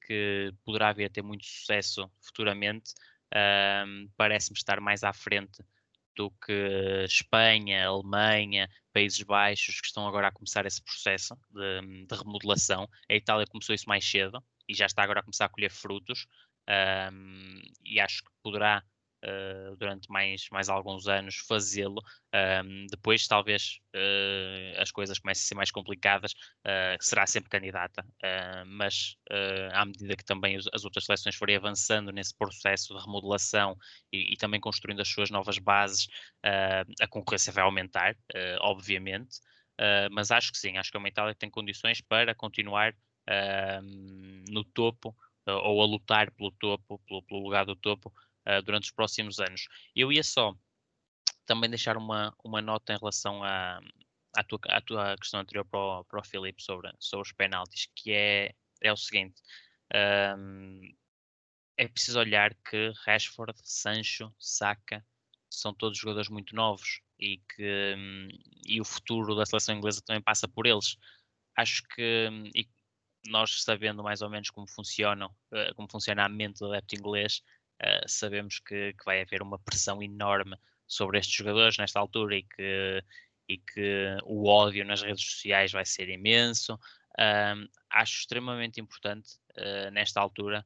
que 0.05 0.53
poderá 0.63 0.93
vir 0.93 1.05
a 1.05 1.09
ter 1.09 1.21
muito 1.21 1.45
sucesso 1.45 2.09
futuramente. 2.21 2.93
Uh, 3.33 4.09
Parece-me 4.15 4.57
estar 4.57 4.79
mais 4.79 5.03
à 5.03 5.13
frente 5.13 5.63
do 6.15 6.31
que 6.31 7.03
Espanha, 7.05 7.87
Alemanha, 7.87 8.67
Países 8.91 9.21
Baixos, 9.21 9.79
que 9.79 9.87
estão 9.87 10.07
agora 10.07 10.27
a 10.27 10.31
começar 10.31 10.65
esse 10.65 10.81
processo 10.81 11.37
de, 11.51 12.05
de 12.07 12.15
remodelação. 12.15 12.89
A 13.09 13.13
Itália 13.13 13.45
começou 13.45 13.75
isso 13.75 13.87
mais 13.87 14.03
cedo 14.03 14.43
e 14.67 14.73
já 14.73 14.87
está 14.87 15.03
agora 15.03 15.19
a 15.19 15.23
começar 15.23 15.45
a 15.45 15.49
colher 15.49 15.69
frutos 15.69 16.25
um, 16.67 17.61
e 17.85 17.99
acho 17.99 18.23
que 18.23 18.31
poderá 18.41 18.83
uh, 19.23 19.75
durante 19.77 20.09
mais, 20.09 20.47
mais 20.51 20.69
alguns 20.69 21.07
anos 21.07 21.35
fazê-lo. 21.47 22.01
Depois, 22.89 23.27
talvez 23.27 23.79
uh, 23.95 24.81
as 24.81 24.91
coisas 24.91 25.17
comecem 25.17 25.43
a 25.43 25.47
ser 25.47 25.55
mais 25.55 25.71
complicadas, 25.71 26.33
uh, 26.33 26.97
será 26.99 27.25
sempre 27.25 27.49
candidata, 27.49 28.05
mas 28.67 29.15
à 29.73 29.85
medida 29.85 30.15
que 30.15 30.25
também 30.25 30.57
as 30.57 30.83
outras 30.83 31.05
seleções 31.05 31.35
forem 31.35 31.55
avançando 31.55 32.11
nesse 32.11 32.35
processo 32.35 32.95
de 32.95 33.03
remodelação 33.03 33.77
e, 34.11 34.33
e 34.33 34.37
também 34.37 34.59
construindo 34.59 35.01
as 35.01 35.07
suas 35.07 35.29
novas 35.29 35.57
bases, 35.57 36.07
a 36.43 37.07
concorrência 37.07 37.51
vai 37.51 37.63
aumentar, 37.63 38.15
obviamente. 38.61 39.39
mas 40.11 40.31
acho 40.31 40.51
que 40.51 40.57
sim, 40.57 40.77
acho 40.77 40.91
que 40.91 40.97
a 40.97 41.07
Itália 41.07 41.35
tem 41.35 41.49
condições 41.49 42.01
para 42.01 42.35
continuar 42.35 42.93
no 44.49 44.63
topo 44.63 45.15
ou 45.47 45.81
a 45.81 45.85
lutar 45.85 46.31
pelo 46.31 46.51
topo, 46.51 46.99
pelo, 47.07 47.23
pelo 47.23 47.41
lugar 47.41 47.65
do 47.65 47.75
topo, 47.75 48.13
uh, 48.47 48.61
durante 48.63 48.85
os 48.85 48.91
próximos 48.91 49.39
anos. 49.39 49.67
Eu 49.95 50.11
ia 50.11 50.23
só 50.23 50.55
também 51.45 51.69
deixar 51.69 51.97
uma, 51.97 52.33
uma 52.43 52.61
nota 52.61 52.93
em 52.93 52.97
relação 52.97 53.43
à, 53.43 53.79
à, 54.35 54.43
tua, 54.43 54.59
à 54.65 54.81
tua 54.81 55.15
questão 55.17 55.39
anterior 55.39 55.65
para 55.65 55.79
o, 55.79 56.05
para 56.05 56.19
o 56.19 56.23
Filipe 56.23 56.61
sobre, 56.61 56.91
sobre 56.99 57.27
os 57.27 57.33
penaltis, 57.33 57.87
que 57.95 58.11
é, 58.11 58.53
é 58.81 58.91
o 58.91 58.97
seguinte. 58.97 59.41
Um, 60.37 60.93
é 61.77 61.87
preciso 61.87 62.19
olhar 62.19 62.53
que 62.69 62.91
Rashford, 63.05 63.53
Sancho, 63.63 64.33
Saka 64.39 65.05
são 65.49 65.73
todos 65.73 65.97
jogadores 65.97 66.29
muito 66.29 66.55
novos 66.55 67.01
e 67.19 67.37
que 67.55 67.95
e 68.65 68.81
o 68.81 68.85
futuro 68.85 69.35
da 69.35 69.45
seleção 69.45 69.75
inglesa 69.75 70.01
também 70.01 70.21
passa 70.21 70.47
por 70.47 70.65
eles. 70.65 70.97
Acho 71.55 71.83
que 71.95 72.29
nós 73.27 73.63
sabendo 73.63 74.03
mais 74.03 74.21
ou 74.21 74.29
menos 74.29 74.49
como 74.49 74.67
funcionam, 74.67 75.27
uh, 75.51 75.73
como 75.75 75.89
funciona 75.89 76.25
a 76.25 76.29
mente 76.29 76.59
do 76.59 76.67
adepto 76.67 76.95
inglês, 76.95 77.41
uh, 77.81 78.07
sabemos 78.07 78.59
que, 78.59 78.93
que, 78.93 79.05
vai 79.05 79.21
haver 79.21 79.41
uma 79.41 79.59
pressão 79.59 80.01
enorme 80.01 80.57
sobre 80.87 81.19
estes 81.19 81.35
jogadores 81.35 81.77
nesta 81.77 81.99
altura 81.99 82.37
e 82.37 82.43
que, 82.43 83.03
e 83.47 83.57
que 83.57 84.17
o 84.23 84.47
ódio 84.47 84.85
nas 84.85 85.01
redes 85.01 85.23
sociais 85.23 85.71
vai 85.71 85.85
ser 85.85 86.09
imenso. 86.09 86.79
Acho 87.89 88.19
extremamente 88.19 88.79
importante, 88.79 89.37
uh, 89.57 89.91
nesta 89.91 90.21
altura, 90.21 90.65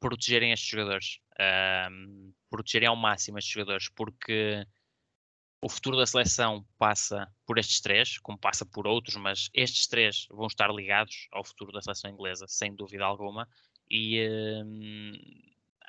protegerem 0.00 0.52
estes 0.52 0.68
jogadores, 0.68 1.20
protegerem 2.50 2.88
ao 2.88 2.96
máximo 2.96 3.38
estes 3.38 3.52
jogadores, 3.52 3.88
porque 3.88 4.66
o 5.64 5.68
futuro 5.68 5.96
da 5.96 6.04
seleção 6.04 6.66
passa 6.76 7.32
por 7.46 7.56
estes 7.56 7.80
três, 7.80 8.18
como 8.18 8.36
passa 8.36 8.66
por 8.66 8.84
outros, 8.84 9.14
mas 9.14 9.48
estes 9.54 9.86
três 9.86 10.26
vão 10.28 10.48
estar 10.48 10.68
ligados 10.74 11.28
ao 11.30 11.44
futuro 11.44 11.70
da 11.70 11.80
seleção 11.80 12.10
inglesa, 12.10 12.46
sem 12.48 12.74
dúvida 12.74 13.04
alguma. 13.04 13.48
E 13.88 14.26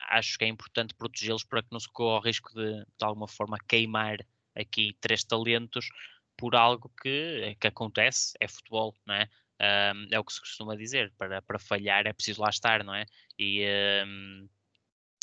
acho 0.09 0.37
que 0.37 0.45
é 0.45 0.47
importante 0.47 0.93
protegê-los 0.93 1.43
para 1.43 1.61
que 1.61 1.71
não 1.71 1.79
se 1.79 1.89
corra 1.89 2.19
o 2.19 2.23
risco 2.23 2.53
de, 2.53 2.79
de 2.79 3.05
alguma 3.05 3.27
forma, 3.27 3.57
queimar 3.67 4.17
aqui 4.55 4.95
três 5.01 5.23
talentos 5.23 5.89
por 6.37 6.55
algo 6.55 6.91
que, 7.01 7.55
que 7.59 7.67
acontece, 7.67 8.33
é 8.39 8.47
futebol, 8.47 8.95
não 9.05 9.15
é? 9.15 9.29
Um, 9.61 10.07
é 10.11 10.19
o 10.19 10.23
que 10.23 10.33
se 10.33 10.39
costuma 10.39 10.75
dizer, 10.75 11.13
para, 11.17 11.41
para 11.41 11.59
falhar 11.59 12.05
é 12.05 12.13
preciso 12.13 12.41
lá 12.41 12.49
estar, 12.49 12.83
não 12.83 12.93
é? 12.93 13.05
E, 13.37 13.65
um, 14.05 14.49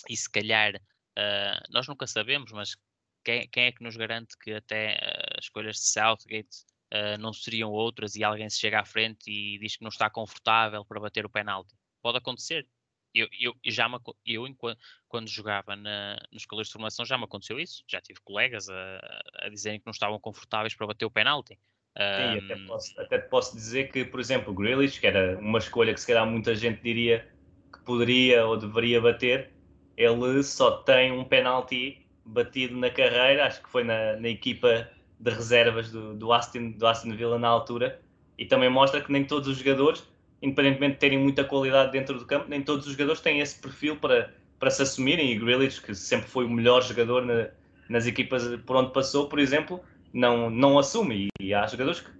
e 0.09 0.17
se 0.17 0.31
calhar, 0.31 0.77
uh, 0.77 1.63
nós 1.71 1.87
nunca 1.87 2.07
sabemos, 2.07 2.51
mas 2.53 2.77
quem, 3.25 3.49
quem, 3.49 3.65
é 3.65 3.73
que 3.73 3.83
nos 3.83 3.97
garante 3.97 4.39
que 4.39 4.53
até 4.53 4.95
uh, 4.95 5.39
as 5.39 5.45
escolhas 5.45 5.77
de 5.77 5.83
Southgate 5.83 6.65
uh, 6.95 7.19
não 7.19 7.33
seriam 7.33 7.71
outras 7.71 8.15
e 8.17 8.25
alguém 8.25 8.49
se 8.49 8.59
chega 8.59 8.81
à 8.81 8.85
frente 8.85 9.31
e 9.31 9.59
diz 9.59 9.77
que 9.77 9.83
não 9.83 9.91
está 9.91 10.09
confortável 10.09 10.85
para 10.85 11.01
bater 11.01 11.27
o 11.27 11.31
penalti? 11.31 11.75
Pode 12.01 12.19
acontecer, 12.19 12.67
eu, 13.15 13.29
eu, 13.41 13.55
já 13.67 13.89
me, 13.89 13.99
eu 14.25 14.47
enquanto, 14.47 14.79
quando 15.09 15.29
jogava 15.29 15.75
na, 15.77 16.19
nos 16.33 16.47
colégio 16.47 16.69
de 16.69 16.73
formação 16.73 17.05
já 17.05 17.19
me 17.19 17.25
aconteceu 17.25 17.59
isso. 17.59 17.83
Já 17.89 18.01
tive 18.01 18.21
colegas 18.25 18.69
a, 18.69 19.21
a 19.41 19.49
dizerem 19.49 19.79
que 19.79 19.87
não 19.87 19.93
estavam 19.93 20.19
confortáveis 20.19 20.75
para 20.75 20.87
bater 20.87 21.05
o 21.05 21.11
penalti. 21.11 21.59
Sim, 21.97 22.35
um... 22.35 22.45
até, 22.45 22.67
posso, 22.67 23.01
até 23.01 23.19
posso 23.19 23.57
dizer 23.57 23.91
que, 23.91 24.05
por 24.05 24.21
exemplo, 24.21 24.53
o 24.53 24.57
Grealish, 24.57 25.01
que 25.01 25.07
era 25.07 25.39
uma 25.39 25.59
escolha 25.59 25.93
que 25.93 26.01
se 26.01 26.07
calhar 26.07 26.27
muita 26.27 26.55
gente 26.55 26.81
diria 26.83 27.29
que 27.73 27.81
poderia 27.81 28.47
ou 28.47 28.57
deveria 28.57 29.01
bater, 29.01 29.53
ele 29.97 30.43
só 30.43 30.79
tem 30.83 31.13
um 31.13 31.25
penalti 31.25 32.07
batido 32.25 32.77
na 32.77 32.91
carreira, 32.91 33.47
acho 33.47 33.63
que 33.63 33.69
foi 33.69 33.85
na, 33.85 34.17
na 34.17 34.29
equipa 34.29 34.89
de 35.19 35.31
reservas 35.31 35.91
do, 35.91 36.15
do, 36.15 36.33
Aston, 36.33 36.71
do 36.71 36.87
Aston 36.87 37.15
Villa 37.15 37.39
na 37.39 37.49
altura, 37.49 38.01
e 38.39 38.47
também 38.47 38.71
mostra 38.71 39.01
que 39.01 39.13
nem 39.13 39.25
todos 39.25 39.49
os 39.49 39.59
jogadores 39.59 40.10
independentemente 40.43 40.95
de 40.95 40.99
terem 41.01 41.19
muita 41.19 41.45
qualidade 41.45 41.93
dentro 41.93 42.19
do 42.19 42.27
campo, 42.27 42.47
nem 42.49 42.63
todos 42.63 42.87
os 42.87 42.93
jogadores 42.93 43.21
têm 43.21 43.41
esse 43.41 43.59
perfil 43.61 43.97
para, 43.97 44.35
para 44.59 44.71
se 44.71 44.83
assumirem. 44.83 45.33
E 45.33 45.39
Grealish, 45.39 45.81
que 45.81 45.95
sempre 45.95 46.29
foi 46.29 46.45
o 46.45 46.51
melhor 46.51 46.83
jogador 46.83 47.25
na, 47.25 47.49
nas 47.89 48.07
equipas 48.07 48.45
por 48.67 48.77
onde 48.77 48.93
passou, 48.93 49.29
por 49.29 49.39
exemplo, 49.39 49.81
não, 50.13 50.51
não 50.51 50.79
assume. 50.79 51.29
E, 51.41 51.47
e 51.49 51.55
há 51.55 51.67
jogadores 51.67 52.01
que 52.01 52.11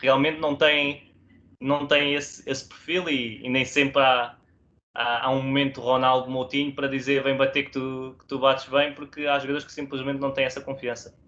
realmente 0.00 0.40
não 0.40 0.56
têm, 0.56 1.12
não 1.60 1.86
têm 1.86 2.14
esse, 2.14 2.48
esse 2.48 2.68
perfil 2.68 3.08
e, 3.08 3.44
e 3.44 3.48
nem 3.48 3.64
sempre 3.64 4.02
há, 4.02 4.36
há, 4.94 5.26
há, 5.26 5.30
um 5.30 5.42
momento 5.42 5.80
Ronaldo 5.80 6.30
Moutinho 6.30 6.74
para 6.74 6.88
dizer 6.88 7.22
vem 7.22 7.36
bater 7.36 7.64
que 7.64 7.72
tu, 7.72 8.16
que 8.18 8.26
tu 8.26 8.38
bates 8.38 8.66
bem, 8.68 8.94
porque 8.94 9.26
há 9.26 9.38
jogadores 9.38 9.64
que 9.64 9.72
simplesmente 9.72 10.20
não 10.20 10.32
têm 10.32 10.44
essa 10.44 10.60
confiança. 10.60 11.18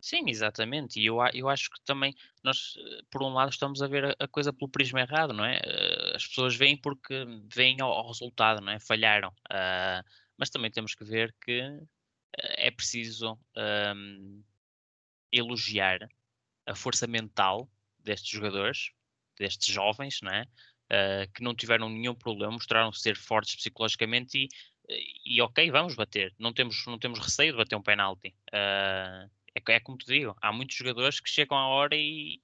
Sim, 0.00 0.28
exatamente. 0.28 1.00
E 1.00 1.06
eu, 1.06 1.18
eu 1.34 1.48
acho 1.48 1.70
que 1.70 1.80
também 1.84 2.14
nós, 2.42 2.74
eh, 2.78 3.02
por 3.10 3.22
um 3.22 3.32
lado, 3.32 3.50
estamos 3.50 3.82
a 3.82 3.88
ver 3.88 4.16
a, 4.18 4.28
coisa 4.28 4.52
pelo 4.52 4.70
prisma 4.70 5.00
errado, 5.00 5.32
não 5.32 5.44
é? 5.44 5.58
Uh, 5.58 6.16
as 6.16 6.26
pessoas 6.26 6.54
veem 6.54 6.76
porque 6.76 7.24
veem 7.52 7.80
ao, 7.80 7.90
ao 7.90 8.06
resultado, 8.06 8.60
não 8.60 8.72
é? 8.72 8.78
Falharam. 8.78 9.30
Uh, 9.50 10.04
mas 10.36 10.50
também 10.50 10.70
temos 10.70 10.94
que 10.94 11.04
ver 11.04 11.34
que 11.44 11.60
uh, 11.62 11.88
é 12.36 12.70
preciso 12.70 13.38
um, 13.96 14.42
elogiar 15.32 16.08
a 16.66 16.74
força 16.76 17.06
mental 17.06 17.68
destes 17.98 18.30
jogadores, 18.30 18.92
destes 19.36 19.72
jovens, 19.74 20.20
não 20.22 20.32
é? 20.32 20.46
que 21.34 21.42
não 21.42 21.54
tiveram 21.54 21.90
nenhum 21.90 22.14
problema, 22.14 22.52
mostraram 22.52 22.90
ser 22.92 23.14
fortes 23.14 23.56
psicologicamente 23.56 24.48
e, 24.88 25.36
e 25.36 25.42
ok, 25.42 25.70
vamos 25.70 25.94
bater. 25.94 26.34
Não 26.38 26.52
temos, 26.52 26.86
não 26.86 26.98
temos 26.98 27.18
receio 27.18 27.52
de 27.52 27.58
bater 27.58 27.76
um 27.76 27.82
penalti. 27.82 28.34
Uh, 28.48 29.30
é, 29.68 29.74
é 29.74 29.80
como 29.80 29.98
te 29.98 30.06
digo, 30.06 30.36
há 30.40 30.52
muitos 30.52 30.76
jogadores 30.76 31.20
que 31.20 31.28
chegam 31.28 31.56
à 31.56 31.66
hora 31.68 31.96
e, 31.96 32.40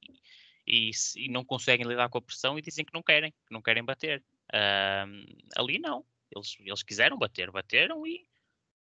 e, 0.67 0.91
e, 1.17 1.29
não 1.29 1.45
conseguem 1.45 1.87
lidar 1.87 2.09
com 2.09 2.19
a 2.19 2.23
pressão 2.23 2.59
e 2.59 2.62
dizem 2.62 2.85
que 2.85 2.95
não 2.95 3.03
querem, 3.03 3.31
que 3.31 3.53
não 3.53 3.62
querem 3.62 3.85
bater. 3.85 4.23
Uh, 4.53 5.25
ali 5.57 5.79
não, 5.79 6.05
eles, 6.35 6.57
eles 6.61 6.83
quiseram 6.83 7.19
bater, 7.19 7.51
bateram 7.51 8.07
e 8.07 8.27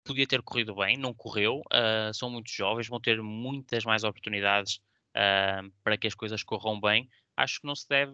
podia 0.04 0.28
ter 0.28 0.42
corrido 0.42 0.76
bem, 0.76 0.98
não 0.98 1.14
correu. 1.14 1.62
Uh, 1.72 2.14
são 2.14 2.30
muito 2.30 2.52
jovens, 2.52 2.88
vão 2.88 3.00
ter 3.00 3.22
muitas 3.22 3.86
mais 3.86 4.04
oportunidades 4.04 4.78
uh, 5.16 5.72
para 5.84 5.98
que 5.98 6.08
as 6.08 6.16
coisas 6.16 6.44
corram 6.44 6.80
bem. 6.80 7.10
Acho 7.36 7.62
que 7.62 7.68
não 7.68 7.76
se 7.76 7.88
deve. 7.88 8.14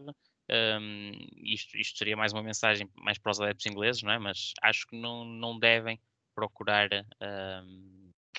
Um, 0.51 1.11
isto, 1.43 1.77
isto 1.77 1.97
seria 1.97 2.17
mais 2.17 2.33
uma 2.33 2.41
mensagem 2.41 2.89
mais 2.95 3.19
para 3.19 3.31
os 3.31 3.39
adeptos 3.39 3.67
ingleses, 3.67 4.01
não 4.01 4.11
é? 4.11 4.17
Mas 4.17 4.53
acho 4.63 4.87
que 4.87 4.95
não, 4.95 5.23
não 5.23 5.59
devem 5.59 5.99
procurar 6.33 6.89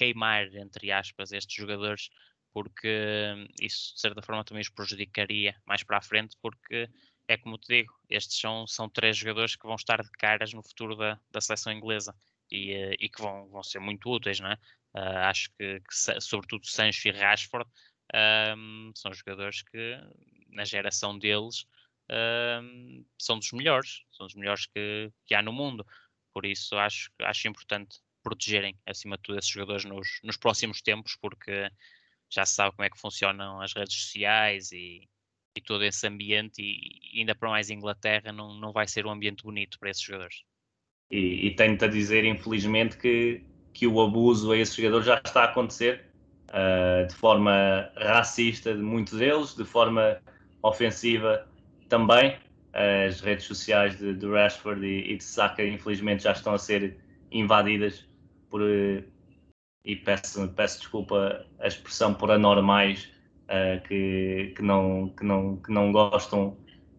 queimar, 0.01 0.47
entre 0.55 0.91
aspas, 0.91 1.31
estes 1.31 1.55
jogadores, 1.55 2.09
porque 2.55 2.89
isso 3.61 3.95
de 3.95 4.01
certa 4.01 4.23
forma 4.23 4.43
também 4.43 4.63
os 4.63 4.71
prejudicaria 4.71 5.55
mais 5.67 5.83
para 5.83 5.99
a 5.99 6.01
frente, 6.01 6.37
porque 6.41 6.89
é 7.29 7.37
como 7.37 7.59
te 7.59 7.69
digo, 7.69 7.93
estes 8.09 8.41
são, 8.41 8.67
são 8.67 8.89
três 8.89 9.19
jogadores 9.19 9.55
que 9.55 9.67
vão 9.67 9.77
estar 9.77 10.03
de 10.03 10.11
caras 10.13 10.55
no 10.55 10.63
futuro 10.63 10.97
da, 10.97 11.21
da 11.31 11.41
seleção 11.41 11.71
inglesa 11.71 12.15
e, 12.51 12.73
eh, 12.73 12.97
e 12.99 13.09
que 13.11 13.21
vão, 13.21 13.47
vão 13.51 13.63
ser 13.63 13.79
muito 13.79 14.11
úteis, 14.11 14.41
não 14.41 14.51
é? 14.51 14.55
Uh, 14.95 15.19
acho 15.29 15.51
que, 15.53 15.81
que, 15.81 16.21
sobretudo 16.21 16.67
Sancho 16.67 17.07
e 17.07 17.13
Rashford 17.13 17.71
um, 18.57 18.91
são 18.97 19.13
jogadores 19.15 19.63
que 19.63 19.97
na 20.49 20.65
geração 20.65 21.17
deles 21.17 21.65
um, 22.11 23.05
são 23.17 23.39
dos 23.39 23.53
melhores, 23.53 24.03
são 24.11 24.27
dos 24.27 24.35
melhores 24.35 24.67
que, 24.67 25.13
que 25.27 25.35
há 25.35 25.43
no 25.43 25.53
mundo. 25.53 25.87
Por 26.33 26.45
isso 26.45 26.77
acho, 26.77 27.13
acho 27.21 27.47
importante 27.47 28.01
protegerem, 28.23 28.77
acima 28.87 29.17
de 29.17 29.23
tudo, 29.23 29.39
esses 29.39 29.51
jogadores 29.51 29.85
nos, 29.85 30.09
nos 30.23 30.37
próximos 30.37 30.81
tempos, 30.81 31.17
porque 31.21 31.69
já 32.31 32.45
se 32.47 32.55
sabe 32.55 32.77
como 32.77 32.87
é 32.87 32.91
que 32.91 32.99
funcionam 32.99 33.61
as 33.61 33.73
redes 33.73 33.95
sociais 33.95 34.71
e, 34.73 35.09
e 35.57 35.61
todo 35.61 35.85
esse 35.85 36.07
ambiente, 36.07 36.63
e 36.63 37.19
ainda 37.19 37.35
para 37.35 37.51
mais 37.51 37.71
Inglaterra, 37.71 38.33
não, 38.33 38.55
não 38.55 38.73
vai 38.73 38.87
ser 38.87 39.07
um 39.07 39.11
ambiente 39.11 39.43
bonito 39.43 39.79
para 39.79 39.91
esses 39.91 40.03
jogadores. 40.03 40.43
E, 41.11 41.47
e 41.47 41.55
tenho-te 41.57 41.85
a 41.85 41.89
dizer, 41.89 42.25
infelizmente, 42.25 42.97
que, 42.97 43.45
que 43.73 43.87
o 43.87 44.01
abuso 44.01 44.53
a 44.53 44.57
esses 44.57 44.77
jogadores 44.77 45.07
já 45.07 45.21
está 45.25 45.43
a 45.43 45.45
acontecer 45.47 46.07
uh, 46.51 47.07
de 47.07 47.15
forma 47.15 47.91
racista 47.97 48.75
de 48.75 48.83
muitos 48.83 49.19
deles, 49.19 49.57
de 49.57 49.65
forma 49.65 50.21
ofensiva 50.63 51.49
também. 51.89 52.39
As 52.73 53.21
redes 53.21 53.47
sociais 53.47 53.99
de, 53.99 54.15
de 54.15 54.27
Rashford 54.29 54.87
e, 54.87 55.13
e 55.13 55.17
de 55.17 55.25
Saka, 55.25 55.65
infelizmente, 55.65 56.23
já 56.23 56.31
estão 56.31 56.55
a 56.55 56.59
ser 56.59 56.97
invadidas 57.33 58.07
por, 58.51 58.63
eh, 58.63 59.05
e 59.85 59.97
peço, 59.97 60.49
peço 60.49 60.79
desculpa 60.79 61.47
a 61.59 61.67
expressão 61.67 62.13
por 62.15 62.31
anormais 62.31 63.11
uh, 63.45 63.81
que, 63.87 64.53
que, 64.57 64.63
não, 64.63 65.09
que, 65.17 65.25
não, 65.25 65.57
que 65.57 65.73
não 65.73 65.93
gostam 65.93 66.57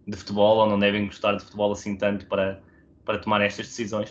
de 0.07 0.17
futebol 0.17 0.57
ou 0.57 0.67
não 0.67 0.79
devem 0.79 1.05
gostar 1.05 1.33
de 1.35 1.43
futebol 1.43 1.71
assim 1.71 1.95
tanto 1.95 2.25
para, 2.25 2.61
para 3.05 3.19
tomar 3.19 3.41
estas 3.41 3.67
decisões. 3.67 4.09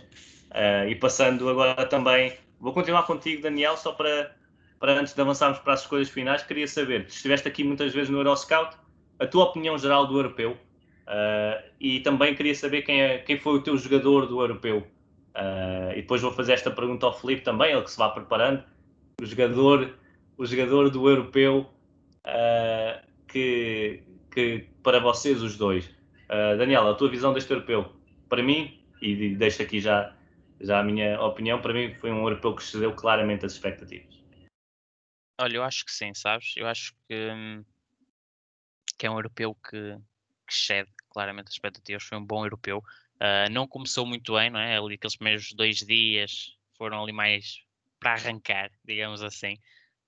Uh, 0.50 0.88
e 0.88 0.94
passando 0.94 1.48
agora 1.48 1.86
também 1.86 2.32
vou 2.60 2.72
continuar 2.72 3.04
contigo, 3.04 3.42
Daniel, 3.42 3.76
só 3.76 3.92
para, 3.92 4.36
para 4.78 5.00
antes 5.00 5.14
de 5.14 5.20
avançarmos 5.20 5.58
para 5.58 5.72
as 5.72 5.80
escolhas 5.80 6.08
finais, 6.08 6.42
queria 6.42 6.68
saber, 6.68 7.06
estiveste 7.06 7.48
aqui 7.48 7.64
muitas 7.64 7.92
vezes 7.92 8.10
no 8.10 8.18
Euroscout, 8.18 8.76
a 9.18 9.26
tua 9.26 9.44
opinião 9.44 9.76
geral 9.78 10.06
do 10.06 10.16
europeu 10.16 10.52
uh, 10.52 11.62
e 11.78 12.00
também 12.00 12.34
queria 12.34 12.54
saber 12.54 12.82
quem, 12.82 13.02
é, 13.02 13.18
quem 13.18 13.38
foi 13.38 13.54
o 13.54 13.62
teu 13.62 13.76
jogador 13.76 14.26
do 14.26 14.40
europeu. 14.40 14.86
Uh, 15.40 15.92
e 15.92 16.02
depois 16.02 16.20
vou 16.20 16.32
fazer 16.32 16.52
esta 16.52 16.70
pergunta 16.70 17.06
ao 17.06 17.18
Felipe 17.18 17.40
também, 17.40 17.72
ele 17.72 17.82
que 17.82 17.90
se 17.90 17.96
vá 17.96 18.10
preparando. 18.10 18.62
O 19.22 19.24
jogador, 19.24 19.98
o 20.36 20.44
jogador 20.44 20.90
do 20.90 21.08
europeu 21.08 21.70
uh, 22.26 23.06
que, 23.26 24.02
que 24.30 24.68
para 24.82 25.00
vocês 25.00 25.42
os 25.42 25.56
dois. 25.56 25.86
Uh, 26.28 26.90
a 26.90 26.94
tua 26.94 27.08
visão 27.08 27.32
deste 27.32 27.50
europeu, 27.50 27.90
para 28.28 28.42
mim, 28.42 28.84
e 29.00 29.34
deixo 29.34 29.62
aqui 29.62 29.80
já, 29.80 30.14
já 30.60 30.80
a 30.80 30.82
minha 30.82 31.18
opinião, 31.22 31.60
para 31.60 31.72
mim 31.72 31.94
foi 31.94 32.10
um 32.10 32.22
europeu 32.22 32.54
que 32.54 32.62
excedeu 32.62 32.92
claramente 32.92 33.46
as 33.46 33.52
expectativas. 33.52 34.20
Olha, 35.40 35.56
eu 35.56 35.62
acho 35.62 35.86
que 35.86 35.92
sim, 35.92 36.12
sabes? 36.12 36.52
Eu 36.54 36.66
acho 36.66 36.92
que, 37.08 37.30
hum, 37.32 37.64
que 38.98 39.06
é 39.06 39.10
um 39.10 39.14
europeu 39.14 39.54
que, 39.54 39.96
que 40.46 40.52
excede 40.52 40.90
claramente 41.08 41.48
as 41.48 41.54
expectativas. 41.54 42.02
Foi 42.02 42.18
um 42.18 42.24
bom 42.24 42.44
europeu. 42.44 42.84
Uh, 43.20 43.50
não 43.50 43.66
começou 43.66 44.06
muito 44.06 44.34
bem, 44.34 44.48
não 44.48 44.58
é? 44.58 44.78
Ali 44.78 44.94
aqueles 44.94 45.16
primeiros 45.16 45.52
dois 45.52 45.76
dias 45.78 46.56
foram 46.78 47.02
ali 47.02 47.12
mais 47.12 47.62
para 47.98 48.12
arrancar, 48.14 48.70
digamos 48.82 49.22
assim. 49.22 49.54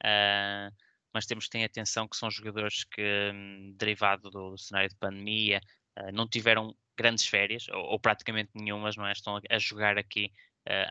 Uh, 0.03 0.75
mas 1.13 1.27
temos 1.27 1.45
que 1.45 1.51
ter 1.51 1.65
atenção 1.65 2.09
que 2.09 2.17
são 2.17 2.31
jogadores 2.31 2.85
que, 2.85 3.31
hum, 3.35 3.75
derivado 3.77 4.31
do, 4.31 4.57
cenário 4.57 4.89
de 4.89 4.97
pandemia, 4.97 5.61
uh, 5.99 6.11
não 6.11 6.27
tiveram 6.27 6.75
grandes 6.97 7.27
férias, 7.27 7.69
ou, 7.69 7.85
ou, 7.93 8.01
praticamente 8.01 8.51
nenhumas, 8.55 8.97
não 8.97 9.07
é? 9.07 9.13
Estão 9.13 9.39
a, 9.51 9.59
jogar 9.59 9.99
aqui 9.99 10.33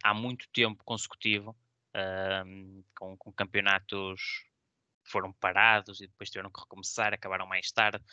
há 0.03 0.13
muito 0.13 0.49
tempo 0.51 0.83
consecutivo, 0.83 1.55
com, 2.93 3.15
com 3.15 3.31
campeonatos 3.31 4.43
foram 5.05 5.31
parados 5.31 6.01
e 6.01 6.07
depois 6.07 6.29
tiveram 6.29 6.51
que 6.51 6.59
recomeçar, 6.59 7.13
acabaram 7.13 7.47
mais 7.47 7.71
tarde. 7.71 8.03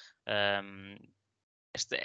Este, 1.75 1.97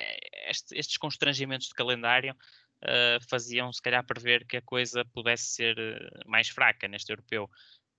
este, 0.47 0.77
estes 0.77 0.97
constrangimentos 0.97 1.67
de 1.67 1.73
calendário 1.73 2.35
uh, 2.83 3.29
faziam, 3.29 3.71
se 3.71 3.81
calhar, 3.81 4.05
prever 4.05 4.45
que 4.45 4.57
a 4.57 4.61
coisa 4.61 5.05
pudesse 5.13 5.45
ser 5.45 5.77
eh, 5.77 6.09
mais 6.25 6.49
fraca 6.49 6.87
neste 6.87 7.11
europeu. 7.11 7.49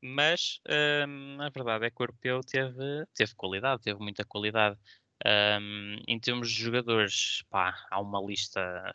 Mas 0.02 0.60
um, 1.08 1.40
a 1.40 1.48
verdade 1.48 1.86
é 1.86 1.90
que 1.90 2.02
o 2.02 2.04
europeu 2.04 2.40
teve, 2.40 3.06
teve 3.14 3.34
qualidade, 3.34 3.82
teve 3.82 3.98
muita 4.00 4.22
qualidade. 4.24 4.76
Um, 5.24 5.96
em 6.06 6.20
termos 6.20 6.50
de 6.50 6.62
jogadores, 6.62 7.42
pá, 7.48 7.74
há 7.90 7.98
uma 7.98 8.20
lista, 8.20 8.92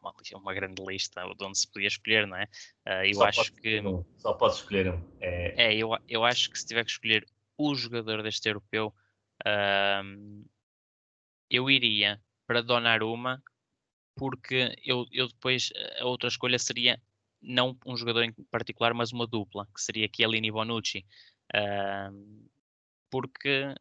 uma, 0.00 0.14
uma 0.34 0.54
grande 0.54 0.80
lista 0.86 1.22
de 1.22 1.44
onde 1.44 1.58
se 1.58 1.68
podia 1.72 1.88
escolher, 1.88 2.28
não 2.28 2.36
é? 2.36 2.44
Uh, 2.86 3.04
eu 3.06 3.14
só 3.14 3.24
acho 3.24 3.52
que. 3.54 3.80
Um, 3.80 4.04
só 4.16 4.32
posso 4.34 4.60
escolher 4.60 4.92
um. 4.92 5.02
É... 5.20 5.70
é, 5.72 5.76
eu, 5.76 5.90
eu 6.08 6.24
acho 6.24 6.48
que 6.50 6.58
se 6.58 6.66
tiver 6.66 6.84
que 6.84 6.92
escolher 6.92 7.26
o 7.58 7.74
jogador 7.74 8.22
deste 8.22 8.48
europeu, 8.48 8.94
uh, 9.44 10.44
eu 11.54 11.70
iria 11.70 12.20
para 12.46 12.62
Donnarumma, 12.62 13.42
porque 14.16 14.76
eu, 14.84 15.06
eu 15.10 15.28
depois, 15.28 15.70
a 16.00 16.04
outra 16.06 16.28
escolha 16.28 16.58
seria 16.58 17.00
não 17.42 17.78
um 17.86 17.96
jogador 17.96 18.22
em 18.24 18.32
particular, 18.50 18.94
mas 18.94 19.12
uma 19.12 19.26
dupla, 19.26 19.66
que 19.74 19.80
seria 19.80 20.08
Chiellini 20.14 20.48
e 20.48 20.52
Bonucci. 20.52 21.04
Uh, 21.54 22.48
porque 23.10 23.74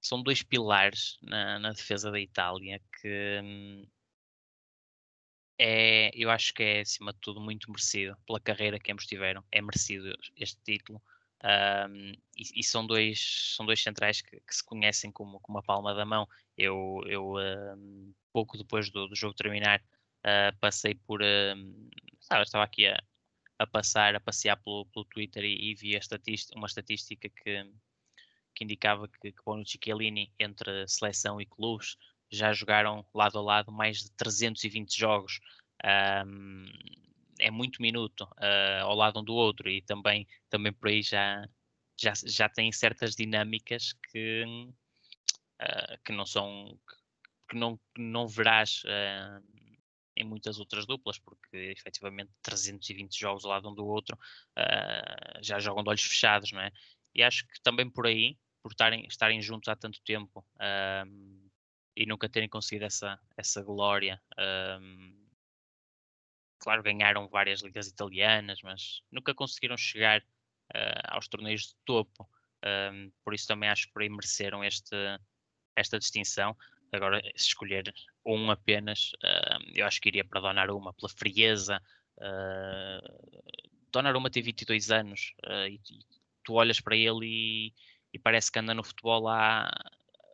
são 0.00 0.22
dois 0.22 0.42
pilares 0.42 1.18
na, 1.22 1.58
na 1.58 1.72
defesa 1.72 2.10
da 2.10 2.20
Itália 2.20 2.80
que 3.00 3.40
hum, 3.42 3.86
é, 5.58 6.10
eu 6.14 6.30
acho 6.30 6.54
que 6.54 6.62
é, 6.62 6.80
acima 6.80 7.12
de 7.12 7.18
tudo, 7.20 7.40
muito 7.40 7.70
merecido 7.70 8.16
pela 8.26 8.40
carreira 8.40 8.78
que 8.78 8.92
ambos 8.92 9.06
tiveram. 9.06 9.44
É 9.50 9.60
merecido 9.60 10.16
este 10.36 10.60
título. 10.62 11.02
Um, 11.44 12.12
e, 12.36 12.60
e, 12.60 12.64
são 12.64 12.84
dois 12.84 13.54
são 13.56 13.64
dois 13.64 13.80
centrais 13.80 14.20
que, 14.20 14.40
que, 14.40 14.54
se 14.54 14.64
conhecem 14.64 15.12
como, 15.12 15.38
como 15.40 15.58
a 15.58 15.62
palma 15.62 15.94
da 15.94 16.04
mão. 16.04 16.28
Eu, 16.56 17.00
eu 17.06 17.34
um, 17.36 18.12
pouco 18.32 18.58
depois 18.58 18.90
do, 18.90 19.06
do 19.06 19.14
jogo 19.14 19.34
terminar, 19.34 19.80
uh, 20.24 20.56
passei 20.60 20.94
por. 20.94 21.22
Um, 21.22 21.88
sabe, 22.20 22.42
estava 22.42 22.64
aqui 22.64 22.86
a, 22.86 23.00
a, 23.58 23.66
passar, 23.66 24.14
a 24.16 24.20
passear 24.20 24.56
pelo, 24.56 24.86
pelo 24.86 25.04
Twitter 25.04 25.44
e, 25.44 25.70
e 25.70 25.74
vi 25.74 25.94
estatística, 25.94 26.58
uma 26.58 26.66
estatística 26.66 27.28
que, 27.28 27.72
que 28.54 28.64
indicava 28.64 29.08
que, 29.08 29.32
que 29.32 29.42
Bonucci 29.44 29.78
e 29.80 29.84
Chiellini, 29.84 30.32
entre 30.40 30.88
seleção 30.88 31.40
e 31.40 31.46
clubes, 31.46 31.96
já 32.30 32.52
jogaram 32.52 33.06
lado 33.14 33.38
a 33.38 33.42
lado 33.42 33.72
mais 33.72 33.98
de 33.98 34.10
320 34.12 34.98
jogos. 34.98 35.40
Um, 36.26 36.66
é 37.38 37.50
muito 37.50 37.80
minuto 37.82 38.22
uh, 38.22 38.82
ao 38.82 38.94
lado 38.94 39.20
um 39.20 39.24
do 39.24 39.34
outro 39.34 39.68
e 39.68 39.82
também, 39.82 40.26
também 40.48 40.72
por 40.72 40.88
aí 40.88 41.02
já, 41.02 41.48
já, 41.96 42.12
já 42.24 42.48
tem 42.48 42.70
certas 42.72 43.14
dinâmicas 43.14 43.92
que, 44.10 44.44
uh, 44.44 45.98
que 46.04 46.12
não 46.12 46.26
são 46.26 46.78
que 47.48 47.56
não, 47.56 47.80
não 47.96 48.28
verás 48.28 48.82
uh, 48.84 49.42
em 50.14 50.24
muitas 50.24 50.58
outras 50.58 50.84
duplas, 50.84 51.18
porque 51.18 51.56
efetivamente 51.56 52.30
320 52.42 53.18
jogos 53.18 53.44
ao 53.44 53.52
lado 53.52 53.70
um 53.70 53.74
do 53.74 53.86
outro 53.86 54.18
já 55.40 55.60
jogam 55.60 55.84
de 55.84 55.90
olhos 55.90 56.02
fechados, 56.02 56.50
não 56.50 56.60
é? 56.60 56.72
E 57.14 57.22
acho 57.22 57.46
que 57.46 57.60
também 57.62 57.88
por 57.88 58.06
aí, 58.06 58.36
por 58.60 58.72
estarem, 58.72 59.06
estarem 59.06 59.40
juntos 59.40 59.68
há 59.68 59.76
tanto 59.76 60.00
tempo, 60.02 60.44
e 61.96 62.04
nunca 62.04 62.28
terem 62.28 62.48
conseguido 62.48 62.84
essa, 62.84 63.18
essa 63.36 63.62
glória. 63.62 64.20
Claro, 66.58 66.82
ganharam 66.82 67.28
várias 67.28 67.62
ligas 67.62 67.88
italianas, 67.88 68.60
mas 68.62 69.02
nunca 69.10 69.34
conseguiram 69.34 69.76
chegar 69.76 70.20
uh, 70.20 71.08
aos 71.08 71.28
torneios 71.28 71.68
de 71.68 71.74
topo. 71.84 72.28
Um, 72.92 73.10
por 73.24 73.34
isso 73.34 73.46
também 73.46 73.68
acho 73.68 73.86
que 73.86 73.92
por 73.92 74.02
aí 74.02 74.08
mereceram 74.08 74.64
este, 74.64 74.96
esta 75.76 75.98
distinção. 75.98 76.56
Agora, 76.92 77.20
se 77.36 77.48
escolher 77.48 77.94
um 78.24 78.50
apenas, 78.50 79.12
uh, 79.24 79.62
eu 79.74 79.86
acho 79.86 80.00
que 80.00 80.08
iria 80.08 80.24
para 80.24 80.40
Donnarumma, 80.40 80.92
pela 80.94 81.08
frieza. 81.08 81.80
Uh, 82.16 83.48
Donnarumma 83.92 84.30
tem 84.30 84.42
22 84.42 84.90
anos 84.90 85.34
uh, 85.46 85.68
e, 85.68 85.80
e, 85.90 86.04
tu 86.42 86.54
olhas 86.54 86.80
para 86.80 86.96
ele 86.96 87.26
e, 87.26 87.74
e, 88.12 88.18
parece 88.18 88.50
que 88.50 88.58
anda 88.58 88.74
no 88.74 88.82
futebol 88.82 89.28
há, 89.28 89.70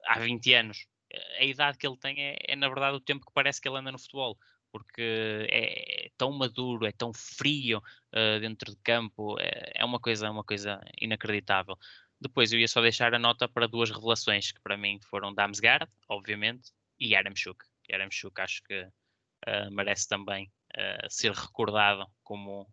há 0.07 0.19
20 0.19 0.55
anos 0.55 0.87
a 1.39 1.45
idade 1.45 1.79
que 1.79 1.87
ele 1.87 1.97
tem 1.97 2.21
é, 2.21 2.37
é, 2.41 2.57
na 2.57 2.69
verdade, 2.69 2.97
o 2.97 3.01
tempo 3.01 3.27
que 3.27 3.33
parece 3.33 3.61
que 3.61 3.69
ele 3.69 3.79
anda 3.79 3.93
no 3.93 3.99
futebol, 3.99 4.39
porque 4.75 5.47
é, 5.49 6.07
é 6.07 6.11
tão 6.19 6.33
maduro, 6.33 6.85
é 6.85 6.91
tão 6.91 7.13
frio 7.15 7.79
uh, 7.79 8.41
dentro 8.41 8.73
de 8.73 8.77
campo, 8.83 9.39
é, 9.39 9.71
é, 9.77 9.85
uma 9.85 10.01
coisa, 10.01 10.29
uma 10.29 10.43
coisa 10.43 10.81
inacreditável. 11.01 11.79
Depois 12.21 12.53
eu 12.53 12.59
ia 12.59 12.67
só 12.67 12.81
deixar 12.81 13.15
a 13.15 13.19
nota 13.21 13.49
para 13.49 13.69
duas 13.69 13.93
revelações 13.93 14.51
que 14.51 14.61
para 14.61 14.77
mim 14.77 14.99
foram 15.09 15.33
Damsgaard, 15.33 15.89
obviamente, 16.09 16.73
e 16.99 17.13
Yaramchuk. 17.13 17.65
Yaramchuk 17.89 18.41
acho 18.41 18.65
que 18.65 18.83
uh, 18.83 19.71
merece 19.71 20.09
também 20.09 20.51
uh, 20.77 21.09
ser 21.09 21.31
recordado 21.31 22.05
como 22.25 22.69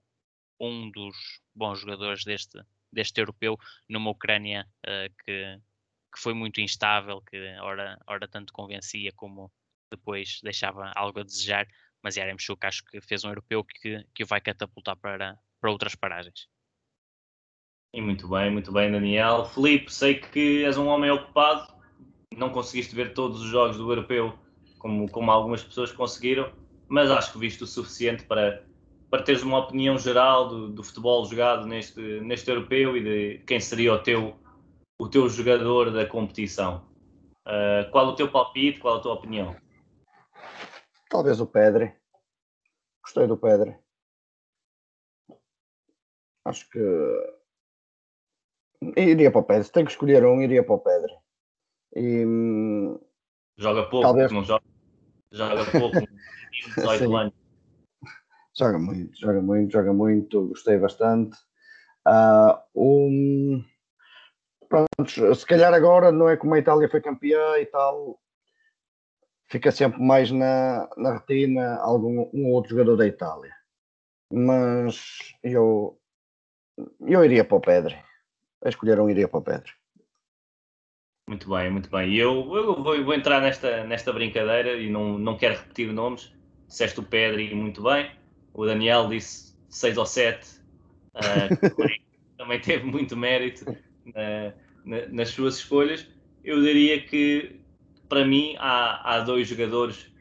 um 0.59 0.89
dos 0.89 1.15
bons 1.53 1.81
jogadores 1.81 2.23
deste, 2.23 2.59
deste 2.91 3.21
europeu 3.21 3.59
numa 3.87 4.09
Ucrânia 4.09 4.67
que 5.23 5.61
que 6.13 6.19
foi 6.19 6.33
muito 6.33 6.59
instável, 6.59 7.21
que 7.21 7.37
ora, 7.61 7.97
ora 8.05 8.27
tanto 8.27 8.51
convencia 8.51 9.13
como 9.13 9.49
depois 9.89 10.39
deixava 10.43 10.91
algo 10.95 11.21
a 11.21 11.23
desejar, 11.23 11.65
mas 12.03 12.15
Yaremchuk 12.15 12.65
acho 12.65 12.83
que 12.85 12.99
fez 13.01 13.23
um 13.23 13.29
europeu 13.29 13.63
que, 13.63 14.03
que 14.13 14.23
o 14.23 14.27
vai 14.27 14.41
catapultar 14.41 14.95
para, 14.97 15.37
para 15.59 15.71
outras 15.71 15.95
paragens. 15.95 16.47
E 17.93 18.01
muito 18.01 18.27
bem, 18.27 18.49
muito 18.49 18.71
bem, 18.71 18.91
Daniel. 18.91 19.45
Felipe, 19.45 19.93
sei 19.93 20.15
que 20.15 20.63
és 20.63 20.77
um 20.77 20.87
homem 20.87 21.11
ocupado, 21.11 21.73
não 22.35 22.49
conseguiste 22.49 22.95
ver 22.95 23.13
todos 23.13 23.41
os 23.41 23.49
jogos 23.49 23.77
do 23.77 23.91
europeu 23.91 24.37
como, 24.79 25.09
como 25.09 25.29
algumas 25.29 25.63
pessoas 25.63 25.91
conseguiram, 25.91 26.51
mas 26.87 27.11
acho 27.11 27.33
que 27.33 27.39
viste 27.39 27.63
o 27.63 27.67
suficiente 27.67 28.23
para, 28.23 28.65
para 29.09 29.23
teres 29.23 29.43
uma 29.43 29.59
opinião 29.59 29.97
geral 29.97 30.47
do, 30.47 30.69
do 30.69 30.83
futebol 30.83 31.25
jogado 31.25 31.67
neste, 31.67 32.01
neste 32.21 32.49
europeu 32.49 32.95
e 32.95 33.03
de 33.03 33.43
quem 33.45 33.59
seria 33.59 33.93
o 33.93 33.99
teu 33.99 34.35
o 34.99 35.09
teu 35.09 35.27
jogador 35.27 35.89
da 35.91 36.05
competição. 36.05 36.85
Uh, 37.47 37.89
qual 37.89 38.09
o 38.09 38.15
teu 38.15 38.29
palpite? 38.29 38.79
Qual 38.79 38.97
a 38.97 38.99
tua 38.99 39.13
opinião? 39.13 39.55
Talvez 41.11 41.41
o 41.41 41.45
Pedre. 41.45 41.93
Gostei 43.03 43.27
do 43.27 43.35
Pedre. 43.35 43.77
Acho 46.45 46.69
que 46.69 46.79
iria 48.95 49.29
para 49.29 49.41
o 49.41 49.43
Pedre. 49.43 49.65
Se 49.65 49.71
tem 49.73 49.83
que 49.83 49.91
escolher 49.91 50.23
um, 50.25 50.41
iria 50.41 50.63
para 50.63 50.73
o 50.73 50.79
Pedre. 50.79 51.13
E... 51.97 52.23
Joga 53.57 53.89
pouco, 53.89 54.07
talvez... 54.07 54.31
não 54.31 54.41
joga? 54.45 54.63
Joga 55.33 55.69
pouco, 55.69 55.97
18 56.79 57.17
anos. 57.17 57.33
Joga 58.57 58.79
muito, 58.79 59.19
joga 59.19 59.41
muito, 59.41 59.71
joga 59.73 59.93
muito. 59.93 60.47
Gostei 60.47 60.77
bastante. 60.77 61.37
Uh, 62.07 62.57
um 62.73 63.65
pronto, 64.69 65.35
se 65.35 65.45
calhar 65.45 65.73
agora 65.73 66.09
não 66.09 66.29
é 66.29 66.37
como 66.37 66.53
a 66.53 66.59
Itália 66.59 66.89
foi 66.89 67.01
campeã 67.01 67.57
e 67.59 67.65
tal, 67.65 68.17
fica 69.51 69.69
sempre 69.69 70.01
mais 70.01 70.31
na, 70.31 70.89
na 70.95 71.13
retina 71.13 71.75
algum 71.81 72.29
um 72.33 72.47
outro 72.47 72.71
jogador 72.71 72.95
da 72.95 73.05
Itália. 73.05 73.53
mas 74.31 75.35
eu, 75.43 75.99
eu 77.01 77.25
iria 77.25 77.43
para 77.43 77.57
o 77.57 77.61
Pedro. 77.61 77.95
A 78.63 78.69
escolher 78.69 78.99
um 78.99 79.09
iria 79.09 79.27
para 79.27 79.39
o 79.39 79.43
Pedro. 79.43 79.73
Muito 81.27 81.49
bem, 81.49 81.69
muito 81.69 81.89
bem. 81.89 82.15
Eu, 82.15 82.55
eu 82.55 82.83
vou, 82.83 83.03
vou, 83.03 83.13
entrar 83.13 83.41
nesta, 83.41 83.83
nesta 83.83 84.13
brincadeira 84.13 84.75
e 84.77 84.89
não, 84.89 85.17
não 85.17 85.37
quero 85.37 85.55
repetir 85.59 85.91
nomes. 85.91 86.31
Disseste 86.67 86.99
o 86.99 87.03
Pedri 87.03 87.53
muito 87.53 87.83
bem. 87.83 88.11
O 88.53 88.65
Daniel 88.65 89.07
disse 89.07 89.55
6 89.69 89.97
ou 89.97 90.05
7, 90.05 90.45
uh, 90.45 90.59
ah, 91.15 91.55
também, 91.69 92.01
também, 92.37 92.59
teve 92.59 92.85
muito 92.85 93.15
mérito 93.15 93.69
uh, 93.69 94.53
na, 94.85 95.05
nas 95.07 95.29
suas 95.29 95.57
escolhas. 95.57 96.07
Eu 96.43 96.61
diria 96.61 97.01
que, 97.01 97.60
para 98.11 98.25
mim, 98.25 98.57
há, 98.59 99.13
há 99.13 99.19
dois 99.21 99.47
jogadores 99.47 100.11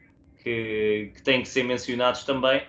que, 0.41 1.11
que 1.13 1.21
têm 1.21 1.41
que 1.41 1.49
ser 1.49 1.63
mencionados 1.63 2.23
também. 2.23 2.63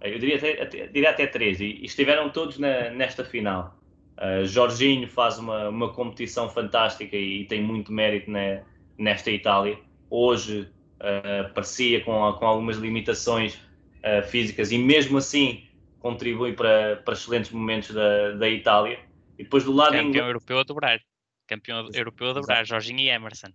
Eu 0.00 0.18
diria 0.18 0.34
até, 0.34 0.60
até, 0.60 0.86
diria 0.88 1.10
até 1.10 1.28
três, 1.28 1.60
e, 1.60 1.66
e 1.66 1.84
estiveram 1.84 2.28
todos 2.28 2.58
na, 2.58 2.90
nesta 2.90 3.24
final. 3.24 3.78
Uh, 4.18 4.44
Jorginho 4.44 5.06
faz 5.06 5.38
uma, 5.38 5.68
uma 5.68 5.92
competição 5.92 6.50
fantástica 6.50 7.16
e, 7.16 7.42
e 7.42 7.44
tem 7.44 7.62
muito 7.62 7.92
mérito 7.92 8.28
na, 8.28 8.62
nesta 8.98 9.30
Itália. 9.30 9.78
Hoje 10.10 10.68
uh, 10.98 11.54
parecia 11.54 12.00
com, 12.00 12.32
com 12.32 12.44
algumas 12.44 12.76
limitações 12.76 13.54
uh, 13.54 14.26
físicas 14.26 14.72
e 14.72 14.78
mesmo 14.78 15.18
assim 15.18 15.68
contribui 16.00 16.52
para, 16.52 16.96
para 16.96 17.14
excelentes 17.14 17.52
momentos 17.52 17.92
da, 17.92 18.32
da 18.32 18.48
Itália. 18.48 18.98
E 19.38 19.44
depois 19.44 19.62
do 19.62 19.72
lado 19.72 19.92
campeão 19.92 20.08
inglês... 20.08 20.26
europeu 20.26 20.58
a 20.58 20.64
dobrar, 20.64 21.00
campeão 21.46 21.88
europeu 21.94 22.30
a 22.30 22.32
dobrar, 22.32 22.56
Exato. 22.56 22.70
Jorginho 22.70 22.98
e 22.98 23.08
Emerson. 23.08 23.52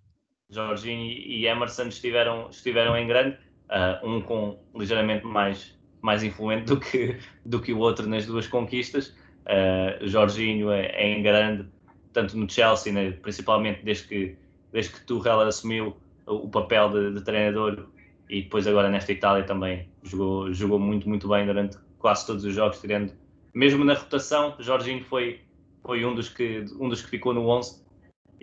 Jorginho 0.50 1.12
e 1.12 1.46
Emerson 1.46 1.88
estiveram, 1.88 2.50
estiveram 2.50 2.98
em 2.98 3.08
grande, 3.08 3.38
um 4.04 4.20
com 4.22 4.60
ligeiramente 4.76 5.26
mais 5.26 5.80
mais 6.02 6.24
influente 6.24 6.66
do 6.66 6.80
que, 6.80 7.18
do 7.46 7.62
que 7.62 7.74
o 7.74 7.80
outro 7.80 8.08
nas 8.08 8.26
duas 8.26 8.48
conquistas. 8.48 9.16
Uh, 9.46 10.08
Jorginho 10.08 10.72
é, 10.72 10.88
é, 10.88 11.10
em 11.10 11.24
grande, 11.24 11.68
tanto 12.14 12.38
no 12.38 12.50
Chelsea, 12.50 12.94
né, 12.94 13.12
principalmente 13.12 13.84
desde 13.84 14.08
que, 14.08 14.38
desde 14.72 14.94
que 14.94 15.06
Tuchel 15.06 15.40
assumiu 15.42 15.98
o, 16.28 16.36
o 16.36 16.50
papel 16.50 16.90
de, 16.90 17.14
de, 17.16 17.24
treinador 17.24 17.88
e 18.30 18.44
depois 18.44 18.68
agora 18.68 18.90
nesta 18.90 19.12
Itália 19.12 19.44
também 19.44 19.90
jogou, 20.04 20.54
jogou 20.54 20.78
muito, 20.78 21.10
muito 21.10 21.28
bem 21.28 21.46
durante 21.46 21.78
quase 21.98 22.28
todos 22.28 22.46
os 22.46 22.54
jogos, 22.54 22.80
tirando 22.80 23.12
mesmo 23.54 23.84
na 23.84 23.96
rotação, 23.96 24.56
Jorginho 24.60 25.04
foi, 25.04 25.42
foi 25.84 26.06
um, 26.06 26.14
dos 26.14 26.30
que, 26.30 26.64
um 26.80 26.88
dos 26.88 27.02
que 27.02 27.10
ficou 27.10 27.34
no 27.34 27.48
11 27.48 27.84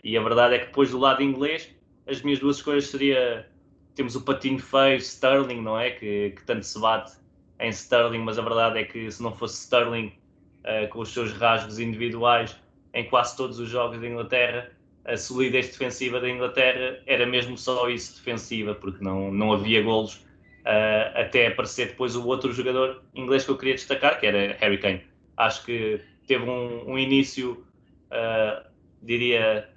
e 0.02 0.16
a 0.18 0.22
verdade 0.22 0.56
é 0.56 0.58
que 0.58 0.66
depois 0.66 0.90
do 0.90 0.98
lado 0.98 1.22
inglês 1.22 1.72
as 2.06 2.22
minhas 2.22 2.38
duas 2.38 2.56
escolhas 2.56 2.86
seria 2.86 3.46
temos 3.94 4.14
o 4.14 4.20
patinho 4.20 4.58
feio 4.58 4.98
Sterling, 4.98 5.62
não 5.62 5.78
é? 5.78 5.90
Que, 5.90 6.30
que 6.36 6.42
tanto 6.44 6.64
se 6.64 6.78
bate 6.78 7.12
em 7.58 7.70
Sterling, 7.70 8.18
mas 8.18 8.38
a 8.38 8.42
verdade 8.42 8.78
é 8.78 8.84
que 8.84 9.10
se 9.10 9.22
não 9.22 9.34
fosse 9.34 9.62
Sterling 9.62 10.12
uh, 10.60 10.88
com 10.88 11.00
os 11.00 11.08
seus 11.08 11.32
rasgos 11.32 11.78
individuais 11.78 12.54
em 12.92 13.04
quase 13.08 13.36
todos 13.36 13.58
os 13.58 13.68
jogos 13.68 13.98
da 14.00 14.06
Inglaterra, 14.06 14.70
a 15.06 15.16
solidez 15.16 15.68
defensiva 15.68 16.20
da 16.20 16.28
Inglaterra 16.28 16.98
era 17.06 17.24
mesmo 17.24 17.56
só 17.56 17.88
isso 17.88 18.16
defensiva, 18.16 18.74
porque 18.74 19.02
não, 19.02 19.32
não 19.32 19.52
havia 19.52 19.82
golos 19.82 20.16
uh, 20.16 21.12
até 21.14 21.46
aparecer 21.46 21.88
depois 21.88 22.16
o 22.16 22.26
outro 22.26 22.52
jogador 22.52 23.02
inglês 23.14 23.44
que 23.44 23.50
eu 23.50 23.56
queria 23.56 23.74
destacar, 23.74 24.18
que 24.20 24.26
era 24.26 24.56
Harry 24.60 24.78
Kane. 24.78 25.02
Acho 25.36 25.64
que 25.64 26.00
teve 26.26 26.44
um, 26.44 26.90
um 26.90 26.98
início, 26.98 27.64
uh, 28.10 28.66
diria, 29.02 29.68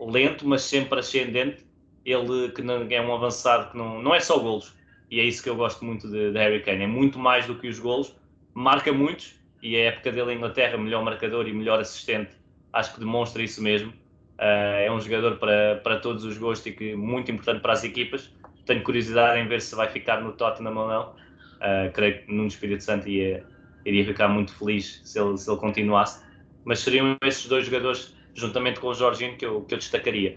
lento, 0.00 0.46
mas 0.46 0.62
sempre 0.62 0.98
ascendente. 0.98 1.63
Ele 2.04 2.50
que 2.50 2.62
é 2.94 3.00
um 3.00 3.14
avançado 3.14 3.70
que 3.70 3.78
não, 3.78 4.02
não 4.02 4.14
é 4.14 4.20
só 4.20 4.38
golos, 4.38 4.74
e 5.10 5.20
é 5.20 5.24
isso 5.24 5.42
que 5.42 5.48
eu 5.48 5.56
gosto 5.56 5.84
muito 5.84 6.08
de, 6.08 6.32
de 6.32 6.38
Harry 6.38 6.60
Kane. 6.62 6.84
É 6.84 6.86
muito 6.86 7.18
mais 7.18 7.46
do 7.46 7.54
que 7.54 7.68
os 7.68 7.78
golos, 7.78 8.14
marca 8.52 8.92
muitos 8.92 9.34
e 9.62 9.76
a 9.76 9.84
época 9.84 10.12
dele 10.12 10.32
em 10.32 10.36
Inglaterra, 10.36 10.76
melhor 10.76 11.02
marcador 11.02 11.48
e 11.48 11.52
melhor 11.52 11.80
assistente, 11.80 12.30
acho 12.72 12.92
que 12.92 13.00
demonstra 13.00 13.42
isso 13.42 13.62
mesmo. 13.62 13.90
Uh, 14.38 14.84
é 14.84 14.92
um 14.92 15.00
jogador 15.00 15.36
para, 15.36 15.76
para 15.76 16.00
todos 16.00 16.24
os 16.24 16.36
gostos 16.36 16.66
e 16.66 16.72
que 16.72 16.94
muito 16.94 17.30
importante 17.30 17.60
para 17.60 17.72
as 17.72 17.84
equipas. 17.84 18.30
Tenho 18.66 18.82
curiosidade 18.82 19.40
em 19.40 19.46
ver 19.46 19.60
se 19.60 19.74
vai 19.74 19.88
ficar 19.88 20.20
no 20.20 20.32
Tottenham 20.32 20.76
ou 20.76 20.88
não. 20.88 21.10
Uh, 21.56 21.92
creio 21.92 22.24
que 22.24 22.32
no 22.32 22.46
Espírito 22.46 22.82
Santo 22.82 23.08
ia, 23.08 23.44
iria 23.86 24.04
ficar 24.04 24.28
muito 24.28 24.52
feliz 24.54 25.00
se 25.04 25.18
ele, 25.18 25.38
se 25.38 25.48
ele 25.50 25.58
continuasse. 25.58 26.22
Mas 26.64 26.80
seriam 26.80 27.16
esses 27.22 27.46
dois 27.46 27.66
jogadores, 27.66 28.14
juntamente 28.34 28.80
com 28.80 28.88
o 28.88 28.94
Jorginho, 28.94 29.36
que 29.36 29.46
eu, 29.46 29.62
que 29.62 29.74
eu 29.74 29.78
destacaria. 29.78 30.36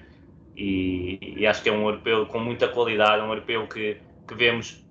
E, 0.57 1.35
e 1.37 1.45
acho 1.45 1.61
que 1.61 1.69
é 1.69 1.71
um 1.71 1.83
europeu 1.83 2.25
com 2.25 2.39
muita 2.39 2.67
qualidade, 2.67 3.21
um 3.21 3.29
europeu 3.29 3.67
que 3.67 4.01
que 4.27 4.35
vemos 4.35 4.85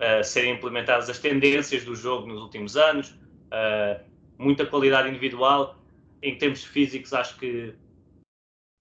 uh, 0.00 0.24
serem 0.24 0.54
implementadas 0.54 1.10
as 1.10 1.18
tendências 1.18 1.84
do 1.84 1.94
jogo 1.94 2.26
nos 2.26 2.40
últimos 2.40 2.76
anos, 2.76 3.10
uh, 3.10 4.02
muita 4.38 4.64
qualidade 4.66 5.08
individual. 5.08 5.76
Em 6.22 6.38
termos 6.38 6.64
físicos, 6.64 7.12
acho 7.12 7.38
que 7.38 7.74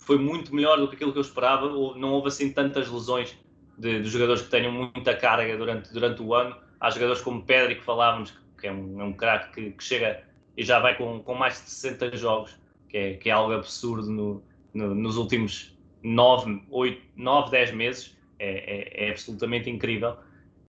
foi 0.02 0.18
muito 0.18 0.56
melhor 0.56 0.80
do 0.80 0.88
que 0.88 0.96
aquilo 0.96 1.12
que 1.12 1.18
eu 1.18 1.24
esperava. 1.24 1.68
Não 1.68 2.14
houve 2.14 2.30
assim 2.30 2.52
tantas 2.54 2.90
lesões 2.90 3.38
de, 3.78 4.02
de 4.02 4.10
jogadores 4.10 4.44
que 4.44 4.50
tenham 4.50 4.72
muita 4.72 5.14
carga 5.14 5.58
durante, 5.58 5.92
durante 5.92 6.22
o 6.22 6.34
ano. 6.34 6.56
Há 6.80 6.90
jogadores 6.90 7.22
como 7.22 7.44
Pedri, 7.44 7.76
que 7.76 7.84
falávamos, 7.84 8.34
que 8.58 8.68
é 8.68 8.72
um, 8.72 9.02
é 9.02 9.04
um 9.04 9.14
craque 9.14 9.54
que, 9.54 9.72
que, 9.72 9.84
chega 9.84 10.24
e 10.56 10.64
já 10.64 10.80
vai 10.80 10.96
com, 10.98 11.22
com 11.22 11.36
mais 11.36 11.56
de 11.56 11.70
60 11.70 12.16
jogos, 12.16 12.58
que 12.88 12.98
é, 12.98 13.14
que 13.16 13.30
é 13.30 13.34
algo 13.34 13.54
absurdo 13.54 14.10
no, 14.10 14.44
no, 14.74 14.96
nos 14.96 15.18
últimos 15.18 15.73
9, 16.04 16.64
8, 16.70 17.02
9, 17.16 17.52
10 17.52 17.72
meses 17.72 18.18
é, 18.38 19.06
é, 19.06 19.08
é 19.08 19.12
absolutamente 19.12 19.70
incrível. 19.70 20.18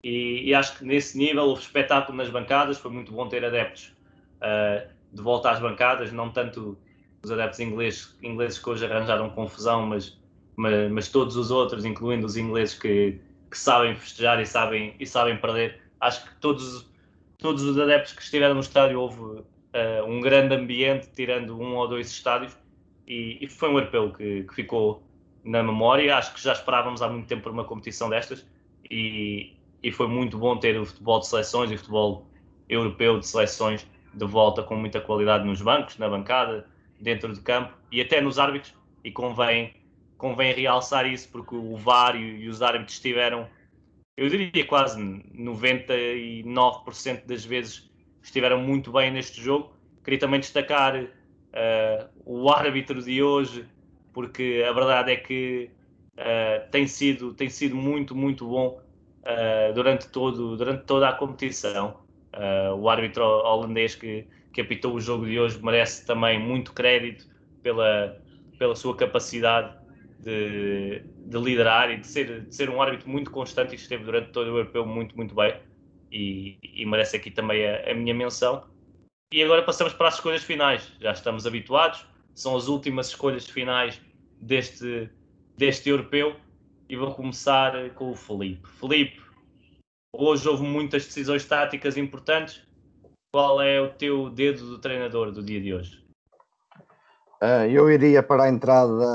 E, 0.03 0.49
e, 0.49 0.53
acho 0.53 0.77
que 0.77 0.85
nesse 0.85 1.17
nível 1.17 1.43
houve 1.43 1.61
espetáculo 1.61 2.17
nas 2.17 2.29
bancadas, 2.29 2.77
foi 2.77 2.91
muito 2.91 3.11
bom 3.11 3.27
ter 3.27 3.45
adeptos 3.45 3.93
uh, 4.37 4.87
de 5.13 5.21
volta 5.21 5.51
às 5.51 5.59
bancadas, 5.59 6.11
não 6.11 6.29
tanto 6.29 6.77
os 7.23 7.31
adeptos 7.31 7.59
ingleses, 7.59 8.17
ingleses 8.21 8.57
que 8.57 8.67
hoje 8.67 8.85
arranjaram 8.85 9.29
confusão, 9.29 9.85
mas, 9.85 10.19
mas, 10.55 10.91
mas 10.91 11.07
todos 11.07 11.35
os 11.35 11.51
outros, 11.51 11.85
incluindo 11.85 12.25
os 12.25 12.35
ingleses 12.35 12.77
que, 12.77 13.19
que, 13.49 13.57
sabem 13.57 13.95
festejar 13.95 14.41
e 14.41 14.45
sabem, 14.45 14.95
e 14.99 15.05
sabem 15.05 15.37
perder. 15.37 15.79
Acho 15.99 16.25
que 16.25 16.35
todos, 16.41 16.89
todos 17.37 17.61
os 17.61 17.77
adeptos 17.77 18.13
que 18.13 18.23
estiveram 18.23 18.55
no 18.55 18.61
estádio 18.61 18.99
houve 18.99 19.21
uh, 19.21 19.45
um 20.07 20.19
grande 20.19 20.55
ambiente, 20.55 21.09
tirando 21.15 21.59
um 21.59 21.75
ou 21.75 21.87
dois 21.87 22.09
estádios, 22.09 22.57
e, 23.07 23.37
e 23.39 23.47
foi 23.47 23.69
um 23.69 23.73
europeu 23.73 24.11
que, 24.11 24.43
que 24.45 24.55
ficou 24.55 25.03
na 25.43 25.63
memória. 25.63 26.15
Acho 26.15 26.33
que 26.33 26.41
já 26.41 26.53
esperávamos 26.53 27.01
há 27.01 27.09
muito 27.09 27.27
tempo 27.27 27.43
por 27.43 27.51
uma 27.51 27.63
competição 27.63 28.09
destas 28.09 28.45
e, 28.89 29.53
e 29.81 29.91
foi 29.91 30.07
muito 30.07 30.37
bom 30.37 30.57
ter 30.57 30.79
o 30.79 30.85
futebol 30.85 31.19
de 31.19 31.27
seleções 31.27 31.71
e 31.71 31.75
o 31.75 31.77
futebol 31.77 32.27
europeu 32.69 33.19
de 33.19 33.27
seleções 33.27 33.85
de 34.13 34.25
volta 34.25 34.63
com 34.63 34.75
muita 34.75 34.99
qualidade 34.99 35.45
nos 35.45 35.61
bancos, 35.61 35.97
na 35.97 36.09
bancada, 36.09 36.67
dentro 36.99 37.33
de 37.33 37.39
campo 37.41 37.73
e 37.91 38.01
até 38.01 38.21
nos 38.21 38.39
árbitros. 38.39 38.73
E 39.03 39.11
convém, 39.11 39.73
convém 40.17 40.53
realçar 40.53 41.05
isso 41.05 41.29
porque 41.29 41.55
o 41.55 41.75
VAR 41.75 42.15
e, 42.15 42.43
e 42.43 42.49
os 42.49 42.61
árbitros 42.61 42.95
estiveram, 42.95 43.47
eu 44.15 44.29
diria 44.29 44.65
quase 44.65 45.01
99% 45.01 47.25
das 47.25 47.43
vezes 47.43 47.89
estiveram 48.21 48.61
muito 48.61 48.91
bem 48.91 49.09
neste 49.11 49.41
jogo. 49.41 49.73
Queria 50.03 50.19
também 50.19 50.39
destacar 50.39 50.95
uh, 50.95 51.09
o 52.25 52.49
árbitro 52.49 53.01
de 53.01 53.23
hoje, 53.23 53.65
porque 54.13 54.63
a 54.67 54.71
verdade 54.71 55.11
é 55.11 55.15
que 55.15 55.69
uh, 56.17 56.69
tem, 56.71 56.87
sido, 56.87 57.33
tem 57.33 57.49
sido 57.49 57.75
muito, 57.75 58.15
muito 58.15 58.47
bom 58.47 58.81
uh, 59.21 59.73
durante, 59.73 60.09
todo, 60.09 60.57
durante 60.57 60.83
toda 60.85 61.09
a 61.09 61.13
competição. 61.13 62.01
Uh, 62.33 62.73
o 62.75 62.89
árbitro 62.89 63.23
holandês 63.23 63.95
que, 63.95 64.25
que 64.53 64.61
apitou 64.61 64.93
o 64.95 65.01
jogo 65.01 65.25
de 65.25 65.39
hoje 65.39 65.61
merece 65.63 66.05
também 66.05 66.39
muito 66.39 66.73
crédito 66.73 67.27
pela, 67.61 68.17
pela 68.57 68.75
sua 68.75 68.95
capacidade 68.95 69.75
de, 70.19 71.03
de 71.25 71.37
liderar 71.37 71.91
e 71.91 71.97
de 71.97 72.07
ser, 72.07 72.45
de 72.45 72.55
ser 72.55 72.69
um 72.69 72.81
árbitro 72.81 73.09
muito 73.09 73.31
constante 73.31 73.73
e 73.73 73.75
esteve 73.75 74.03
durante 74.03 74.31
todo 74.31 74.47
o 74.47 74.57
europeu 74.57 74.85
muito, 74.85 75.15
muito 75.15 75.35
bem. 75.35 75.59
E, 76.11 76.57
e 76.61 76.85
merece 76.85 77.15
aqui 77.15 77.31
também 77.31 77.65
a, 77.65 77.91
a 77.91 77.93
minha 77.93 78.13
menção. 78.13 78.65
E 79.33 79.41
agora 79.41 79.63
passamos 79.63 79.93
para 79.93 80.09
as 80.09 80.15
escolhas 80.15 80.43
finais. 80.43 80.91
Já 80.99 81.11
estamos 81.11 81.47
habituados 81.47 82.05
são 82.33 82.55
as 82.55 82.67
últimas 82.67 83.07
escolhas 83.07 83.47
finais 83.47 84.01
deste, 84.39 85.09
deste 85.57 85.89
europeu 85.89 86.35
e 86.89 86.95
vou 86.95 87.13
começar 87.13 87.89
com 87.93 88.11
o 88.11 88.15
Felipe. 88.15 88.67
Felipe, 88.67 89.21
hoje 90.13 90.47
houve 90.47 90.63
muitas 90.63 91.05
decisões 91.05 91.45
táticas 91.45 91.97
importantes. 91.97 92.61
Qual 93.33 93.61
é 93.61 93.79
o 93.79 93.93
teu 93.93 94.29
dedo 94.29 94.67
do 94.67 94.79
treinador 94.79 95.31
do 95.31 95.41
dia 95.41 95.61
de 95.61 95.73
hoje? 95.73 96.05
Uh, 97.41 97.65
eu 97.71 97.89
iria 97.89 98.21
para 98.21 98.43
a 98.43 98.49
entrada. 98.49 99.05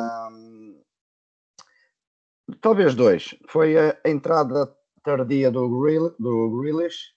Talvez 2.60 2.94
dois. 2.94 3.34
Foi 3.48 3.76
a 3.76 3.96
entrada 4.04 4.74
tardia 5.02 5.50
do, 5.50 5.68
Grill, 5.80 6.14
do 6.18 6.58
Grealish 6.58 7.14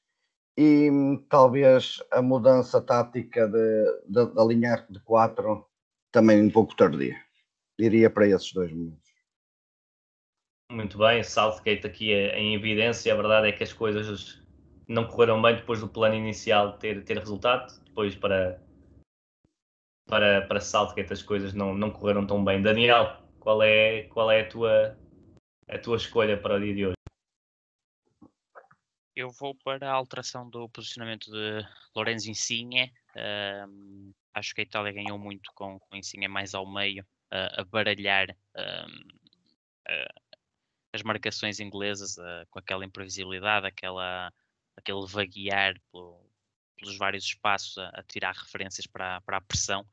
e 0.58 0.90
talvez 1.30 2.04
a 2.12 2.22
mudança 2.22 2.82
tática 2.82 3.48
de, 3.48 4.02
de, 4.08 4.26
da 4.34 4.44
linha 4.44 4.86
de 4.90 5.00
quatro 5.00 5.69
também 6.12 6.42
um 6.42 6.50
pouco 6.50 6.76
tardia. 6.76 7.16
Iria 7.80 8.10
para 8.10 8.28
esses 8.28 8.52
dois 8.52 8.72
momentos. 8.72 9.10
Muito 10.72 10.98
bem, 10.98 11.24
Southgate 11.24 11.88
aqui 11.88 12.14
é 12.14 12.38
em 12.38 12.54
evidência. 12.54 13.12
A 13.12 13.16
verdade 13.16 13.48
é 13.48 13.52
que 13.52 13.64
as 13.64 13.74
coisas 13.74 14.40
não 14.88 15.08
correram 15.08 15.42
bem 15.42 15.56
depois 15.56 15.80
do 15.80 15.88
plano 15.88 16.16
inicial 16.16 16.78
ter, 16.78 17.04
ter 17.04 17.18
resultado. 17.18 17.80
Depois 17.86 18.16
para, 18.16 18.62
para, 20.08 20.46
para 20.48 20.60
Southgate 20.60 21.14
as 21.14 21.24
coisas 21.24 21.54
não, 21.54 21.74
não 21.74 21.92
correram 21.92 22.26
tão 22.28 22.44
bem. 22.44 22.62
Daniel, 22.62 23.18
qual 23.40 23.64
é, 23.64 24.04
qual 24.04 24.30
é 24.30 24.42
a, 24.42 24.48
tua, 24.48 24.98
a 25.68 25.78
tua 25.80 25.98
escolha 25.98 26.40
para 26.40 26.56
o 26.56 26.60
dia 26.60 26.76
de 26.76 26.86
hoje? 26.86 26.96
Eu 29.16 29.32
vou 29.32 29.56
para 29.56 29.90
a 29.90 29.94
alteração 29.94 30.50
do 30.50 30.70
posicionamento 30.70 31.32
de 31.32 31.66
Lorenzo 31.96 32.30
Insigne. 32.30 32.94
Um, 33.68 34.14
acho 34.34 34.54
que 34.54 34.62
a 34.62 34.64
Itália 34.64 34.92
ganhou 34.92 35.18
muito 35.18 35.52
com, 35.54 35.80
com 35.80 35.96
Insigne 35.96 36.28
mais 36.28 36.54
ao 36.54 36.66
meio, 36.66 37.04
uh, 37.32 37.62
a 37.62 37.64
baralhar 37.64 38.30
um, 38.56 38.98
uh, 39.92 40.22
as 40.94 41.02
marcações 41.04 41.60
inglesas 41.60 42.18
uh, 42.18 42.46
com 42.50 42.60
aquela 42.60 42.86
imprevisibilidade, 42.86 43.68
aquela, 43.68 44.32
aquele 44.78 45.06
vaguear 45.08 45.76
pelo, 45.92 46.26
pelos 46.78 46.98
vários 46.98 47.24
espaços 47.26 47.78
a, 47.78 47.90
a, 47.90 48.04
tirar 48.04 48.34
referências 48.34 48.88
para, 48.88 49.22
para 49.22 49.38
a 49.38 49.42
pressão. 49.42 49.86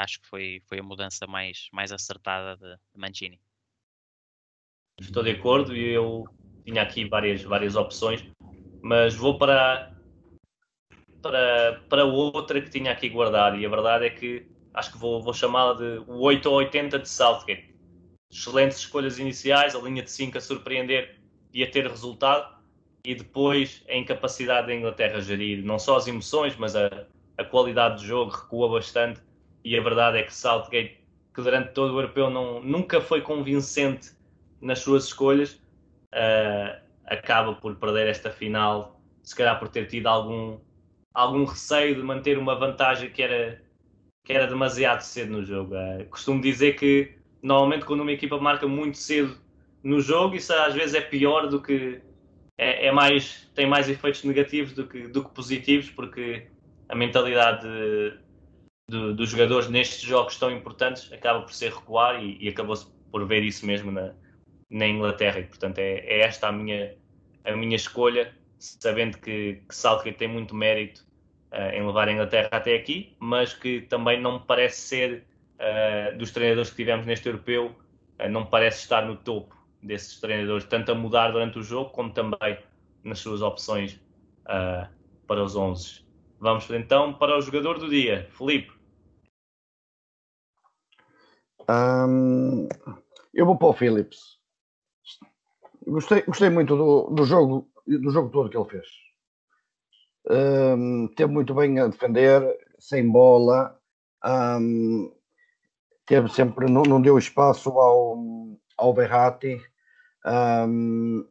acho 0.00 0.20
que 0.20 0.26
foi, 0.26 0.62
foi 0.66 0.78
a 0.78 0.82
mudança 0.82 1.26
mais, 1.26 1.68
mais 1.72 1.92
acertada 1.92 2.56
de, 2.56 2.76
de 2.76 3.00
Mancini. 3.00 3.40
Estou 4.98 5.22
de 5.22 5.30
acordo 5.30 5.76
e 5.76 5.92
eu 5.92 6.24
tinha 6.64 6.82
aqui 6.82 7.06
várias, 7.06 7.42
várias 7.42 7.76
opções 7.76 8.24
mas 8.86 9.16
vou 9.16 9.36
para, 9.36 9.92
para, 11.26 11.80
para 11.88 12.04
outra 12.04 12.60
que 12.60 12.70
tinha 12.70 12.92
aqui 12.92 13.08
guardado. 13.08 13.56
E 13.56 13.66
a 13.66 13.68
verdade 13.68 14.06
é 14.06 14.10
que 14.10 14.46
acho 14.72 14.92
que 14.92 14.98
vou, 14.98 15.22
vou 15.22 15.34
chamá-la 15.34 15.74
de 15.74 16.02
o 16.06 16.20
8 16.20 16.46
ou 16.46 16.56
80 16.56 16.98
de 16.98 17.08
Southgate. 17.08 17.74
Excelentes 18.30 18.78
escolhas 18.78 19.18
iniciais, 19.18 19.74
a 19.74 19.78
linha 19.78 20.02
de 20.02 20.10
5 20.10 20.38
a 20.38 20.40
surpreender 20.40 21.18
e 21.52 21.62
a 21.62 21.70
ter 21.70 21.86
resultado. 21.86 22.56
E 23.04 23.14
depois 23.14 23.84
a 23.88 23.94
incapacidade 23.94 24.66
da 24.66 24.74
Inglaterra 24.74 25.20
gerir 25.20 25.64
não 25.64 25.78
só 25.78 25.96
as 25.96 26.06
emoções, 26.06 26.56
mas 26.56 26.74
a, 26.74 27.06
a 27.38 27.44
qualidade 27.44 27.96
do 27.96 28.06
jogo 28.06 28.30
recua 28.30 28.68
bastante. 28.68 29.20
E 29.64 29.76
a 29.76 29.82
verdade 29.82 30.18
é 30.18 30.22
que 30.22 30.34
Southgate, 30.34 31.00
que 31.34 31.42
durante 31.42 31.72
todo 31.72 31.94
o 31.94 31.98
europeu 31.98 32.30
não, 32.30 32.60
nunca 32.62 33.00
foi 33.00 33.20
convincente 33.20 34.10
nas 34.60 34.80
suas 34.80 35.04
escolhas, 35.04 35.60
uh, 36.14 36.80
acaba 37.06 37.54
por 37.54 37.76
perder 37.76 38.08
esta 38.08 38.30
final, 38.30 39.00
se 39.22 39.34
calhar 39.34 39.58
por 39.58 39.68
ter 39.68 39.86
tido 39.86 40.06
algum, 40.06 40.58
algum 41.16 41.44
receio 41.44 41.94
de 41.94 42.02
manter 42.02 42.36
uma 42.36 42.54
vantagem 42.54 43.10
que 43.10 43.22
era, 43.22 43.58
que 44.22 44.34
era 44.34 44.46
demasiado 44.46 45.00
cedo 45.00 45.32
no 45.32 45.42
jogo. 45.42 45.74
Uh, 45.74 46.04
costumo 46.10 46.42
dizer 46.42 46.76
que 46.76 47.14
normalmente 47.42 47.86
quando 47.86 48.00
uma 48.02 48.12
equipa 48.12 48.38
marca 48.38 48.68
muito 48.68 48.98
cedo 48.98 49.34
no 49.82 49.98
jogo, 49.98 50.36
isso 50.36 50.52
às 50.52 50.74
vezes 50.74 50.94
é 50.94 51.00
pior 51.00 51.48
do 51.48 51.62
que 51.62 52.02
é, 52.58 52.88
é 52.88 52.92
mais 52.92 53.50
tem 53.54 53.66
mais 53.66 53.88
efeitos 53.88 54.24
negativos 54.24 54.74
do 54.74 54.86
que, 54.86 55.08
do 55.08 55.24
que 55.24 55.34
positivos, 55.34 55.88
porque 55.88 56.48
a 56.86 56.94
mentalidade 56.94 57.66
de, 57.66 58.18
de, 58.90 59.14
dos 59.14 59.30
jogadores 59.30 59.70
nestes 59.70 60.02
jogos 60.02 60.36
tão 60.36 60.50
importantes 60.50 61.10
acaba 61.10 61.40
por 61.40 61.52
ser 61.52 61.72
recuar 61.72 62.22
e, 62.22 62.36
e 62.44 62.48
acabou-se 62.48 62.86
por 63.10 63.26
ver 63.26 63.42
isso 63.42 63.64
mesmo 63.64 63.90
na, 63.90 64.12
na 64.68 64.86
Inglaterra. 64.86 65.40
E, 65.40 65.44
portanto, 65.44 65.78
é, 65.78 66.00
é, 66.00 66.20
esta 66.20 66.48
a 66.48 66.52
minha, 66.52 66.94
a 67.42 67.56
minha 67.56 67.76
escolha, 67.76 68.34
sabendo 68.58 69.16
que, 69.16 69.62
que 70.02 70.12
tem 70.12 70.28
muito 70.28 70.54
mérito 70.54 71.05
em 71.74 71.86
levar 71.86 72.08
a 72.08 72.12
Inglaterra 72.12 72.48
até 72.52 72.74
aqui, 72.74 73.16
mas 73.18 73.54
que 73.54 73.82
também 73.82 74.20
não 74.20 74.34
me 74.34 74.44
parece 74.46 74.80
ser, 74.80 75.24
uh, 75.56 76.16
dos 76.18 76.30
treinadores 76.30 76.70
que 76.70 76.76
tivemos 76.76 77.06
neste 77.06 77.26
europeu, 77.26 77.74
uh, 78.20 78.28
não 78.28 78.42
me 78.42 78.50
parece 78.50 78.80
estar 78.80 79.06
no 79.06 79.16
topo 79.16 79.56
desses 79.82 80.20
treinadores, 80.20 80.66
tanto 80.66 80.92
a 80.92 80.94
mudar 80.94 81.30
durante 81.30 81.58
o 81.58 81.62
jogo, 81.62 81.90
como 81.90 82.12
também 82.12 82.58
nas 83.04 83.20
suas 83.20 83.40
opções 83.40 84.00
para 85.26 85.42
os 85.42 85.54
11. 85.54 86.04
Vamos 86.40 86.68
então 86.70 87.14
para 87.14 87.38
o 87.38 87.40
jogador 87.40 87.78
do 87.78 87.88
dia, 87.88 88.28
Felipe. 88.32 88.72
Um, 91.68 92.68
eu 93.34 93.46
vou 93.46 93.56
para 93.56 93.68
o 93.68 93.72
Phillips. 93.72 94.38
Gostei, 95.86 96.22
gostei 96.22 96.50
muito 96.50 96.76
do, 96.76 97.10
do, 97.10 97.24
jogo, 97.24 97.68
do 97.86 98.10
jogo 98.10 98.30
todo 98.30 98.50
que 98.50 98.56
ele 98.56 98.68
fez. 98.68 99.05
Um, 100.28 101.08
teve 101.14 101.32
muito 101.32 101.54
bem 101.54 101.78
a 101.78 101.86
defender, 101.86 102.42
sem 102.78 103.08
bola, 103.08 103.78
um, 104.24 105.12
teve 106.04 106.28
sempre, 106.28 106.70
não, 106.70 106.82
não, 106.82 107.00
deu 107.00 107.16
espaço 107.16 107.70
ao, 107.70 108.18
ao 108.76 108.92
Berratti, 108.92 109.60
um, 110.68 111.26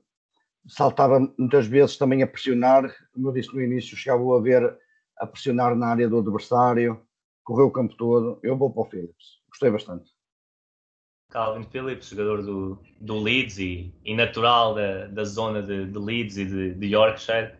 saltava 0.67 1.19
muitas 1.37 1.67
vezes 1.67 1.97
também 1.97 2.23
a 2.23 2.27
pressionar, 2.27 2.83
como 3.13 3.29
eu 3.29 3.33
disse 3.33 3.53
no 3.53 3.61
início, 3.61 3.97
chegava 3.97 4.37
a 4.37 4.41
ver 4.41 4.77
a 5.17 5.27
pressionar 5.27 5.75
na 5.75 5.87
área 5.87 6.09
do 6.09 6.19
adversário, 6.19 7.01
correu 7.43 7.67
o 7.67 7.71
campo 7.71 7.95
todo. 7.95 8.39
Eu 8.43 8.57
vou 8.57 8.71
para 8.71 8.81
o 8.81 8.85
Phillips, 8.85 9.39
gostei 9.49 9.69
bastante. 9.69 10.15
Calvin 11.29 11.63
Phillips, 11.63 12.09
jogador 12.09 12.43
do, 12.43 12.79
do 13.01 13.19
Leeds 13.19 13.59
e, 13.59 13.93
e 14.03 14.15
natural 14.15 14.73
da, 14.73 15.07
da 15.07 15.23
zona 15.23 15.61
de, 15.61 15.85
de 15.85 15.97
Leeds 15.97 16.37
e 16.37 16.45
de, 16.45 16.73
de, 16.73 16.87
Yorkshire. 16.87 17.53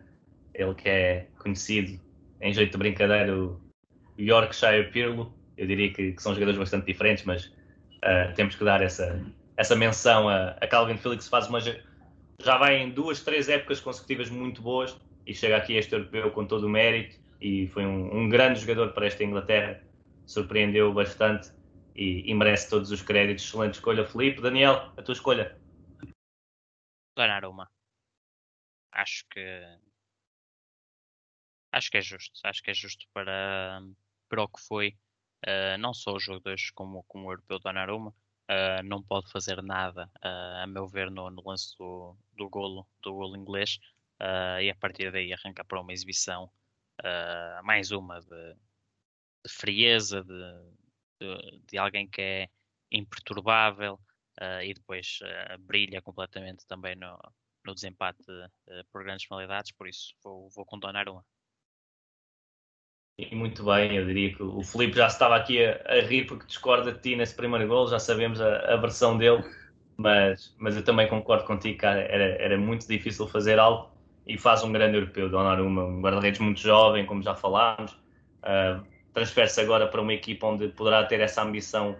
Ele 0.56 0.74
que 0.74 0.88
é 0.88 1.28
conhecido, 1.38 2.00
em 2.40 2.52
jeito 2.52 2.72
de 2.72 2.78
brincadeira, 2.78 3.36
o 3.36 3.60
Yorkshire 4.18 4.90
Pirlo. 4.90 5.34
Eu 5.56 5.66
diria 5.66 5.92
que, 5.92 6.12
que 6.12 6.22
são 6.22 6.32
jogadores 6.32 6.58
bastante 6.58 6.86
diferentes, 6.86 7.24
mas 7.24 7.46
uh, 7.46 8.34
temos 8.34 8.56
que 8.56 8.64
dar 8.64 8.82
essa, 8.82 9.22
essa 9.56 9.76
menção 9.76 10.28
a, 10.28 10.50
a 10.52 10.66
Calvin 10.66 10.96
Phillips. 10.96 11.28
Faz 11.28 11.46
uma, 11.48 11.60
já 11.60 12.56
vai 12.58 12.78
em 12.78 12.90
duas, 12.90 13.22
três 13.22 13.48
épocas 13.48 13.80
consecutivas 13.80 14.30
muito 14.30 14.62
boas 14.62 14.98
e 15.26 15.34
chega 15.34 15.56
aqui 15.56 15.74
este 15.74 15.92
europeu 15.94 16.30
com 16.30 16.46
todo 16.46 16.66
o 16.66 16.70
mérito 16.70 17.16
e 17.40 17.68
foi 17.68 17.84
um, 17.84 18.22
um 18.22 18.28
grande 18.28 18.60
jogador 18.60 18.92
para 18.92 19.06
esta 19.06 19.24
Inglaterra. 19.24 19.82
Surpreendeu 20.24 20.92
bastante 20.92 21.52
e, 21.94 22.30
e, 22.30 22.34
merece 22.34 22.70
todos 22.70 22.90
os 22.90 23.02
créditos. 23.02 23.44
Excelente 23.44 23.74
escolha, 23.74 24.06
Felipe. 24.06 24.40
Daniel, 24.40 24.92
a 24.96 25.02
tua 25.02 25.12
escolha? 25.12 25.56
Donnarumma. 27.16 27.70
Acho 28.92 29.24
que 29.30 29.40
acho 31.76 31.90
que 31.90 31.98
é 31.98 32.00
justo. 32.00 32.40
Acho 32.44 32.62
que 32.62 32.70
é 32.70 32.74
justo 32.74 33.06
para, 33.12 33.82
para 34.28 34.42
o 34.42 34.48
que 34.48 34.60
foi. 34.60 34.96
Uh, 35.46 35.78
não 35.78 35.92
só 35.94 36.14
o 36.14 36.18
jogo 36.20 36.40
de 36.40 36.50
hoje 36.50 36.72
como, 36.74 37.04
como 37.04 37.26
o 37.26 37.32
europeu 37.32 37.58
Donnarumma. 37.58 38.14
Uh, 38.48 38.82
não 38.84 39.02
pode 39.02 39.30
fazer 39.30 39.60
nada, 39.60 40.08
uh, 40.24 40.62
a 40.62 40.66
meu 40.68 40.86
ver, 40.86 41.10
no, 41.10 41.28
no, 41.30 41.42
lance 41.44 41.76
do, 41.76 42.16
do 42.32 42.48
golo, 42.48 42.86
do 43.02 43.12
golo 43.12 43.36
inglês. 43.36 43.78
e 44.62 44.70
a 44.70 44.74
partir 44.76 45.10
daí 45.12 45.32
arranca 45.32 45.64
para 45.64 45.80
uma 45.80 45.92
exibição, 45.92 46.50
mais 47.64 47.90
uma 47.90 48.20
de, 48.20 48.54
de 49.44 49.50
frieza, 49.50 50.22
de, 50.22 50.52
de, 51.20 51.60
de 51.66 51.78
alguém 51.78 52.08
que 52.08 52.22
é 52.22 52.48
imperturbável 52.90 53.98
e 54.62 54.72
depois 54.72 55.18
brilha 55.60 56.00
completamente 56.00 56.66
também 56.66 56.94
no, 56.94 57.18
no 57.66 57.74
desempate 57.74 58.22
uh, 58.30 58.84
por 58.92 59.02
grandes 59.02 59.26
penalidades, 59.26 59.72
por 59.72 59.88
isso 59.88 60.14
vou, 60.22 60.48
vou 60.50 60.64
contornar 60.64 61.08
uma. 61.08 61.24
E 63.18 63.34
muito 63.34 63.64
bem, 63.64 63.96
eu 63.96 64.04
diria 64.04 64.34
que 64.34 64.42
o 64.42 64.62
Felipe 64.62 64.98
já 64.98 65.06
estava 65.06 65.36
aqui 65.36 65.64
a, 65.64 65.80
a 65.86 66.00
rir 66.02 66.26
porque 66.26 66.44
discorda 66.46 66.92
de 66.92 67.00
ti 67.00 67.16
nesse 67.16 67.34
primeiro 67.34 67.66
gol, 67.66 67.88
já 67.88 67.98
sabemos 67.98 68.42
a, 68.42 68.74
a, 68.74 68.76
versão 68.76 69.16
dele, 69.16 69.42
mas, 69.96 70.54
mas 70.58 70.76
eu 70.76 70.84
também 70.84 71.08
concordo 71.08 71.44
contigo, 71.44 71.78
cara, 71.78 72.00
era, 72.00 72.24
era 72.42 72.58
muito 72.58 72.86
difícil 72.86 73.26
fazer 73.26 73.58
algo 73.58 73.90
e 74.26 74.36
faz 74.36 74.62
um 74.62 74.70
grande 74.70 74.98
europeu, 74.98 75.30
Donnarumma, 75.30 75.84
um 75.84 76.02
guarda-redes 76.02 76.40
muito 76.40 76.60
jovem, 76.60 77.06
como 77.06 77.22
já 77.22 77.34
falámos, 77.34 77.92
uh, 78.42 78.84
transfere-se 79.14 79.62
agora 79.62 79.86
para 79.86 80.02
uma 80.02 80.12
equipa 80.12 80.46
onde 80.48 80.68
poderá 80.68 81.02
ter 81.06 81.20
essa 81.20 81.42
ambição 81.42 81.96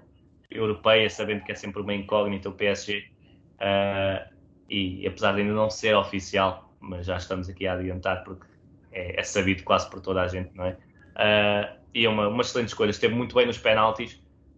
europeia, 0.51 1.09
sabendo 1.09 1.45
que 1.45 1.53
é 1.53 1.55
sempre 1.55 1.81
uma 1.81 1.95
incógnita 1.95 2.51
o 2.51 2.53
PSG. 2.53 2.99
Uh, 2.99 3.61
ah, 3.61 4.29
e 4.69 5.07
apesar 5.07 5.33
de 5.33 5.41
ainda 5.41 5.55
não 5.55 5.71
ser 5.71 5.97
oficial, 5.97 6.71
mas 6.79 7.07
já 7.07 7.17
estamos 7.17 7.49
aqui 7.49 7.67
a 7.67 7.73
adiantar 7.73 8.23
porque 8.23 8.47
é, 8.93 9.19
é 9.19 9.23
sabido 9.23 9.63
quase 9.63 9.89
por 9.89 10.03
toda 10.03 10.21
a 10.21 10.29
gente, 10.29 10.55
não 10.55 10.67
é? 10.67 10.77
Uh, 11.17 11.77
e 11.95 12.05
é 12.05 12.09
uma, 12.09 12.29
uma 12.29 12.43
excelente 12.43 12.69
escolha, 12.69 12.91
esteve 12.91 13.15
muito 13.15 13.35
bem 13.35 13.47
nos 13.47 13.59
penaltis. 13.59 14.15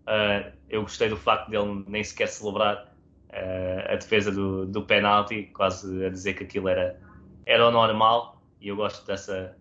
Uh, 0.06 0.52
eu 0.68 0.82
gostei 0.82 1.08
do 1.08 1.16
facto 1.16 1.48
dele 1.50 1.84
nem 1.86 2.02
sequer 2.02 2.28
celebrar 2.28 2.88
a 3.90 3.94
defesa 3.94 4.32
do, 4.32 4.64
do 4.66 4.82
penalti, 4.82 5.50
quase 5.52 6.04
a 6.04 6.08
dizer 6.08 6.32
que 6.32 6.44
aquilo 6.44 6.66
era, 6.66 6.98
era 7.44 7.68
o 7.68 7.70
normal. 7.70 8.42
E 8.58 8.68
eu 8.68 8.74
gosto 8.74 9.06
dessa, 9.06 9.54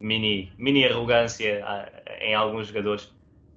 mini, 0.00 0.52
mini 0.58 0.84
arrogância 0.84 1.64
em 2.20 2.34
alguns 2.34 2.68
jogadores 2.68 3.12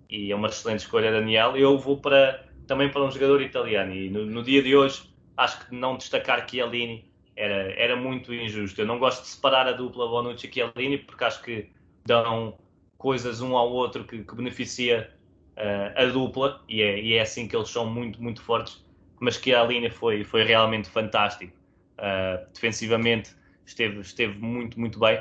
e 0.10 0.32
é 0.32 0.36
uma 0.36 0.48
excelente 0.48 0.80
escolha, 0.80 1.12
Daniel. 1.12 1.58
Eu 1.58 1.78
vou 1.78 1.98
para, 1.98 2.46
também 2.66 2.90
para 2.90 3.04
um 3.04 3.12
jogador 3.12 3.42
italiano 3.42 3.94
e 3.94 4.10
no, 4.10 4.26
no 4.26 4.42
dia 4.42 4.64
de 4.64 4.76
hoje 4.76 5.14
acho 5.36 5.66
que 5.66 5.76
não 5.76 5.98
destacar 5.98 6.48
Chiellini 6.50 7.12
era, 7.36 7.74
era 7.74 7.96
muito 7.96 8.34
injusto. 8.34 8.82
Eu 8.82 8.86
não 8.86 8.98
gosto 8.98 9.22
de 9.24 9.28
separar 9.28 9.68
a 9.68 9.74
dupla 9.74 10.08
Bonucci 10.08 10.48
e 10.48 10.54
Chiellini 10.54 10.98
porque 10.98 11.24
acho 11.24 11.44
que 11.44 11.70
dão 12.06 12.58
coisas 12.98 13.42
um 13.42 13.56
ao 13.56 13.72
outro 13.72 14.04
que, 14.04 14.24
que 14.24 14.36
beneficia 14.36 15.12
uh, 15.58 16.02
a 16.02 16.06
dupla 16.06 16.62
e 16.68 16.82
é, 16.82 17.00
e 17.00 17.14
é 17.14 17.22
assim 17.22 17.48
que 17.48 17.56
eles 17.56 17.70
são 17.70 17.86
muito, 17.86 18.22
muito 18.22 18.42
fortes. 18.42 18.84
Mas 19.20 19.36
Chiellini 19.36 19.90
foi, 19.90 20.24
foi 20.24 20.44
realmente 20.44 20.90
fantástico. 20.90 21.52
Uh, 21.98 22.46
defensivamente 22.54 23.36
esteve, 23.66 24.00
esteve 24.00 24.38
muito, 24.40 24.80
muito 24.80 25.00
bem. 25.00 25.20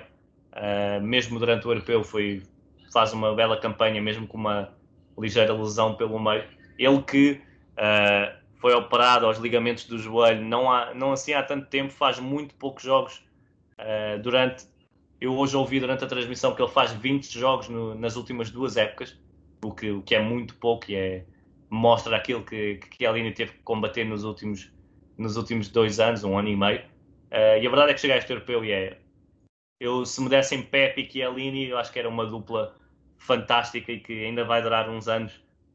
Uh, 0.53 1.03
mesmo 1.03 1.39
durante 1.39 1.67
o 1.67 1.71
europeu 1.71 2.05
foi, 2.05 2.43
faz 2.93 3.13
uma 3.13 3.35
bela 3.35 3.59
campanha, 3.59 4.01
mesmo 4.01 4.27
com 4.27 4.37
uma 4.37 4.73
ligeira 5.19 5.53
lesão 5.53 5.95
pelo 5.95 6.19
meio. 6.19 6.45
Ele 6.79 7.03
que 7.03 7.41
foi 8.59 8.75
operado 8.75 9.27
aos 9.27 9.39
ligamentos 9.39 9.85
do 9.85 9.99
joelho, 9.99 10.43
não, 10.43 10.71
há, 10.71 10.95
não 10.95 11.13
assim 11.13 11.35
há 11.35 11.43
tanto 11.43 11.67
tempo, 11.67 11.93
faz 11.93 12.19
muito 12.19 12.55
poucos 12.55 12.83
jogos 12.83 13.23
durante. 14.23 14.67
Eu 15.21 15.37
hoje 15.37 15.57
ouvi 15.57 15.81
durante 15.81 16.05
a 16.05 16.07
transmissão 16.07 16.55
que 16.55 16.63
ele 16.63 16.71
faz 16.71 16.93
20 16.93 17.39
jogos 17.39 17.69
no, 17.69 17.95
nas 17.95 18.17
últimas 18.17 18.51
duas 18.51 18.77
épocas, 18.77 19.19
o 19.65 19.73
que, 19.73 19.91
o 19.91 20.03
que 20.03 20.15
é 20.15 20.21
muito 20.21 20.55
pouco 20.57 20.91
e 20.91 20.95
é, 20.95 21.25
mostra 21.71 22.17
aquilo 22.17 22.45
que, 22.45 22.77
que 22.77 23.07
Aline 23.07 23.33
teve 23.33 23.53
que 23.53 23.63
combater 23.63 24.05
nos 24.05 24.25
últimos, 24.25 24.71
nos 25.17 25.37
últimos 25.37 25.69
dois 25.69 25.99
anos, 25.99 26.23
um 26.23 26.39
ano 26.39 26.49
e 26.49 26.57
meio. 26.57 26.81
Uh, 27.31 27.59
e 27.61 27.67
a 27.67 27.71
verdade 27.71 27.91
é 27.91 27.95
que 27.95 28.01
chegar 28.01 28.15
a 28.15 28.19
este 28.19 28.31
europeu 28.31 28.65
e 28.65 28.73
é. 28.73 28.99
Eu, 29.81 30.05
se 30.07 30.21
me 30.23 30.29
dessem 30.29 30.63
Pepe 30.63 31.03
e 31.03 31.11
Chiellini, 31.11 31.69
eu 31.69 31.79
acho 31.79 31.93
que 31.93 31.99
era 31.99 32.09
uma 32.09 32.27
dupla 32.27 32.75
fantástica 33.19 33.93
e 33.93 34.01
que 34.01 34.25
ainda 34.25 34.45
vai 34.45 34.63
durar 34.63 34.89
uns 34.89 35.09
anos, 35.09 35.33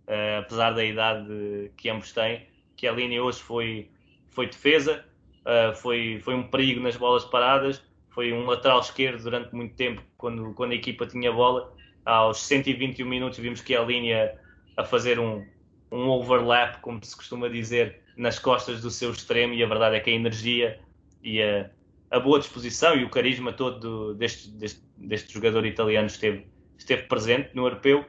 uh, 0.08 0.40
apesar 0.40 0.72
da 0.72 0.84
idade 0.84 1.72
que 1.78 1.90
ambos 1.90 2.12
têm. 2.12 2.48
Chiellini 2.80 3.20
hoje 3.20 3.40
foi, 3.40 3.90
foi 4.30 4.48
defesa, 4.48 5.04
uh, 5.42 5.76
foi, 5.76 6.20
foi 6.24 6.36
um 6.36 6.44
perigo 6.44 6.80
nas 6.80 6.96
bolas 6.96 7.26
paradas, 7.26 7.84
foi 8.12 8.32
um 8.34 8.46
lateral 8.46 8.80
esquerdo 8.80 9.24
durante 9.24 9.56
muito 9.56 9.76
tempo 9.76 10.02
quando, 10.18 10.54
quando 10.54 10.72
a 10.72 10.76
equipa 10.76 11.06
tinha 11.06 11.32
bola. 11.32 11.74
Aos 12.06 12.42
121 12.42 13.08
minutos 13.08 13.40
vimos 13.40 13.62
que 13.62 13.76
a 13.76 13.82
linha 13.84 14.38
a 14.78 14.84
fazer 14.84 15.20
um, 15.20 15.46
um 15.92 16.10
overlap, 16.10 16.80
como 16.82 17.04
se 17.04 17.16
costuma 17.16 17.48
dizer, 17.48 18.02
nas 18.18 18.40
costas 18.40 18.82
do 18.82 18.90
seu 18.90 19.12
extremo 19.12 19.54
e 19.54 19.64
a 19.64 19.68
verdade 19.68 19.96
é 19.96 20.00
que 20.00 20.10
a 20.10 20.14
energia 20.14 20.80
e 21.24 21.42
a, 21.42 21.70
a 22.10 22.20
boa 22.20 22.40
disposição 22.40 22.96
e 22.96 23.04
o 23.04 23.10
carisma 23.10 23.54
todo 23.54 23.80
do, 23.80 24.14
deste, 24.14 24.50
deste, 24.52 24.82
deste, 24.98 25.34
jogador 25.34 25.66
italiano 25.66 26.08
esteve, 26.08 26.48
esteve 26.78 27.04
presente 27.04 27.50
no 27.54 27.64
europeu 27.64 28.06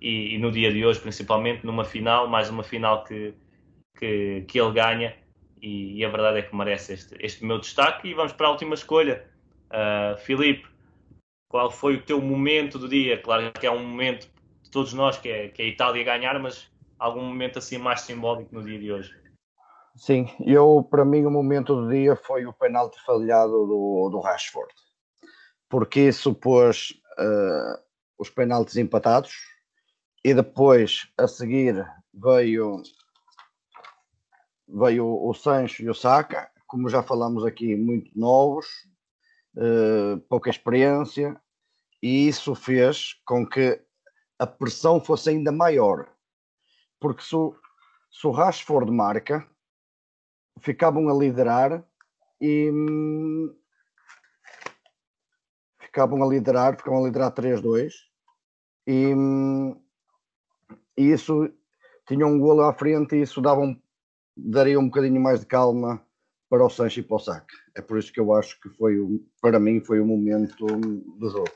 e, 0.00 0.34
e, 0.34 0.38
no 0.38 0.50
dia 0.50 0.72
de 0.72 0.84
hoje, 0.84 1.00
principalmente, 1.00 1.64
numa 1.64 1.84
final, 1.84 2.28
mais 2.28 2.50
uma 2.50 2.62
final 2.62 3.04
que, 3.04 3.34
que, 3.98 4.44
que 4.46 4.60
ele 4.60 4.72
ganha 4.72 5.16
e, 5.60 5.98
e, 5.98 6.04
a 6.04 6.08
verdade 6.08 6.38
é 6.38 6.42
que 6.42 6.54
merece 6.54 6.92
este, 6.92 7.16
este 7.20 7.44
meu 7.44 7.58
destaque. 7.58 8.08
E 8.08 8.14
vamos 8.14 8.32
para 8.32 8.48
a 8.48 8.50
última 8.50 8.74
escolha. 8.74 9.24
Uh, 9.70 10.16
Filipe, 10.18 10.66
qual 11.48 11.70
foi 11.70 11.96
o 11.96 12.02
teu 12.02 12.20
momento 12.20 12.78
do 12.78 12.88
dia? 12.88 13.20
Claro 13.20 13.52
que 13.52 13.66
é 13.66 13.70
um 13.70 13.86
momento 13.86 14.28
de 14.62 14.70
todos 14.70 14.92
nós 14.92 15.18
que 15.18 15.28
é, 15.28 15.48
que 15.48 15.62
é 15.62 15.64
a 15.64 15.68
Itália 15.68 16.04
ganhar, 16.04 16.38
mas 16.38 16.68
algum 16.98 17.22
momento 17.22 17.58
assim 17.58 17.78
mais 17.78 18.02
simbólico 18.02 18.54
no 18.54 18.64
dia 18.64 18.78
de 18.78 18.92
hoje? 18.92 19.26
Sim, 19.96 20.28
eu 20.44 20.86
para 20.88 21.04
mim 21.04 21.24
o 21.24 21.30
momento 21.30 21.74
do 21.74 21.90
dia 21.90 22.14
foi 22.16 22.44
o 22.44 22.52
penalti 22.52 23.02
falhado 23.04 23.50
do, 23.50 24.10
do 24.10 24.20
Rashford, 24.20 24.72
porque 25.68 26.00
isso 26.00 26.34
pôs 26.34 26.90
uh, 27.18 27.82
os 28.18 28.28
penaltis 28.28 28.76
empatados 28.76 29.34
e 30.22 30.34
depois 30.34 31.08
a 31.16 31.26
seguir 31.26 31.86
veio 32.12 32.82
veio 34.68 35.06
o 35.06 35.32
Sancho 35.32 35.82
e 35.82 35.88
o 35.88 35.94
Saka, 35.94 36.50
como 36.66 36.88
já 36.88 37.02
falamos 37.02 37.44
aqui, 37.44 37.76
muito 37.76 38.10
novos, 38.18 38.66
uh, 39.56 40.20
pouca 40.28 40.50
experiência, 40.50 41.40
e 42.02 42.28
isso 42.28 42.54
fez 42.54 43.14
com 43.24 43.46
que 43.46 43.80
a 44.38 44.46
pressão 44.46 45.00
fosse 45.00 45.30
ainda 45.30 45.50
maior, 45.50 46.08
porque 47.00 47.22
se 47.22 47.34
o, 47.34 47.54
se 48.10 48.26
o 48.26 48.30
Rashford 48.30 48.90
marca, 48.92 49.48
ficavam 50.60 51.08
a 51.08 51.14
liderar 51.14 51.84
e 52.40 52.70
hum, 52.70 53.54
ficavam 55.78 56.22
a 56.22 56.26
liderar, 56.26 56.76
ficavam 56.76 57.02
a 57.02 57.06
liderar 57.06 57.32
3-2 57.32 57.92
e, 58.86 59.14
hum, 59.14 59.80
e 60.96 61.10
isso 61.10 61.50
tinha 62.06 62.26
um 62.26 62.38
golo 62.38 62.62
à 62.62 62.72
frente 62.72 63.16
e 63.16 63.22
isso 63.22 63.40
dava 63.40 63.60
um, 63.60 63.80
daria 64.36 64.78
um 64.78 64.86
bocadinho 64.86 65.20
mais 65.20 65.40
de 65.40 65.46
calma 65.46 66.05
para 66.48 66.64
o 66.64 66.70
Sancho 66.70 67.00
e 67.00 67.02
para 67.02 67.16
o 67.16 67.18
Sac. 67.18 67.46
É 67.76 67.82
por 67.82 67.98
isso 67.98 68.12
que 68.12 68.20
eu 68.20 68.32
acho 68.32 68.60
que 68.60 68.68
foi, 68.70 68.96
para 69.40 69.58
mim, 69.58 69.80
foi 69.80 70.00
o 70.00 70.06
momento 70.06 70.66
do 70.66 71.30
jogo. 71.30 71.50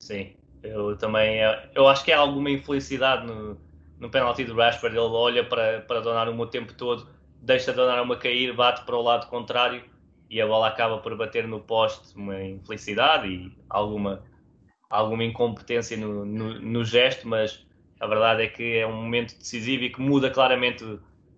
Sim, 0.00 0.36
eu 0.62 0.96
também, 0.96 1.40
eu 1.74 1.88
acho 1.88 2.04
que 2.04 2.12
há 2.12 2.18
alguma 2.18 2.50
infelicidade 2.50 3.26
no, 3.26 3.56
no 3.98 4.10
penalti 4.10 4.44
do 4.44 4.54
Rashford, 4.54 4.96
ele 4.96 5.06
olha 5.06 5.44
para, 5.48 5.82
para 5.82 6.00
Donnarumma 6.00 6.44
o 6.44 6.46
tempo 6.46 6.74
todo 6.74 7.18
deixa 7.40 7.72
Donnarumma 7.72 8.16
cair, 8.16 8.54
bate 8.54 8.84
para 8.84 8.96
o 8.96 9.02
lado 9.02 9.28
contrário 9.28 9.82
e 10.28 10.40
a 10.40 10.46
bola 10.46 10.68
acaba 10.68 10.98
por 10.98 11.16
bater 11.16 11.46
no 11.46 11.60
poste, 11.60 12.14
uma 12.16 12.42
infelicidade 12.42 13.28
e 13.28 13.52
alguma, 13.68 14.22
alguma 14.90 15.24
incompetência 15.24 15.96
no, 15.96 16.24
no, 16.24 16.60
no, 16.60 16.84
gesto, 16.84 17.26
mas 17.26 17.66
a 17.98 18.06
verdade 18.06 18.42
é 18.42 18.48
que 18.48 18.76
é 18.76 18.86
um 18.86 19.02
momento 19.02 19.36
decisivo 19.38 19.84
e 19.84 19.90
que 19.90 20.00
muda 20.00 20.30
claramente 20.30 20.84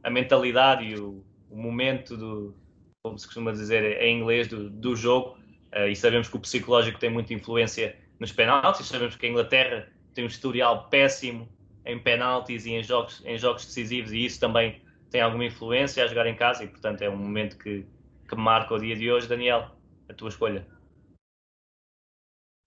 a 0.02 0.10
mentalidade 0.10 0.84
e 0.84 0.98
o, 0.98 1.24
o 1.48 1.56
momento 1.56 2.16
do, 2.16 2.54
como 3.02 3.18
se 3.18 3.26
costuma 3.26 3.52
dizer 3.52 4.00
em 4.02 4.18
inglês, 4.18 4.48
do, 4.48 4.68
do 4.68 4.94
jogo. 4.94 5.38
Uh, 5.74 5.88
e 5.88 5.96
sabemos 5.96 6.28
que 6.28 6.36
o 6.36 6.40
psicológico 6.40 6.98
tem 6.98 7.10
muita 7.10 7.32
influência 7.32 7.96
nos 8.18 8.32
penaltis, 8.32 8.86
sabemos 8.86 9.16
que 9.16 9.26
a 9.26 9.28
Inglaterra 9.28 9.88
tem 10.14 10.24
um 10.24 10.26
historial 10.26 10.88
péssimo 10.88 11.48
em 11.86 11.98
penaltis 11.98 12.66
e 12.66 12.72
em 12.72 12.82
jogos, 12.82 13.22
em 13.24 13.38
jogos 13.38 13.64
decisivos, 13.64 14.12
e 14.12 14.24
isso 14.24 14.38
também 14.38 14.82
tem 15.10 15.20
alguma 15.20 15.44
influência 15.44 16.04
a 16.04 16.06
jogar 16.06 16.26
em 16.26 16.34
casa 16.34 16.64
e, 16.64 16.68
portanto, 16.68 17.02
é 17.02 17.08
um 17.08 17.16
momento 17.16 17.56
que, 17.56 17.86
que 18.28 18.36
marca 18.36 18.74
o 18.74 18.78
dia 18.78 18.94
de 18.94 19.10
hoje. 19.10 19.28
Daniel, 19.28 19.70
a 20.08 20.14
tua 20.14 20.28
escolha. 20.28 20.66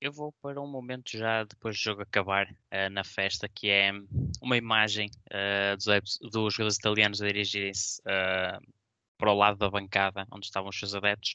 Eu 0.02 0.12
vou 0.12 0.34
para 0.42 0.60
um 0.60 0.68
momento 0.68 1.18
já 1.18 1.44
depois 1.44 1.78
do 1.78 1.82
jogo 1.82 2.02
acabar 2.02 2.48
uh, 2.50 2.90
na 2.92 3.04
festa, 3.04 3.48
que 3.48 3.70
é 3.70 3.92
uma 4.42 4.58
imagem 4.58 5.10
uh, 5.30 5.78
dos, 5.78 6.20
dos 6.20 6.54
jogadores 6.54 6.78
italianos 6.78 7.22
a 7.22 7.28
dirigirem-se 7.28 8.02
para 9.24 9.32
o 9.32 9.38
lado 9.38 9.58
da 9.58 9.70
bancada 9.70 10.28
onde 10.30 10.48
estavam 10.48 10.68
os 10.68 10.78
seus 10.78 10.94
adeptos, 10.94 11.34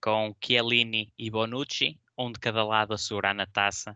com 0.00 0.34
Chiellini 0.42 1.12
e 1.18 1.30
Bonucci, 1.30 2.00
um 2.16 2.32
de 2.32 2.40
cada 2.40 2.64
lado 2.64 2.94
a 2.94 2.98
segurar 2.98 3.34
na 3.34 3.46
taça 3.46 3.94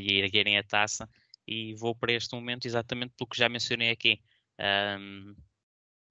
e 0.00 0.10
a 0.10 0.24
erguerem 0.24 0.58
a 0.58 0.64
taça. 0.64 1.08
E 1.46 1.76
vou 1.76 1.94
para 1.94 2.12
este 2.12 2.34
momento 2.34 2.66
exatamente 2.66 3.14
pelo 3.16 3.28
que 3.28 3.38
já 3.38 3.48
mencionei 3.48 3.90
aqui. 3.90 4.20
Um, 4.98 5.36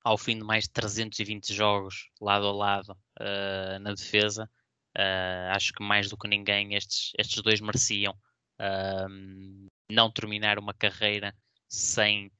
ao 0.02 0.18
fim 0.18 0.38
de 0.38 0.46
mais 0.46 0.64
de 0.64 0.72
320 0.72 1.54
jogos 1.54 2.10
lado 2.22 2.48
a 2.48 2.54
lado 2.54 2.98
uh, 3.20 3.80
na 3.82 3.94
defesa, 3.94 4.50
uh, 4.98 5.52
acho 5.54 5.74
que 5.74 5.84
mais 5.84 6.10
do 6.10 6.18
que 6.18 6.30
ninguém 6.30 6.74
estes, 6.74 7.12
estes 7.20 7.42
dois 7.42 7.60
mereciam 7.60 8.14
uh, 8.14 9.70
não 9.92 10.10
terminar 10.10 10.58
uma 10.58 10.74
carreira 10.74 11.36
sem 11.68 12.32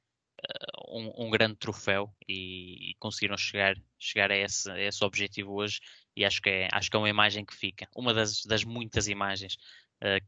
um, 0.92 1.26
um, 1.26 1.30
grande 1.30 1.56
troféu 1.56 2.12
e, 2.28 2.90
e, 2.90 2.94
conseguiram 2.98 3.36
chegar, 3.36 3.74
chegar 3.98 4.30
a, 4.30 4.36
esse, 4.36 4.70
a 4.70 4.80
esse 4.80 5.04
objetivo 5.04 5.52
hoje 5.52 5.80
e 6.16 6.24
acho 6.24 6.40
que 6.42 6.50
é, 6.50 6.68
acho 6.72 6.90
que 6.90 6.96
é 6.96 6.98
uma 6.98 7.08
imagem 7.08 7.44
que 7.44 7.54
fica, 7.54 7.88
uma 7.96 8.12
das, 8.12 8.44
das 8.44 8.64
muitas 8.64 9.08
imagens 9.08 9.56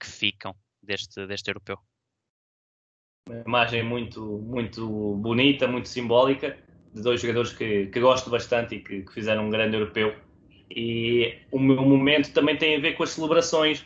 que 0.01 0.07
ficam 0.07 0.55
deste, 0.81 1.27
deste 1.27 1.51
europeu. 1.51 1.79
Uma 3.29 3.43
imagem 3.47 3.83
muito, 3.83 4.21
muito 4.21 5.17
bonita, 5.17 5.67
muito 5.67 5.89
simbólica 5.89 6.59
de 6.95 7.03
dois 7.03 7.21
jogadores 7.21 7.53
que, 7.53 7.87
que 7.87 8.01
gosto 8.01 8.31
bastante 8.31 8.77
e 8.77 8.81
que, 8.81 9.03
que, 9.03 9.13
fizeram 9.13 9.47
um 9.47 9.51
grande 9.51 9.77
europeu. 9.77 10.15
E 10.71 11.39
o 11.51 11.59
meu 11.59 11.83
momento 11.83 12.33
também 12.33 12.57
tem 12.57 12.77
a 12.77 12.81
ver 12.81 12.95
com 12.95 13.03
as 13.03 13.11
celebrações 13.11 13.85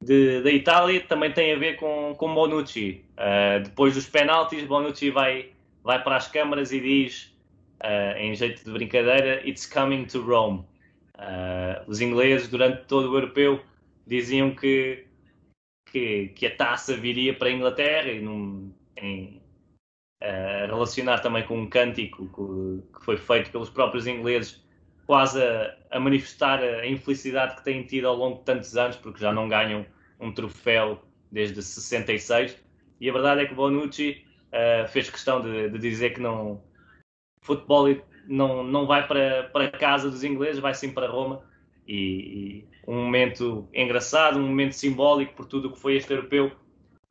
de, 0.00 0.42
da 0.42 0.50
Itália, 0.50 1.00
também 1.00 1.32
tem 1.32 1.52
a 1.52 1.58
ver 1.58 1.76
com, 1.76 2.14
com 2.16 2.34
Bonucci. 2.34 3.04
Uh, 3.12 3.62
depois 3.64 3.94
dos 3.94 4.06
penaltis, 4.06 4.64
Bonucci 4.64 5.10
vai, 5.10 5.50
vai 5.84 6.02
para 6.02 6.16
as 6.16 6.26
câmaras 6.26 6.72
e 6.72 6.80
diz, 6.80 7.36
uh, 7.82 8.16
em 8.16 8.34
jeito 8.34 8.64
de 8.64 8.72
brincadeira, 8.72 9.46
It's 9.46 9.66
coming 9.66 10.06
to 10.06 10.22
Rome. 10.22 10.64
Uh, 11.16 11.84
os 11.86 12.00
ingleses, 12.00 12.48
durante 12.48 12.86
todo 12.86 13.10
o 13.10 13.16
europeu, 13.16 13.62
diziam 14.06 14.54
que, 14.54 15.06
que, 15.92 16.28
que 16.28 16.46
a 16.46 16.56
taça 16.56 16.96
viria 16.96 17.34
para 17.34 17.48
a 17.48 17.52
Inglaterra 17.52 18.10
e 18.10 18.20
num, 18.20 18.72
em, 18.96 19.40
relacionar 20.66 21.18
também 21.18 21.46
com 21.46 21.58
um 21.60 21.68
cântico 21.68 22.26
que, 22.26 22.98
que, 22.98 23.04
foi 23.04 23.16
feito 23.18 23.50
pelos 23.50 23.68
próprios 23.68 24.06
ingleses, 24.06 24.64
quase 25.06 25.42
a, 25.42 25.76
a, 25.90 26.00
manifestar 26.00 26.62
a 26.62 26.86
infelicidade 26.86 27.56
que 27.56 27.64
têm 27.64 27.84
tido 27.84 28.08
ao 28.08 28.16
longo 28.16 28.38
de 28.38 28.44
tantos 28.44 28.74
anos, 28.76 28.96
porque 28.96 29.20
já 29.20 29.32
não 29.32 29.48
ganham 29.48 29.84
um 30.18 30.32
troféu 30.32 31.02
desde 31.30 31.62
66. 31.62 32.58
E 33.00 33.10
a 33.10 33.12
verdade 33.12 33.42
é 33.42 33.46
que 33.46 33.54
Bonucci 33.54 34.24
uh, 34.54 34.88
fez 34.88 35.10
questão 35.10 35.40
de, 35.40 35.68
de, 35.68 35.78
dizer 35.78 36.14
que 36.14 36.20
não 36.20 36.62
futebol 37.42 37.86
não, 38.26 38.62
não 38.64 38.86
vai 38.86 39.06
para, 39.06 39.50
para 39.52 39.70
casa 39.70 40.10
dos 40.10 40.24
ingleses, 40.24 40.60
vai 40.60 40.72
sim 40.72 40.92
para 40.92 41.08
Roma. 41.08 41.42
E, 41.86 41.94
e 41.94 42.68
um 42.88 43.04
momento 43.04 43.68
engraçado, 43.74 44.38
um 44.38 44.46
momento 44.46 44.72
simbólico 44.72 45.34
por 45.34 45.46
tudo 45.46 45.68
o 45.68 45.72
que 45.72 45.78
foi 45.78 45.96
este 45.96 46.12
europeu 46.12 46.52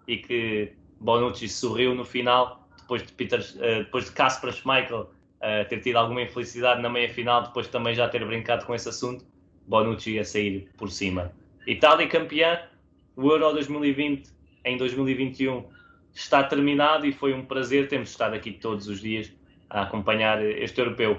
e 0.08 0.18
que 0.18 0.74
Bonucci 1.00 1.48
sorriu 1.48 1.94
no 1.94 2.04
final 2.04 2.68
depois 2.80 3.04
de 3.04 3.12
Peter, 3.14 3.40
uh, 3.40 3.84
depois 3.84 4.06
de 4.06 4.12
Kasper 4.12 4.52
Schmeichel 4.52 5.02
uh, 5.02 5.68
ter 5.70 5.80
tido 5.82 5.98
alguma 5.98 6.22
infelicidade 6.22 6.82
na 6.82 6.90
meia 6.90 7.10
final, 7.10 7.44
depois 7.44 7.68
também 7.68 7.94
já 7.94 8.10
ter 8.10 8.26
brincado 8.26 8.66
com 8.66 8.74
esse 8.74 8.90
assunto, 8.90 9.26
Bonucci 9.68 10.18
a 10.20 10.26
sair 10.26 10.70
por 10.78 10.90
cima. 10.90 11.32
Itália 11.68 12.08
campeã, 12.08 12.60
o 13.16 13.30
Euro 13.30 13.54
2020 13.54 14.30
em 14.66 14.78
2021 14.78 15.66
está 16.14 16.44
terminado 16.44 17.06
e 17.06 17.12
foi 17.12 17.34
um 17.34 17.44
prazer 17.44 17.88
termos 17.88 18.12
estado 18.12 18.36
aqui 18.36 18.52
todos 18.52 18.88
os 18.88 19.02
dias 19.02 19.32
a 19.70 19.82
acompanhar 19.82 20.44
este 20.44 20.80
europeu. 20.80 21.14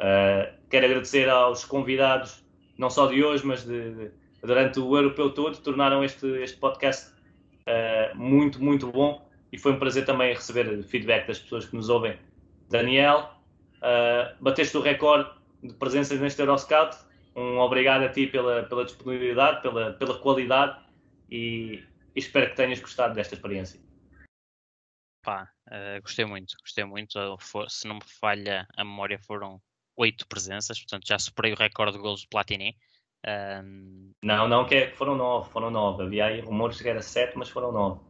Uh, 0.00 0.52
quero 0.68 0.86
agradecer 0.86 1.28
aos 1.28 1.64
convidados, 1.64 2.42
não 2.76 2.90
só 2.90 3.06
de 3.06 3.22
hoje, 3.22 3.46
mas 3.46 3.64
de, 3.64 3.94
de, 3.94 4.10
durante 4.42 4.80
o 4.80 4.96
europeu 4.96 5.30
todo, 5.30 5.56
tornaram 5.58 6.02
este, 6.02 6.26
este 6.42 6.56
podcast 6.56 7.12
uh, 7.12 8.16
muito, 8.16 8.62
muito 8.62 8.90
bom 8.90 9.28
e 9.52 9.58
foi 9.58 9.72
um 9.72 9.78
prazer 9.78 10.04
também 10.04 10.32
receber 10.32 10.82
feedback 10.84 11.26
das 11.26 11.38
pessoas 11.38 11.66
que 11.66 11.76
nos 11.76 11.88
ouvem. 11.88 12.16
Daniel, 12.68 13.30
uh, 13.76 14.34
bateste 14.40 14.76
o 14.76 14.80
recorde 14.80 15.30
de 15.62 15.74
presenças 15.74 16.20
neste 16.20 16.40
Euroscout. 16.40 16.96
Um 17.36 17.58
obrigado 17.58 18.02
a 18.02 18.08
ti 18.08 18.26
pela, 18.26 18.64
pela 18.64 18.84
disponibilidade, 18.84 19.62
pela, 19.62 19.92
pela 19.92 20.18
qualidade 20.18 20.76
e, 21.30 21.82
e 22.14 22.18
espero 22.18 22.50
que 22.50 22.56
tenhas 22.56 22.80
gostado 22.80 23.14
desta 23.14 23.34
experiência. 23.34 23.78
Pá, 25.22 25.50
uh, 25.68 26.00
gostei 26.02 26.24
muito, 26.24 26.56
gostei 26.60 26.84
muito. 26.84 27.18
Se 27.68 27.86
não 27.86 27.96
me 27.96 28.04
falha 28.04 28.66
a 28.76 28.84
memória, 28.84 29.18
foram 29.18 29.60
oito 29.96 30.26
presenças, 30.26 30.78
portanto 30.78 31.06
já 31.06 31.18
superei 31.18 31.52
o 31.52 31.56
recorde 31.56 31.96
de 31.96 32.02
gols 32.02 32.22
do 32.22 32.28
Platini. 32.28 32.76
Um... 33.62 34.12
Não, 34.22 34.48
não, 34.48 34.66
que 34.66 34.74
é, 34.74 34.90
foram 34.92 35.14
nove, 35.14 35.50
foram 35.50 35.70
nove. 35.70 36.04
Havia 36.04 36.26
aí 36.26 36.40
rumores 36.40 36.80
que 36.80 36.88
era 36.88 37.02
sete, 37.02 37.36
mas 37.36 37.50
foram 37.50 37.70
nove. 37.70 38.00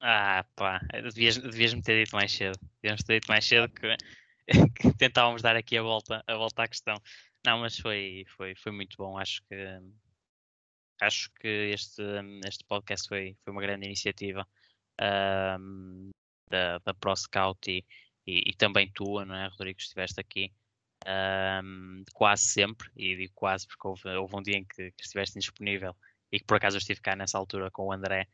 Ah, 0.00 0.44
pá, 0.56 0.80
devias, 0.92 1.38
devias 1.38 1.72
ter 1.82 2.04
dito 2.04 2.14
mais 2.16 2.32
cedo. 2.32 2.58
Devias 2.82 3.00
me 3.00 3.06
ter 3.06 3.20
dito 3.20 3.28
mais 3.28 3.44
cedo 3.44 3.68
que, 3.68 3.96
que, 4.74 4.96
tentávamos 4.96 5.42
dar 5.42 5.56
aqui 5.56 5.76
a 5.78 5.82
volta, 5.82 6.22
a 6.26 6.36
volta 6.36 6.64
à 6.64 6.68
questão. 6.68 6.96
Não, 7.46 7.60
mas 7.60 7.78
foi, 7.78 8.24
foi, 8.36 8.54
foi 8.56 8.72
muito 8.72 8.96
bom. 8.96 9.16
Acho 9.16 9.40
que 9.48 9.80
acho 11.00 11.30
que 11.40 11.70
este, 11.72 12.02
este 12.44 12.64
podcast 12.64 13.08
foi, 13.08 13.36
foi 13.44 13.52
uma 13.52 13.62
grande 13.62 13.86
iniciativa 13.86 14.44
um, 15.00 16.10
da, 16.48 16.78
da 16.78 16.94
ProScout 16.94 17.70
e, 17.70 17.84
e, 18.26 18.50
e, 18.50 18.54
também 18.54 18.90
tua, 18.92 19.24
não 19.24 19.34
é, 19.34 19.46
Rodrigo? 19.48 19.78
Estiveste 19.78 20.20
aqui 20.20 20.52
um, 21.64 22.04
quase 22.12 22.44
sempre, 22.44 22.90
e 22.96 23.16
digo 23.16 23.32
quase 23.34 23.66
porque 23.66 23.86
houve, 23.86 24.08
houve 24.16 24.36
um 24.36 24.42
dia 24.42 24.56
em 24.56 24.64
que, 24.64 24.90
que, 24.92 25.02
estiveste 25.02 25.38
indisponível 25.38 25.94
e 26.32 26.38
que 26.38 26.44
por 26.44 26.56
acaso 26.56 26.76
eu 26.76 26.78
estive 26.78 27.00
cá 27.00 27.16
nessa 27.16 27.38
altura 27.38 27.70
com 27.70 27.86
o 27.86 27.92
André 27.92 28.26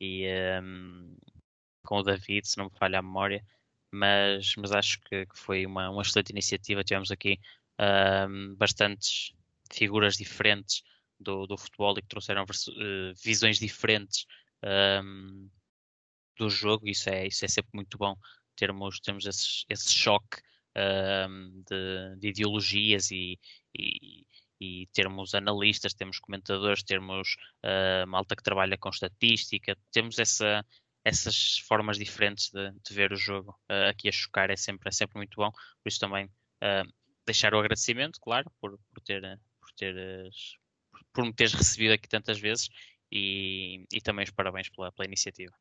e 0.00 0.26
um, 0.62 1.16
com 1.84 1.98
o 1.98 2.02
David, 2.02 2.46
se 2.46 2.58
não 2.58 2.66
me 2.66 2.78
falha 2.78 2.98
a 2.98 3.02
memória, 3.02 3.44
mas, 3.90 4.54
mas 4.56 4.72
acho 4.72 5.00
que, 5.00 5.26
que 5.26 5.38
foi 5.38 5.64
uma, 5.64 5.88
uma 5.90 6.02
excelente 6.02 6.30
iniciativa. 6.30 6.84
Tivemos 6.84 7.10
aqui 7.10 7.40
um, 8.28 8.54
bastantes 8.56 9.32
figuras 9.72 10.16
diferentes 10.16 10.82
do, 11.18 11.46
do 11.46 11.56
futebol 11.56 11.94
e 11.98 12.02
que 12.02 12.08
trouxeram 12.08 12.42
uh, 12.44 13.14
visões 13.22 13.58
diferentes 13.58 14.26
um, 15.02 15.48
do 16.38 16.48
jogo. 16.50 16.88
Isso 16.88 17.10
é, 17.10 17.26
isso 17.26 17.44
é 17.44 17.48
sempre 17.48 17.70
muito 17.74 17.98
bom 17.98 18.16
termos, 18.56 19.00
termos 19.00 19.26
esse, 19.26 19.64
esse 19.68 19.92
choque 19.92 20.40
de, 21.66 22.16
de, 22.18 22.28
ideologias 22.28 23.10
e, 23.10 23.38
e, 23.76 24.24
e, 24.60 24.86
termos 24.92 25.34
analistas, 25.34 25.94
temos 25.94 26.18
comentadores, 26.18 26.82
temos 26.82 27.36
uh, 27.64 28.06
malta 28.06 28.36
que 28.36 28.42
trabalha 28.42 28.76
com 28.78 28.88
estatística, 28.88 29.76
temos 29.92 30.18
essa, 30.18 30.64
essas 31.04 31.58
formas 31.60 31.98
diferentes 31.98 32.50
de, 32.50 32.70
de 32.70 32.94
ver 32.94 33.12
o 33.12 33.16
jogo 33.16 33.58
uh, 33.70 33.88
aqui 33.90 34.08
a 34.08 34.12
chocar 34.12 34.50
é 34.50 34.56
sempre, 34.56 34.88
é 34.88 34.92
sempre 34.92 35.16
muito 35.16 35.36
bom, 35.36 35.50
por 35.50 35.88
isso 35.88 36.00
também 36.00 36.26
uh, 36.26 36.92
deixar 37.26 37.54
o 37.54 37.58
agradecimento, 37.58 38.20
claro, 38.20 38.50
por, 38.60 38.78
por, 38.92 39.00
ter, 39.02 39.22
por, 39.60 39.72
teres, 39.72 40.56
por 41.12 41.24
me 41.24 41.32
teres 41.32 41.54
recebido 41.54 41.92
aqui 41.92 42.08
tantas 42.08 42.38
vezes 42.38 42.68
e, 43.10 43.84
e 43.92 44.00
também 44.00 44.24
os 44.24 44.30
parabéns 44.30 44.68
pela, 44.68 44.92
pela 44.92 45.06
iniciativa. 45.06 45.52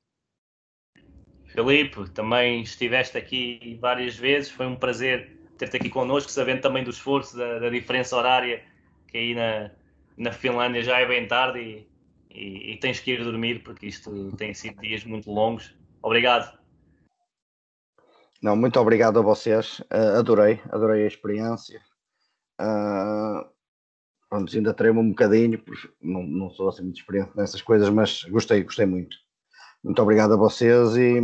Filipe, 1.48 2.10
também 2.12 2.62
estiveste 2.62 3.18
aqui 3.18 3.78
várias 3.82 4.16
vezes, 4.16 4.52
foi 4.52 4.68
um 4.68 4.76
prazer 4.76 5.38
ter-te 5.58 5.78
aqui 5.78 5.90
connosco, 5.90 6.32
sabendo 6.32 6.62
também 6.62 6.84
do 6.84 6.90
esforço, 6.90 7.36
da, 7.36 7.60
da, 7.60 7.70
diferença 7.70 8.16
horária, 8.16 8.64
que 9.08 9.18
aí 9.18 9.36
na, 9.36 9.72
na 10.18 10.32
Finlândia 10.32 10.84
já 10.84 11.00
é 11.00 11.06
bem 11.06 11.28
tarde 11.28 11.60
e, 11.60 11.88
e, 12.30 12.74
e, 12.74 12.78
tens 12.78 13.00
que 13.00 13.12
ir 13.12 13.24
dormir, 13.24 13.64
porque 13.64 13.88
isto 13.88 14.32
tem 14.38 14.54
sido 14.54 14.80
dias 14.82 15.04
muito 15.04 15.32
longos. 15.32 15.76
Obrigado. 16.02 16.58
Não, 18.42 18.56
muito 18.56 18.80
obrigado 18.80 19.18
a 19.18 19.24
vocês, 19.24 19.80
uh, 19.92 20.20
adorei, 20.20 20.62
adorei 20.70 21.04
a 21.04 21.08
experiência. 21.08 21.82
Uh, 22.62 23.50
ainda 24.32 24.74
tremo 24.74 25.02
um 25.02 25.10
bocadinho, 25.10 25.58
porque 25.58 25.90
não, 26.02 26.22
não 26.22 26.50
sou 26.52 26.70
assim 26.70 26.84
muito 26.84 27.00
experiente 27.00 27.32
nessas 27.36 27.62
coisas, 27.62 27.90
mas 27.90 28.24
gostei, 28.26 28.64
gostei 28.64 28.86
muito. 28.86 29.18
Muito 29.84 30.02
obrigado 30.02 30.34
a 30.34 30.38
vocês 30.38 30.96
e 30.98 31.20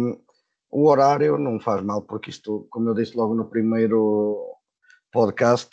o 0.71 0.87
horário 0.87 1.37
não 1.37 1.59
faz 1.59 1.83
mal, 1.83 2.01
porque 2.01 2.29
isto, 2.29 2.67
como 2.69 2.89
eu 2.89 2.93
disse 2.93 3.15
logo 3.15 3.35
no 3.35 3.45
primeiro 3.45 4.57
podcast, 5.11 5.69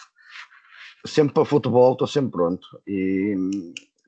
sempre 1.07 1.35
para 1.35 1.45
futebol 1.45 1.93
estou 1.93 2.07
sempre 2.07 2.33
pronto. 2.33 2.67
E 2.87 3.35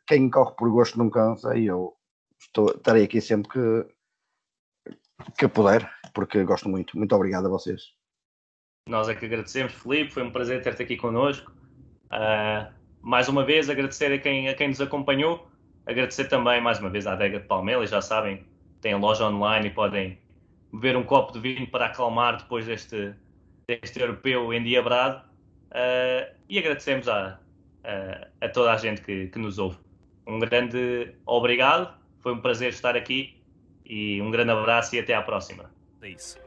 quem 0.06 0.28
corre 0.30 0.54
por 0.56 0.70
gosto 0.70 0.98
não 0.98 1.08
cansa 1.08 1.56
e 1.56 1.66
eu 1.66 1.94
estou, 2.38 2.70
estarei 2.70 3.04
aqui 3.04 3.20
sempre 3.20 3.50
que, 3.50 4.94
que 5.38 5.48
puder, 5.48 5.90
porque 6.12 6.44
gosto 6.44 6.68
muito. 6.68 6.96
Muito 6.96 7.14
obrigado 7.14 7.46
a 7.46 7.50
vocês. 7.50 7.82
Nós 8.88 9.08
é 9.08 9.14
que 9.14 9.26
agradecemos, 9.26 9.72
Felipe, 9.72 10.12
foi 10.12 10.24
um 10.24 10.32
prazer 10.32 10.62
ter-te 10.62 10.82
aqui 10.82 10.96
connosco. 10.96 11.52
Uh, 12.12 12.72
mais 13.00 13.28
uma 13.28 13.44
vez, 13.44 13.70
agradecer 13.70 14.12
a 14.12 14.18
quem, 14.18 14.48
a 14.48 14.54
quem 14.54 14.68
nos 14.68 14.80
acompanhou, 14.80 15.48
agradecer 15.86 16.26
também 16.26 16.60
mais 16.60 16.78
uma 16.78 16.90
vez 16.90 17.06
à 17.06 17.12
Adega 17.12 17.40
de 17.40 17.46
Palmeiras, 17.46 17.90
já 17.90 18.02
sabem, 18.02 18.44
têm 18.82 18.94
loja 18.96 19.26
online 19.26 19.68
e 19.68 19.70
podem 19.70 20.18
beber 20.72 20.96
um 20.96 21.04
copo 21.04 21.32
de 21.32 21.38
vinho 21.38 21.66
para 21.66 21.86
acalmar 21.86 22.36
depois 22.36 22.66
deste, 22.66 23.14
deste 23.66 24.00
europeu 24.00 24.52
endiabrado. 24.52 25.22
Uh, 25.70 26.34
e 26.48 26.58
agradecemos 26.58 27.08
a, 27.08 27.40
a, 27.82 28.28
a, 28.44 28.48
toda 28.50 28.72
a 28.72 28.76
gente 28.76 29.00
que, 29.00 29.28
que 29.28 29.38
nos 29.38 29.58
ouve. 29.58 29.78
Um 30.26 30.38
grande 30.38 31.14
obrigado, 31.24 31.94
foi 32.20 32.34
um 32.34 32.40
prazer 32.40 32.68
estar 32.70 32.94
aqui 32.94 33.40
e 33.86 34.20
um 34.20 34.30
grande 34.30 34.50
abraço 34.50 34.94
e 34.94 34.98
até 34.98 35.14
à 35.14 35.22
próxima. 35.22 35.70
É 36.02 36.10
isso. 36.10 36.41